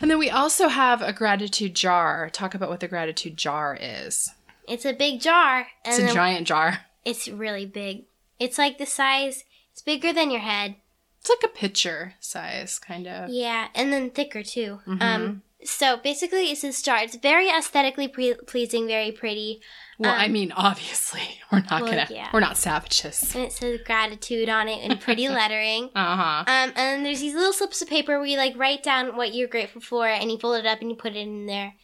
And 0.00 0.10
then 0.10 0.18
we 0.18 0.30
also 0.30 0.66
have 0.68 1.00
a 1.00 1.12
gratitude 1.12 1.74
jar. 1.74 2.28
Talk 2.28 2.54
about 2.54 2.68
what 2.68 2.80
the 2.80 2.88
gratitude 2.88 3.36
jar 3.36 3.78
is. 3.80 4.30
It's 4.66 4.84
a 4.84 4.92
big 4.92 5.20
jar, 5.20 5.68
It's 5.84 5.98
a 5.98 6.12
giant 6.12 6.46
jar. 6.46 6.80
it's 7.04 7.28
really 7.28 7.64
big. 7.64 8.04
It's 8.38 8.58
like 8.58 8.78
the 8.78 8.84
size. 8.86 9.44
It's 9.72 9.80
bigger 9.80 10.12
than 10.12 10.30
your 10.30 10.40
head. 10.40 10.74
It's 11.20 11.30
like 11.30 11.42
a 11.44 11.54
pitcher 11.56 12.14
size, 12.20 12.78
kind 12.78 13.06
of. 13.06 13.30
Yeah, 13.30 13.68
and 13.74 13.92
then 13.92 14.10
thicker 14.10 14.42
too. 14.42 14.80
Mm-hmm. 14.86 15.02
Um. 15.02 15.42
So 15.64 15.96
basically, 15.96 16.50
it's 16.52 16.62
a 16.62 16.82
jar. 16.84 16.98
It's 17.02 17.16
very 17.16 17.48
aesthetically 17.50 18.06
pre- 18.08 18.34
pleasing, 18.46 18.86
very 18.86 19.10
pretty. 19.10 19.60
Well, 19.98 20.14
I 20.14 20.26
Um, 20.26 20.32
mean, 20.32 20.52
obviously, 20.52 21.20
we're 21.52 21.60
not 21.62 21.82
well, 21.82 21.86
gonna, 21.90 22.06
yeah. 22.10 22.28
we're 22.32 22.38
not 22.40 22.56
savages. 22.56 23.34
and 23.34 23.44
it 23.44 23.52
says 23.52 23.80
gratitude 23.84 24.48
on 24.48 24.68
it 24.68 24.82
in 24.88 24.96
pretty 24.98 25.28
lettering. 25.40 25.90
Uh 25.96 26.16
huh. 26.16 26.38
Um, 26.46 26.46
and 26.46 26.76
then 26.76 27.02
there's 27.02 27.20
these 27.20 27.34
little 27.34 27.52
slips 27.52 27.82
of 27.82 27.88
paper 27.88 28.18
where 28.18 28.26
you 28.26 28.36
like 28.36 28.56
write 28.56 28.82
down 28.84 29.16
what 29.16 29.34
you're 29.34 29.48
grateful 29.48 29.80
for, 29.80 30.06
and 30.06 30.30
you 30.30 30.38
fold 30.38 30.58
it 30.58 30.66
up 30.66 30.80
and 30.80 30.90
you 30.90 30.96
put 30.96 31.16
it 31.16 31.20
in 31.20 31.46
there. 31.46 31.74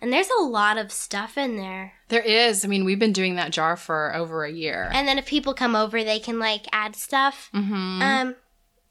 And 0.00 0.12
there's 0.12 0.28
a 0.38 0.42
lot 0.44 0.76
of 0.76 0.92
stuff 0.92 1.36
in 1.38 1.56
there. 1.56 1.94
There 2.08 2.20
is. 2.22 2.64
I 2.64 2.68
mean, 2.68 2.84
we've 2.84 2.98
been 2.98 3.12
doing 3.12 3.36
that 3.36 3.52
jar 3.52 3.74
for 3.76 4.14
over 4.14 4.44
a 4.44 4.52
year. 4.52 4.90
And 4.92 5.08
then 5.08 5.18
if 5.18 5.26
people 5.26 5.54
come 5.54 5.74
over, 5.74 6.04
they 6.04 6.18
can 6.20 6.38
like 6.38 6.66
add 6.72 6.94
stuff. 6.94 7.48
mm-hmm. 7.54 8.02
Um, 8.02 8.34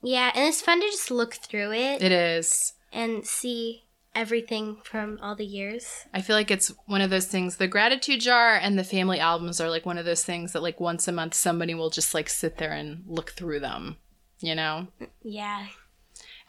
yeah, 0.01 0.31
and 0.35 0.47
it's 0.47 0.61
fun 0.61 0.81
to 0.81 0.87
just 0.87 1.11
look 1.11 1.35
through 1.35 1.71
it, 1.73 2.01
it 2.01 2.11
is. 2.11 2.73
and 2.91 3.25
see 3.25 3.82
everything 4.15 4.77
from 4.83 5.19
all 5.21 5.35
the 5.35 5.45
years. 5.45 6.05
I 6.13 6.21
feel 6.21 6.35
like 6.35 6.51
it's 6.51 6.71
one 6.85 7.01
of 7.01 7.09
those 7.09 7.27
things. 7.27 7.57
The 7.57 7.67
gratitude 7.67 8.21
jar 8.21 8.55
and 8.55 8.77
the 8.77 8.83
family 8.83 9.19
albums 9.19 9.59
are 9.59 9.69
like 9.69 9.85
one 9.85 9.97
of 9.97 10.05
those 10.05 10.23
things 10.23 10.53
that, 10.53 10.63
like, 10.63 10.79
once 10.79 11.07
a 11.07 11.11
month, 11.11 11.33
somebody 11.33 11.73
will 11.73 11.89
just 11.89 12.13
like 12.13 12.29
sit 12.29 12.57
there 12.57 12.71
and 12.71 13.03
look 13.07 13.31
through 13.31 13.59
them. 13.59 13.97
You 14.39 14.55
know. 14.55 14.87
Yeah. 15.23 15.67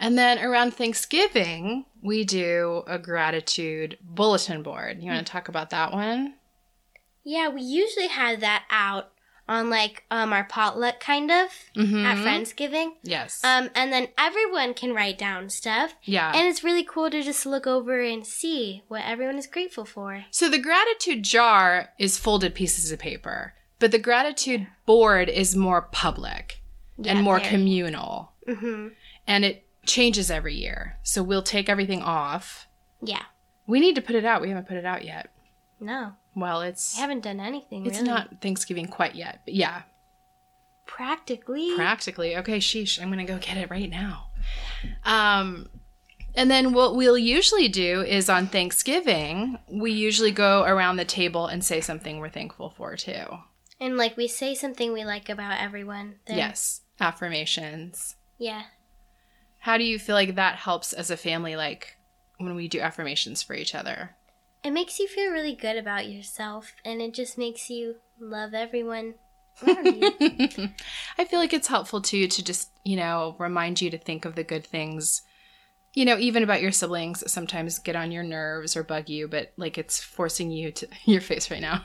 And 0.00 0.18
then 0.18 0.38
around 0.38 0.74
Thanksgiving, 0.74 1.86
we 2.02 2.24
do 2.24 2.82
a 2.86 2.98
gratitude 2.98 3.96
bulletin 4.02 4.62
board. 4.62 5.00
You 5.00 5.10
want 5.10 5.24
to 5.24 5.30
mm. 5.30 5.32
talk 5.32 5.48
about 5.48 5.70
that 5.70 5.92
one? 5.92 6.34
Yeah, 7.24 7.48
we 7.48 7.62
usually 7.62 8.08
have 8.08 8.40
that 8.40 8.64
out 8.68 9.12
on 9.48 9.68
like 9.70 10.04
um 10.10 10.32
our 10.32 10.44
potluck 10.44 11.00
kind 11.00 11.30
of 11.30 11.48
Mm-hmm. 11.76 12.04
at 12.06 12.16
Friendsgiving. 12.18 12.92
Yes. 13.02 13.42
Um, 13.44 13.68
and 13.74 13.92
then 13.92 14.08
everyone 14.16 14.74
can 14.74 14.94
write 14.94 15.18
down 15.18 15.50
stuff. 15.50 15.94
yeah. 16.02 16.32
And 16.34 16.46
it's 16.46 16.64
really 16.64 16.84
cool 16.84 17.10
to 17.10 17.22
just 17.22 17.44
look 17.44 17.66
over 17.66 18.00
and 18.00 18.26
see 18.26 18.82
what 18.88 19.02
everyone 19.04 19.36
is 19.38 19.46
grateful 19.46 19.84
for. 19.84 20.24
so 20.30 20.48
the 20.48 20.58
gratitude 20.58 21.22
jar 21.24 21.90
is 21.98 22.18
folded 22.18 22.54
pieces 22.54 22.90
of 22.92 22.98
paper, 22.98 23.54
but 23.78 23.90
the 23.90 23.98
gratitude 23.98 24.66
board 24.86 25.28
is 25.28 25.54
more 25.56 25.82
public 25.82 26.60
and 27.04 27.22
more 27.22 27.40
communal. 27.40 28.32
communal. 28.46 28.62
hmm 28.62 28.88
And 29.26 29.44
it 29.44 29.64
changes 29.84 30.30
every 30.30 30.54
year. 30.54 30.96
So 31.02 31.22
we'll 31.22 31.42
take 31.42 31.68
everything 31.68 32.00
off. 32.02 32.66
Yeah. 33.02 33.22
We 33.66 33.80
need 33.80 33.94
to 33.96 34.00
put 34.02 34.14
it 34.14 34.24
out. 34.24 34.40
We 34.40 34.48
haven't 34.48 34.68
put 34.68 34.76
it 34.78 34.84
out 34.86 35.04
yet. 35.04 35.30
No, 35.80 36.12
Well, 36.34 36.62
it's 36.62 36.96
I 36.96 37.00
haven't 37.02 37.22
done 37.22 37.40
anything. 37.40 37.84
it's 37.86 37.98
really. 37.98 38.08
not 38.10 38.40
Thanksgiving 38.40 38.86
quite 38.88 39.14
yet, 39.14 39.42
but 39.44 39.54
yeah, 39.54 39.82
practically. 40.86 41.74
practically. 41.76 42.36
Okay, 42.36 42.58
sheesh, 42.58 43.00
I'm 43.00 43.10
gonna 43.10 43.24
go 43.24 43.38
get 43.38 43.56
it 43.56 43.70
right 43.70 43.90
now. 43.90 44.28
Um, 45.04 45.68
and 46.34 46.50
then 46.50 46.72
what 46.72 46.96
we'll 46.96 47.18
usually 47.18 47.68
do 47.68 48.02
is 48.02 48.28
on 48.28 48.46
Thanksgiving, 48.48 49.58
we 49.70 49.92
usually 49.92 50.30
go 50.32 50.62
around 50.64 50.96
the 50.96 51.04
table 51.04 51.46
and 51.46 51.64
say 51.64 51.80
something 51.80 52.18
we're 52.18 52.28
thankful 52.28 52.70
for 52.70 52.96
too. 52.96 53.24
and 53.80 53.96
like 53.96 54.16
we 54.16 54.26
say 54.28 54.54
something 54.54 54.92
we 54.92 55.04
like 55.04 55.28
about 55.28 55.60
everyone. 55.60 56.16
Then, 56.26 56.38
Yes, 56.38 56.80
affirmations. 57.00 58.16
Yeah. 58.38 58.62
How 59.60 59.78
do 59.78 59.84
you 59.84 59.98
feel 59.98 60.14
like 60.14 60.34
that 60.36 60.56
helps 60.56 60.92
as 60.92 61.10
a 61.10 61.16
family, 61.16 61.56
like 61.56 61.96
when 62.38 62.54
we 62.54 62.68
do 62.68 62.80
affirmations 62.80 63.42
for 63.42 63.54
each 63.54 63.74
other? 63.74 64.14
It 64.64 64.72
makes 64.72 64.98
you 64.98 65.06
feel 65.06 65.30
really 65.30 65.54
good 65.54 65.76
about 65.76 66.08
yourself, 66.08 66.74
and 66.84 67.02
it 67.02 67.12
just 67.12 67.36
makes 67.36 67.68
you 67.68 67.96
love 68.18 68.54
everyone. 68.54 69.14
I 69.62 71.24
feel 71.28 71.38
like 71.38 71.52
it's 71.52 71.68
helpful 71.68 72.00
too 72.00 72.26
to 72.26 72.42
just, 72.42 72.70
you 72.82 72.96
know, 72.96 73.36
remind 73.38 73.80
you 73.80 73.90
to 73.90 73.98
think 73.98 74.24
of 74.24 74.34
the 74.34 74.42
good 74.42 74.64
things, 74.66 75.22
you 75.92 76.04
know, 76.04 76.18
even 76.18 76.42
about 76.42 76.62
your 76.62 76.72
siblings 76.72 77.20
that 77.20 77.28
sometimes 77.28 77.78
get 77.78 77.94
on 77.94 78.10
your 78.10 78.24
nerves 78.24 78.76
or 78.76 78.82
bug 78.82 79.08
you, 79.08 79.28
but 79.28 79.52
like 79.56 79.78
it's 79.78 80.00
forcing 80.02 80.50
you 80.50 80.72
to 80.72 80.88
your 81.04 81.20
face 81.20 81.50
right 81.50 81.60
now. 81.60 81.84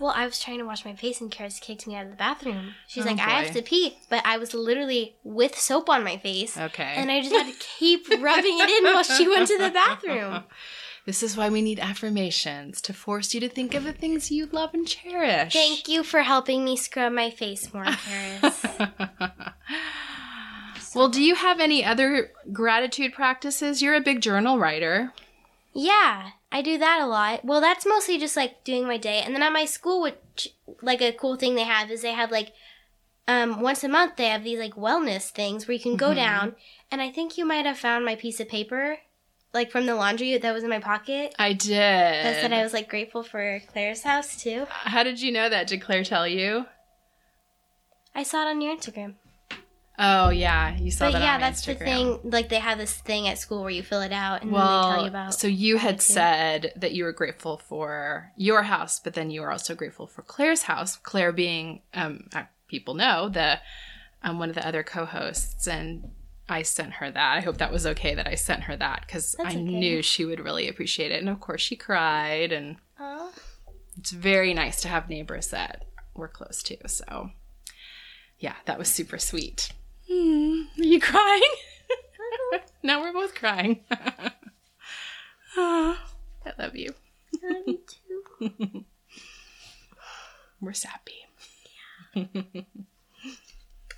Well, 0.00 0.12
I 0.14 0.26
was 0.26 0.38
trying 0.38 0.58
to 0.58 0.66
wash 0.66 0.84
my 0.84 0.94
face 0.94 1.20
and 1.22 1.30
Karis 1.30 1.60
kicked 1.60 1.86
me 1.86 1.94
out 1.94 2.04
of 2.04 2.10
the 2.10 2.16
bathroom. 2.16 2.74
She's 2.86 3.04
Oh, 3.06 3.08
like, 3.08 3.18
I 3.18 3.42
have 3.44 3.54
to 3.54 3.62
pee, 3.62 3.96
but 4.10 4.20
I 4.26 4.36
was 4.36 4.52
literally 4.52 5.16
with 5.24 5.56
soap 5.58 5.88
on 5.88 6.04
my 6.04 6.18
face. 6.18 6.56
Okay. 6.58 6.92
And 6.96 7.10
I 7.10 7.20
just 7.22 7.32
had 7.34 7.46
to 7.46 7.58
keep 7.78 8.06
rubbing 8.20 8.58
it 8.60 8.68
in 8.68 8.84
while 8.84 9.02
she 9.04 9.26
went 9.26 9.48
to 9.48 9.56
the 9.58 9.70
bathroom. 9.70 10.44
This 11.06 11.22
is 11.22 11.36
why 11.36 11.48
we 11.48 11.62
need 11.62 11.78
affirmations 11.78 12.80
to 12.82 12.92
force 12.92 13.32
you 13.32 13.38
to 13.40 13.48
think 13.48 13.74
of 13.74 13.84
the 13.84 13.92
things 13.92 14.30
you 14.32 14.46
love 14.46 14.74
and 14.74 14.86
cherish. 14.86 15.52
Thank 15.52 15.88
you 15.88 16.02
for 16.02 16.22
helping 16.22 16.64
me 16.64 16.76
scrub 16.76 17.12
my 17.12 17.30
face 17.30 17.72
more, 17.72 17.84
Karis. 17.84 18.90
well, 20.94 21.08
do 21.08 21.22
you 21.22 21.36
have 21.36 21.60
any 21.60 21.84
other 21.84 22.32
gratitude 22.52 23.12
practices? 23.14 23.80
You're 23.82 23.94
a 23.94 24.00
big 24.00 24.20
journal 24.20 24.58
writer. 24.58 25.12
yeah, 25.72 26.30
I 26.52 26.62
do 26.62 26.78
that 26.78 27.00
a 27.00 27.06
lot. 27.06 27.44
Well, 27.44 27.60
that's 27.60 27.84
mostly 27.86 28.18
just 28.18 28.36
like 28.36 28.64
doing 28.64 28.86
my 28.86 28.96
day. 28.96 29.20
And 29.20 29.34
then 29.34 29.42
at 29.42 29.52
my 29.52 29.64
school, 29.64 30.00
which 30.02 30.48
like 30.82 31.02
a 31.02 31.12
cool 31.12 31.36
thing 31.36 31.54
they 31.54 31.64
have 31.64 31.90
is 31.90 32.02
they 32.02 32.12
have 32.12 32.30
like 32.30 32.52
um 33.28 33.60
once 33.60 33.82
a 33.82 33.88
month 33.88 34.16
they 34.16 34.26
have 34.28 34.44
these 34.44 34.58
like 34.58 34.74
wellness 34.74 35.30
things 35.30 35.66
where 35.66 35.74
you 35.74 35.80
can 35.80 35.96
go 35.96 36.14
down. 36.14 36.54
And 36.90 37.00
I 37.02 37.10
think 37.10 37.36
you 37.36 37.44
might 37.44 37.66
have 37.66 37.78
found 37.78 38.04
my 38.04 38.14
piece 38.14 38.40
of 38.40 38.48
paper 38.48 38.98
like 39.52 39.70
from 39.70 39.86
the 39.86 39.94
laundry 39.94 40.36
that 40.36 40.54
was 40.54 40.62
in 40.64 40.70
my 40.70 40.80
pocket. 40.80 41.34
I 41.38 41.52
did. 41.52 41.70
That 41.78 42.40
said 42.40 42.52
I 42.52 42.62
was 42.62 42.72
like 42.72 42.88
grateful 42.88 43.22
for 43.22 43.60
Claire's 43.72 44.02
house 44.02 44.40
too. 44.42 44.66
How 44.68 45.02
did 45.02 45.20
you 45.20 45.32
know 45.32 45.48
that? 45.48 45.66
Did 45.66 45.80
Claire 45.82 46.04
tell 46.04 46.26
you? 46.28 46.66
I 48.14 48.22
saw 48.22 48.42
it 48.46 48.50
on 48.50 48.60
your 48.60 48.74
Instagram. 48.76 49.14
Oh 49.98 50.28
yeah, 50.28 50.76
you 50.76 50.90
saw 50.90 51.06
But 51.06 51.12
that 51.12 51.22
yeah, 51.22 51.34
on 51.36 51.40
that's 51.40 51.64
Instagram. 51.64 51.78
the 51.78 51.84
thing. 51.84 52.20
Like 52.24 52.48
they 52.50 52.58
have 52.58 52.76
this 52.76 52.92
thing 52.92 53.28
at 53.28 53.38
school 53.38 53.62
where 53.62 53.70
you 53.70 53.82
fill 53.82 54.02
it 54.02 54.12
out 54.12 54.42
and 54.42 54.52
then 54.52 54.60
they 54.60 54.66
tell 54.66 55.02
you 55.02 55.08
about. 55.08 55.34
so 55.34 55.46
you 55.46 55.78
had 55.78 56.02
said 56.02 56.72
that 56.76 56.92
you 56.92 57.04
were 57.04 57.12
grateful 57.14 57.56
for 57.56 58.30
your 58.36 58.64
house, 58.64 59.00
but 59.00 59.14
then 59.14 59.30
you 59.30 59.40
were 59.40 59.50
also 59.50 59.74
grateful 59.74 60.06
for 60.06 60.20
Claire's 60.20 60.62
house. 60.62 60.96
Claire 60.96 61.32
being, 61.32 61.80
um, 61.94 62.28
uh, 62.34 62.42
people 62.68 62.92
know 62.92 63.30
the 63.30 63.58
um, 64.22 64.38
one 64.38 64.50
of 64.50 64.54
the 64.54 64.66
other 64.66 64.82
co-hosts, 64.82 65.66
and 65.66 66.10
I 66.48 66.62
sent 66.62 66.94
her 66.94 67.10
that. 67.10 67.36
I 67.36 67.40
hope 67.40 67.58
that 67.58 67.72
was 67.72 67.86
okay 67.86 68.14
that 68.14 68.28
I 68.28 68.34
sent 68.36 68.62
her 68.64 68.76
that 68.76 69.02
because 69.06 69.34
I 69.38 69.50
okay. 69.50 69.56
knew 69.56 70.02
she 70.02 70.24
would 70.24 70.40
really 70.40 70.68
appreciate 70.68 71.10
it, 71.10 71.20
and 71.20 71.28
of 71.28 71.40
course 71.40 71.60
she 71.60 71.76
cried, 71.76 72.52
and 72.52 72.76
Aw. 73.00 73.30
it's 73.98 74.12
very 74.12 74.54
nice 74.54 74.80
to 74.82 74.88
have 74.88 75.08
neighbors 75.08 75.48
that 75.48 75.84
we're 76.14 76.28
close 76.28 76.62
to. 76.64 76.76
So, 76.88 77.30
yeah, 78.38 78.54
that 78.66 78.78
was 78.78 78.88
super 78.88 79.18
sweet. 79.18 79.70
Hmm, 80.08 80.62
are 80.78 80.84
you 80.84 81.00
crying? 81.00 81.42
now 82.82 83.00
we're 83.02 83.12
both 83.12 83.34
crying. 83.34 83.80
Ah, 85.58 86.12
I 86.44 86.52
love 86.62 86.76
you. 86.76 86.90
Love 87.42 87.62
you 87.66 87.80
too. 87.88 88.84
We're 90.60 90.74
sappy. 90.74 91.14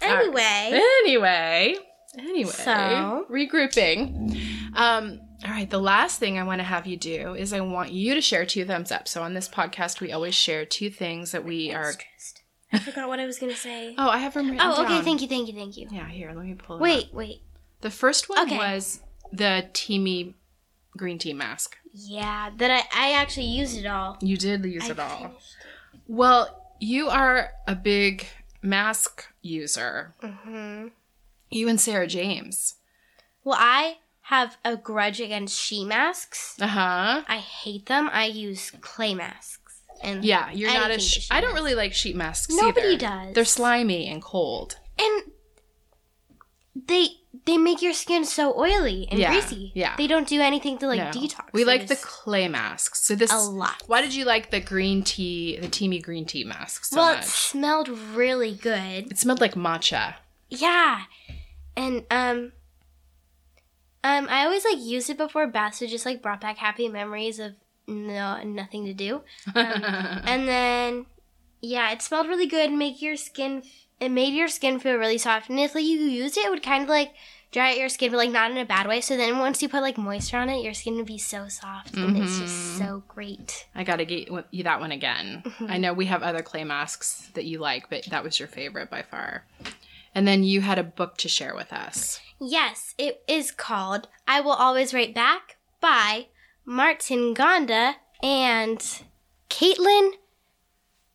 Anyway, 0.00 0.80
Anyway, 1.02 1.74
anyway, 2.20 2.50
So? 2.50 3.26
regrouping. 3.30 4.38
Um, 4.74 5.20
all 5.44 5.50
right, 5.50 5.68
the 5.70 5.78
last 5.78 6.18
thing 6.18 6.38
I 6.38 6.42
want 6.42 6.58
to 6.60 6.64
have 6.64 6.86
you 6.86 6.96
do 6.96 7.34
is 7.34 7.52
I 7.52 7.60
want 7.60 7.92
you 7.92 8.14
to 8.14 8.20
share 8.20 8.44
two 8.44 8.64
thumbs 8.64 8.90
up. 8.90 9.06
So 9.08 9.22
on 9.22 9.34
this 9.34 9.48
podcast, 9.48 10.00
we 10.00 10.12
always 10.12 10.34
share 10.34 10.64
two 10.64 10.90
things 10.90 11.32
that 11.32 11.44
we 11.44 11.72
are. 11.72 11.92
stressed. 11.92 12.42
I 12.72 12.78
forgot 12.80 13.08
what 13.08 13.18
I 13.20 13.24
was 13.26 13.38
gonna 13.38 13.54
say. 13.56 13.94
Oh, 13.98 14.10
I 14.10 14.18
have 14.18 14.34
them 14.34 14.50
written 14.50 14.60
Oh, 14.66 14.82
okay. 14.82 14.88
down. 14.96 15.04
Thank 15.04 15.22
you, 15.22 15.28
thank 15.28 15.48
you, 15.48 15.54
thank 15.54 15.76
you. 15.76 15.88
Yeah, 15.90 16.06
here, 16.08 16.32
let 16.34 16.44
me 16.44 16.54
pull 16.54 16.76
it 16.76 16.78
up. 16.78 16.82
Wait, 16.82 17.08
wait. 17.14 17.42
The 17.80 17.90
first 17.90 18.28
one 18.28 18.40
Okay. 18.46 18.56
was 18.58 19.00
the 19.32 19.68
Teami 19.72 20.34
green 20.96 21.18
tea 21.18 21.32
mask. 21.32 21.76
Yeah, 21.94 22.50
that 22.58 22.70
I 22.70 23.08
I 23.10 23.12
actually 23.12 23.46
used 23.46 23.78
it 23.78 23.86
all. 23.86 24.18
You 24.20 24.36
did 24.36 24.64
use 24.64 24.84
I 24.84 24.90
it 24.90 24.98
all. 24.98 25.16
finished 25.18 25.56
Well, 26.08 26.64
you 26.80 27.08
are 27.08 27.50
a 27.66 27.74
big 27.74 28.26
mask 28.62 29.24
user. 29.40 30.14
Mhm. 30.22 30.90
You 31.50 31.68
and 31.68 31.80
Sarah 31.80 32.06
James. 32.06 32.74
Well, 33.44 33.56
I 33.58 33.98
have 34.22 34.58
a 34.64 34.76
grudge 34.76 35.20
against 35.20 35.58
she 35.58 35.84
masks. 35.84 36.56
Uh 36.60 36.66
huh. 36.66 37.22
I 37.28 37.38
hate 37.38 37.86
them. 37.86 38.10
I 38.12 38.26
use 38.26 38.70
clay 38.80 39.14
masks. 39.14 39.80
And 40.02 40.24
Yeah, 40.24 40.50
you're 40.52 40.72
not 40.72 40.90
a. 40.90 40.98
Sh- 41.00 41.28
I 41.30 41.40
don't 41.40 41.54
really 41.54 41.74
like 41.74 41.92
sheet 41.94 42.14
masks. 42.14 42.54
Nobody 42.54 42.88
either. 42.94 42.98
does. 42.98 43.34
They're 43.34 43.44
slimy 43.44 44.06
and 44.08 44.22
cold. 44.22 44.76
and 44.98 45.22
they 46.86 47.08
they 47.44 47.56
make 47.58 47.82
your 47.82 47.92
skin 47.92 48.24
so 48.24 48.56
oily 48.58 49.08
and 49.10 49.18
Yeah, 49.18 49.30
greasy. 49.32 49.72
yeah. 49.74 49.96
They 49.96 50.06
don't 50.06 50.28
do 50.28 50.40
anything 50.40 50.78
to 50.78 50.86
like 50.86 50.98
No. 50.98 51.10
detox. 51.20 51.52
We 51.52 51.64
like 51.64 51.86
the 51.88 51.96
clay 51.96 52.46
masks. 52.48 53.00
So 53.06 53.14
this. 53.14 53.32
a 53.32 53.38
lot. 53.38 53.82
Why 53.86 54.00
did 54.02 54.14
you 54.14 54.24
like 54.24 54.50
the 54.50 54.60
green 54.60 55.02
tea, 55.02 55.58
the 55.58 55.66
Teami 55.68 56.02
green 56.02 56.24
tea 56.26 56.44
masks? 56.44 56.90
so 56.90 56.96
well, 56.98 57.14
much? 57.16 57.24
it 57.24 57.28
smelled 57.28 57.88
really 57.88 58.54
good. 58.54 59.10
It 59.10 59.18
smelled 59.18 59.40
like 59.40 59.54
matcha. 59.54 60.14
Yeah, 60.50 61.02
and 61.78 62.04
um, 62.10 62.52
um, 64.02 64.26
I 64.28 64.44
always 64.44 64.64
like 64.64 64.78
used 64.78 65.08
it 65.10 65.16
before 65.16 65.46
baths. 65.46 65.78
So 65.78 65.86
just 65.86 66.04
like 66.04 66.20
brought 66.20 66.40
back 66.40 66.58
happy 66.58 66.88
memories 66.88 67.38
of 67.38 67.52
no 67.86 68.42
nothing 68.42 68.84
to 68.86 68.92
do. 68.92 69.22
Um, 69.54 69.54
and 69.54 70.48
then 70.48 71.06
yeah, 71.60 71.92
it 71.92 72.02
smelled 72.02 72.26
really 72.26 72.46
good. 72.46 72.70
And 72.70 72.78
make 72.78 73.00
your 73.00 73.16
skin. 73.16 73.62
It 74.00 74.10
made 74.10 74.34
your 74.34 74.48
skin 74.48 74.78
feel 74.78 74.96
really 74.96 75.18
soft. 75.18 75.50
And 75.50 75.58
if 75.58 75.74
like, 75.74 75.84
you 75.84 75.98
used 75.98 76.36
it, 76.36 76.46
it 76.46 76.50
would 76.50 76.62
kind 76.62 76.82
of 76.82 76.88
like 76.88 77.12
dry 77.50 77.72
out 77.72 77.78
your 77.78 77.88
skin, 77.88 78.10
but 78.10 78.16
like 78.16 78.30
not 78.30 78.50
in 78.50 78.56
a 78.58 78.64
bad 78.64 78.86
way. 78.86 79.00
So 79.00 79.16
then 79.16 79.38
once 79.38 79.62
you 79.62 79.68
put 79.68 79.82
like 79.82 79.98
moisture 79.98 80.36
on 80.36 80.48
it, 80.48 80.62
your 80.62 80.74
skin 80.74 80.96
would 80.96 81.06
be 81.06 81.18
so 81.18 81.48
soft, 81.48 81.94
and 81.94 82.16
it's 82.16 82.38
just 82.38 82.78
so 82.78 83.02
great. 83.08 83.66
I 83.74 83.84
gotta 83.84 84.04
get 84.04 84.28
you 84.50 84.64
that 84.64 84.80
one 84.80 84.92
again. 84.92 85.42
Mm-hmm. 85.44 85.66
I 85.68 85.78
know 85.78 85.92
we 85.92 86.06
have 86.06 86.22
other 86.22 86.42
clay 86.42 86.64
masks 86.64 87.28
that 87.34 87.44
you 87.44 87.58
like, 87.58 87.88
but 87.88 88.04
that 88.10 88.22
was 88.22 88.38
your 88.38 88.48
favorite 88.48 88.90
by 88.90 89.02
far. 89.02 89.44
And 90.18 90.26
then 90.26 90.42
you 90.42 90.62
had 90.62 90.80
a 90.80 90.82
book 90.82 91.16
to 91.18 91.28
share 91.28 91.54
with 91.54 91.72
us. 91.72 92.18
Yes, 92.40 92.92
it 92.98 93.22
is 93.28 93.52
called 93.52 94.08
I 94.26 94.40
Will 94.40 94.50
Always 94.50 94.92
Write 94.92 95.14
Back 95.14 95.58
by 95.80 96.26
Martin 96.64 97.34
Ganda 97.34 97.94
and 98.20 98.80
Caitlin 99.48 100.10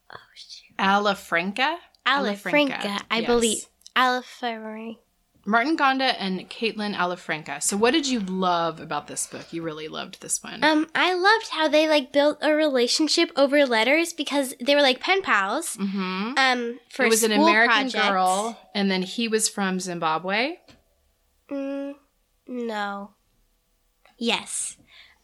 Oh, 0.10 0.16
shoot. 0.34 0.78
Alafranca? 0.80 1.80
Alafranca, 2.08 3.02
I 3.12 3.18
yes. 3.20 3.28
believe. 3.28 3.66
Alafranca. 3.94 5.00
Martin 5.46 5.76
Ganda 5.76 6.20
and 6.22 6.50
Caitlin 6.50 6.96
Alafranca. 6.96 7.62
So 7.62 7.76
what 7.76 7.92
did 7.92 8.08
you 8.08 8.22
love 8.22 8.80
about 8.80 9.08
this 9.08 9.28
book? 9.28 9.52
You 9.52 9.62
really 9.62 9.90
loved 9.90 10.22
this 10.22 10.42
one. 10.42 10.64
Um, 10.64 10.88
I 10.96 11.14
loved 11.14 11.50
how 11.50 11.68
they 11.68 11.88
like 11.88 12.14
built 12.14 12.38
a 12.42 12.54
relationship 12.54 13.30
over 13.36 13.66
letters 13.66 14.14
because 14.14 14.54
they 14.62 14.74
were 14.74 14.82
like 14.82 15.02
pen 15.02 15.22
pals. 15.22 15.76
mm-hmm. 15.76 16.34
Um, 16.38 16.80
for 16.90 17.06
It 17.06 17.10
was 17.10 17.24
an 17.24 17.34
American 17.34 17.90
girl, 17.90 18.58
and 18.74 18.90
then 18.90 19.02
he 19.02 19.28
was 19.28 19.50
from 19.50 19.80
Zimbabwe. 19.80 20.58
Mm, 21.52 21.96
no. 22.48 23.12
Yes. 24.18 24.78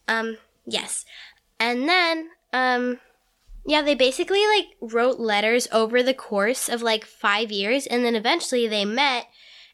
Um, 0.06 0.36
yes. 0.66 1.06
And 1.58 1.88
then, 1.88 2.28
um, 2.52 3.00
yeah, 3.66 3.80
they 3.82 3.94
basically 3.94 4.44
like 4.46 4.66
wrote 4.92 5.18
letters 5.18 5.66
over 5.72 6.02
the 6.02 6.14
course 6.14 6.68
of 6.68 6.82
like 6.82 7.04
five 7.06 7.50
years, 7.50 7.86
and 7.86 8.04
then 8.04 8.14
eventually 8.14 8.66
they 8.68 8.84
met, 8.84 9.26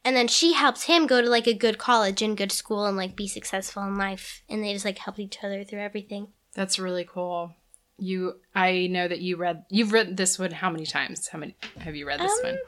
and 0.07 0.17
then 0.17 0.29
she 0.29 0.55
helps 0.55 0.85
him 0.85 1.07
go 1.07 1.21
to 1.21 1.29
like 1.29 1.47
a 1.47 1.53
good 1.53 1.77
college 1.77 2.23
and 2.23 2.37
good 2.37 2.53
school 2.53 2.87
and 2.87 2.97
like 2.97 3.15
be 3.17 3.29
successful 3.29 3.83
in 3.83 3.99
life, 3.99 4.43
and 4.49 4.63
they 4.65 4.73
just 4.73 4.85
like 4.87 4.99
help 4.99 5.19
each 5.19 5.43
other 5.45 5.65
through 5.65 5.81
everything. 5.81 6.29
That's 6.55 6.79
really 6.79 7.05
cool. 7.05 7.53
You, 7.99 8.41
I 8.55 8.87
know 8.91 9.09
that 9.09 9.21
you 9.21 9.37
read. 9.37 9.65
You've 9.71 9.93
read 9.93 10.17
this 10.17 10.39
one 10.39 10.53
how 10.53 10.71
many 10.71 10.87
times? 10.87 11.29
How 11.29 11.39
many 11.39 11.57
have 11.79 11.95
you 11.97 12.07
read 12.07 12.21
this 12.21 12.33
Um, 12.45 12.51
one? 12.53 12.59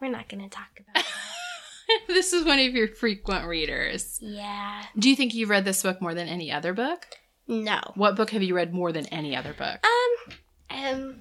We're 0.00 0.10
not 0.10 0.28
gonna 0.28 0.48
talk 0.48 0.80
about 0.80 1.04
this 2.08 2.32
is 2.32 2.44
one 2.44 2.58
of 2.58 2.74
your 2.74 2.88
frequent 2.88 3.46
readers. 3.46 4.18
yeah. 4.20 4.82
Do 4.98 5.08
you 5.08 5.16
think 5.16 5.34
you've 5.34 5.50
read 5.50 5.64
this 5.64 5.82
book 5.82 6.00
more 6.02 6.14
than 6.14 6.28
any 6.28 6.50
other 6.52 6.72
book? 6.74 7.06
No. 7.46 7.80
What 7.94 8.16
book 8.16 8.30
have 8.30 8.42
you 8.42 8.54
read 8.56 8.72
more 8.74 8.90
than 8.92 9.06
any 9.06 9.36
other 9.36 9.52
book? 9.54 9.84
Um, 9.84 10.34
um, 10.84 11.16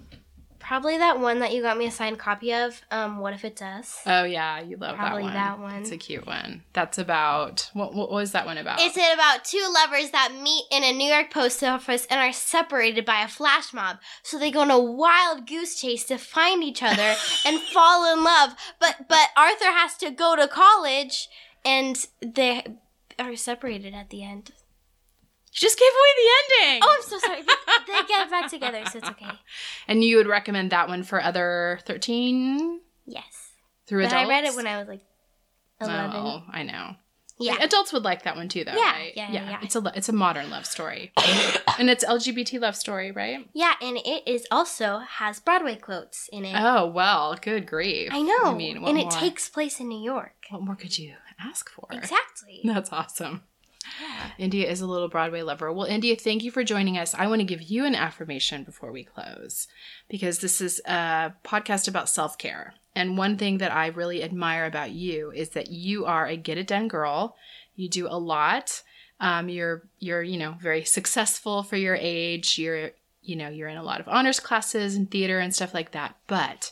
probably 0.63 0.97
that 0.97 1.19
one 1.19 1.39
that 1.39 1.53
you 1.53 1.61
got 1.61 1.77
me 1.77 1.85
a 1.85 1.91
signed 1.91 2.17
copy 2.17 2.53
of. 2.53 2.81
Um, 2.89 3.19
What 3.19 3.33
If 3.33 3.45
It's 3.45 3.61
Us? 3.61 3.99
Oh 4.05 4.23
yeah, 4.23 4.59
you 4.61 4.77
love 4.77 4.95
Probably 4.95 5.23
that 5.23 5.23
one. 5.23 5.33
Probably 5.33 5.33
that 5.33 5.59
one. 5.59 5.81
It's 5.81 5.91
a 5.91 5.97
cute 5.97 6.25
one. 6.25 6.63
That's 6.73 6.97
about 6.97 7.69
what? 7.73 7.93
What 7.93 8.11
was 8.11 8.31
that 8.31 8.45
one 8.45 8.57
about? 8.57 8.79
It's 8.81 8.97
about 8.97 9.43
two 9.43 9.65
lovers 9.73 10.11
that 10.11 10.33
meet 10.41 10.65
in 10.71 10.83
a 10.83 10.91
New 10.91 11.11
York 11.11 11.31
post 11.31 11.63
office 11.63 12.07
and 12.09 12.19
are 12.19 12.33
separated 12.33 13.05
by 13.05 13.21
a 13.21 13.27
flash 13.27 13.73
mob. 13.73 13.97
So 14.23 14.39
they 14.39 14.51
go 14.51 14.61
on 14.61 14.71
a 14.71 14.79
wild 14.79 15.47
goose 15.47 15.79
chase 15.79 16.05
to 16.05 16.17
find 16.17 16.63
each 16.63 16.81
other 16.81 17.15
and 17.45 17.59
fall 17.59 18.11
in 18.11 18.23
love. 18.23 18.55
But 18.79 19.07
but 19.07 19.29
Arthur 19.37 19.71
has 19.71 19.97
to 19.97 20.11
go 20.11 20.35
to 20.35 20.47
college, 20.47 21.29
and 21.63 22.05
they 22.21 22.65
are 23.19 23.35
separated 23.35 23.93
at 23.93 24.09
the 24.09 24.23
end. 24.23 24.51
You 25.53 25.59
just 25.59 25.77
gave 25.79 25.87
away 25.87 26.11
the 26.17 26.65
ending. 26.67 26.81
Oh, 26.83 26.95
I'm 26.97 27.03
so 27.03 27.19
sorry. 27.19 27.41
They- 27.41 27.93
they 27.93 28.07
get 28.07 28.29
back 28.29 28.49
together, 28.49 28.83
so 28.91 28.99
it's 28.99 29.09
okay. 29.09 29.27
and 29.87 30.03
you 30.03 30.17
would 30.17 30.27
recommend 30.27 30.71
that 30.71 30.87
one 30.87 31.03
for 31.03 31.21
other 31.21 31.79
thirteen 31.85 32.81
Yes, 33.05 33.51
through 33.87 34.03
but 34.03 34.13
adults? 34.13 34.25
I 34.25 34.29
read 34.29 34.43
it 34.45 34.55
when 34.55 34.67
I 34.67 34.77
was 34.79 34.87
like 34.87 35.01
eleven. 35.81 36.11
Oh, 36.15 36.43
I 36.51 36.63
know. 36.63 36.95
Yeah. 37.39 37.57
Adults 37.61 37.91
would 37.91 38.03
like 38.03 38.23
that 38.23 38.35
one 38.35 38.47
too, 38.47 38.63
though, 38.63 38.73
Yeah, 38.75 38.91
right? 38.93 39.11
yeah, 39.15 39.31
yeah, 39.31 39.49
yeah. 39.49 39.59
It's 39.63 39.75
a 39.75 39.81
it's 39.95 40.07
a 40.07 40.13
modern 40.13 40.49
love 40.49 40.65
story, 40.65 41.11
and 41.79 41.89
it's 41.89 42.05
LGBT 42.05 42.61
love 42.61 42.75
story, 42.75 43.11
right? 43.11 43.47
Yeah, 43.53 43.73
and 43.81 43.97
it 43.97 44.23
is 44.27 44.45
also 44.51 44.99
has 44.99 45.39
Broadway 45.39 45.75
quotes 45.75 46.29
in 46.31 46.45
it. 46.45 46.55
Oh 46.57 46.87
well, 46.87 47.35
good 47.41 47.65
grief. 47.65 48.09
I 48.13 48.21
know. 48.21 48.43
I 48.45 48.53
mean, 48.53 48.81
what 48.81 48.89
and 48.91 48.99
more, 48.99 49.07
it 49.07 49.11
takes 49.19 49.49
place 49.49 49.79
in 49.79 49.89
New 49.89 50.01
York. 50.01 50.35
what 50.51 50.61
more 50.61 50.75
could 50.75 50.97
you 50.97 51.15
ask 51.39 51.69
for? 51.69 51.87
Exactly. 51.91 52.61
That's 52.63 52.93
awesome. 52.93 53.41
India 54.37 54.69
is 54.69 54.81
a 54.81 54.87
little 54.87 55.07
Broadway 55.07 55.41
lover. 55.41 55.71
Well, 55.71 55.85
India, 55.85 56.15
thank 56.15 56.43
you 56.43 56.51
for 56.51 56.63
joining 56.63 56.97
us. 56.97 57.13
I 57.13 57.27
want 57.27 57.39
to 57.39 57.45
give 57.45 57.61
you 57.61 57.85
an 57.85 57.95
affirmation 57.95 58.63
before 58.63 58.91
we 58.91 59.03
close 59.03 59.67
because 60.09 60.39
this 60.39 60.61
is 60.61 60.81
a 60.85 61.33
podcast 61.43 61.87
about 61.87 62.09
self 62.09 62.37
care. 62.37 62.73
And 62.95 63.17
one 63.17 63.37
thing 63.37 63.57
that 63.57 63.73
I 63.73 63.87
really 63.87 64.23
admire 64.23 64.65
about 64.65 64.91
you 64.91 65.31
is 65.31 65.49
that 65.49 65.69
you 65.69 66.05
are 66.05 66.27
a 66.27 66.37
get 66.37 66.57
it 66.57 66.67
done 66.67 66.87
girl. 66.87 67.35
You 67.75 67.89
do 67.89 68.07
a 68.07 68.17
lot. 68.17 68.83
Um, 69.19 69.49
you're 69.49 69.83
you're 69.99 70.23
you 70.23 70.37
know 70.37 70.55
very 70.59 70.83
successful 70.83 71.63
for 71.63 71.77
your 71.77 71.95
age. 71.95 72.57
You're 72.57 72.91
you 73.21 73.35
know 73.35 73.49
you're 73.49 73.69
in 73.69 73.77
a 73.77 73.83
lot 73.83 73.99
of 73.99 74.07
honors 74.07 74.39
classes 74.39 74.95
and 74.95 75.09
theater 75.09 75.39
and 75.39 75.55
stuff 75.55 75.73
like 75.73 75.91
that. 75.91 76.15
But 76.27 76.71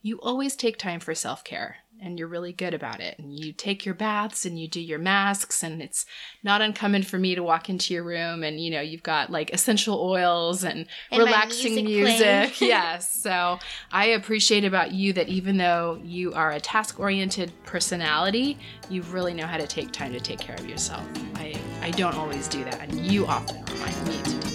you 0.00 0.20
always 0.20 0.56
take 0.56 0.78
time 0.78 1.00
for 1.00 1.14
self 1.14 1.44
care 1.44 1.78
and 2.02 2.18
you're 2.18 2.28
really 2.28 2.52
good 2.52 2.74
about 2.74 3.00
it. 3.00 3.18
And 3.18 3.38
you 3.38 3.52
take 3.52 3.84
your 3.84 3.94
baths 3.94 4.44
and 4.44 4.58
you 4.58 4.68
do 4.68 4.80
your 4.80 4.98
masks, 4.98 5.62
and 5.62 5.80
it's 5.82 6.04
not 6.42 6.60
uncommon 6.60 7.02
for 7.02 7.18
me 7.18 7.34
to 7.34 7.42
walk 7.42 7.68
into 7.68 7.94
your 7.94 8.02
room 8.02 8.42
and 8.42 8.60
you 8.60 8.70
know, 8.70 8.80
you've 8.80 9.02
got 9.02 9.30
like 9.30 9.50
essential 9.50 10.00
oils 10.00 10.64
and, 10.64 10.86
And 11.10 11.22
relaxing 11.22 11.84
music 11.84 12.08
music. 12.08 12.60
yes. 12.60 13.22
So 13.22 13.58
I 13.92 14.06
appreciate 14.06 14.64
about 14.64 14.92
you 14.92 15.12
that 15.14 15.28
even 15.28 15.56
though 15.56 16.00
you 16.02 16.32
are 16.34 16.52
a 16.52 16.60
task 16.60 16.98
oriented 17.00 17.52
personality, 17.64 18.58
you 18.90 19.02
really 19.02 19.34
know 19.34 19.46
how 19.46 19.56
to 19.56 19.66
take 19.66 19.92
time 19.92 20.12
to 20.12 20.20
take 20.20 20.38
care 20.38 20.56
of 20.56 20.68
yourself. 20.68 21.06
I, 21.34 21.54
I 21.82 21.90
don't 21.90 22.14
always 22.14 22.48
do 22.48 22.64
that, 22.64 22.80
and 22.80 22.94
you 22.98 23.26
often 23.26 23.64
remind 23.64 24.08
me 24.08 24.16
to 24.22 24.30
do 24.30 24.38
that. 24.38 24.54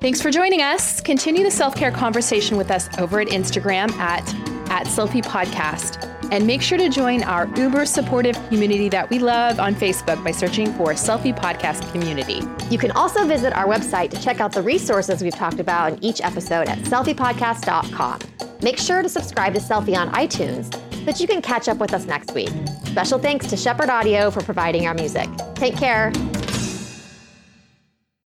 Thanks 0.00 0.22
for 0.22 0.30
joining 0.30 0.62
us. 0.62 1.00
Continue 1.00 1.44
the 1.44 1.50
self 1.50 1.74
care 1.74 1.92
conversation 1.92 2.56
with 2.56 2.70
us 2.70 2.88
over 2.98 3.20
at 3.20 3.28
Instagram 3.28 3.90
at, 3.92 4.26
at 4.70 4.86
Selfie 4.86 5.22
Podcast. 5.22 6.06
And 6.32 6.46
make 6.46 6.62
sure 6.62 6.78
to 6.78 6.88
join 6.88 7.22
our 7.24 7.46
uber 7.56 7.84
supportive 7.84 8.36
community 8.48 8.88
that 8.88 9.10
we 9.10 9.18
love 9.18 9.58
on 9.58 9.74
Facebook 9.74 10.22
by 10.24 10.30
searching 10.30 10.72
for 10.74 10.92
Selfie 10.92 11.36
Podcast 11.36 11.90
Community. 11.92 12.40
You 12.70 12.78
can 12.78 12.92
also 12.92 13.26
visit 13.26 13.52
our 13.52 13.66
website 13.66 14.10
to 14.10 14.22
check 14.22 14.40
out 14.40 14.52
the 14.52 14.62
resources 14.62 15.22
we've 15.22 15.34
talked 15.34 15.60
about 15.60 15.92
in 15.92 16.04
each 16.04 16.20
episode 16.20 16.68
at 16.68 16.78
selfiepodcast.com. 16.78 18.20
Make 18.62 18.78
sure 18.78 19.02
to 19.02 19.08
subscribe 19.08 19.54
to 19.54 19.60
Selfie 19.60 19.96
on 19.96 20.10
iTunes 20.12 20.72
so 20.94 21.04
that 21.04 21.18
you 21.18 21.26
can 21.26 21.42
catch 21.42 21.68
up 21.68 21.78
with 21.78 21.92
us 21.92 22.06
next 22.06 22.32
week. 22.32 22.50
Special 22.84 23.18
thanks 23.18 23.46
to 23.48 23.56
Shepherd 23.56 23.90
Audio 23.90 24.30
for 24.30 24.42
providing 24.42 24.86
our 24.86 24.94
music. 24.94 25.28
Take 25.54 25.76
care. 25.76 26.12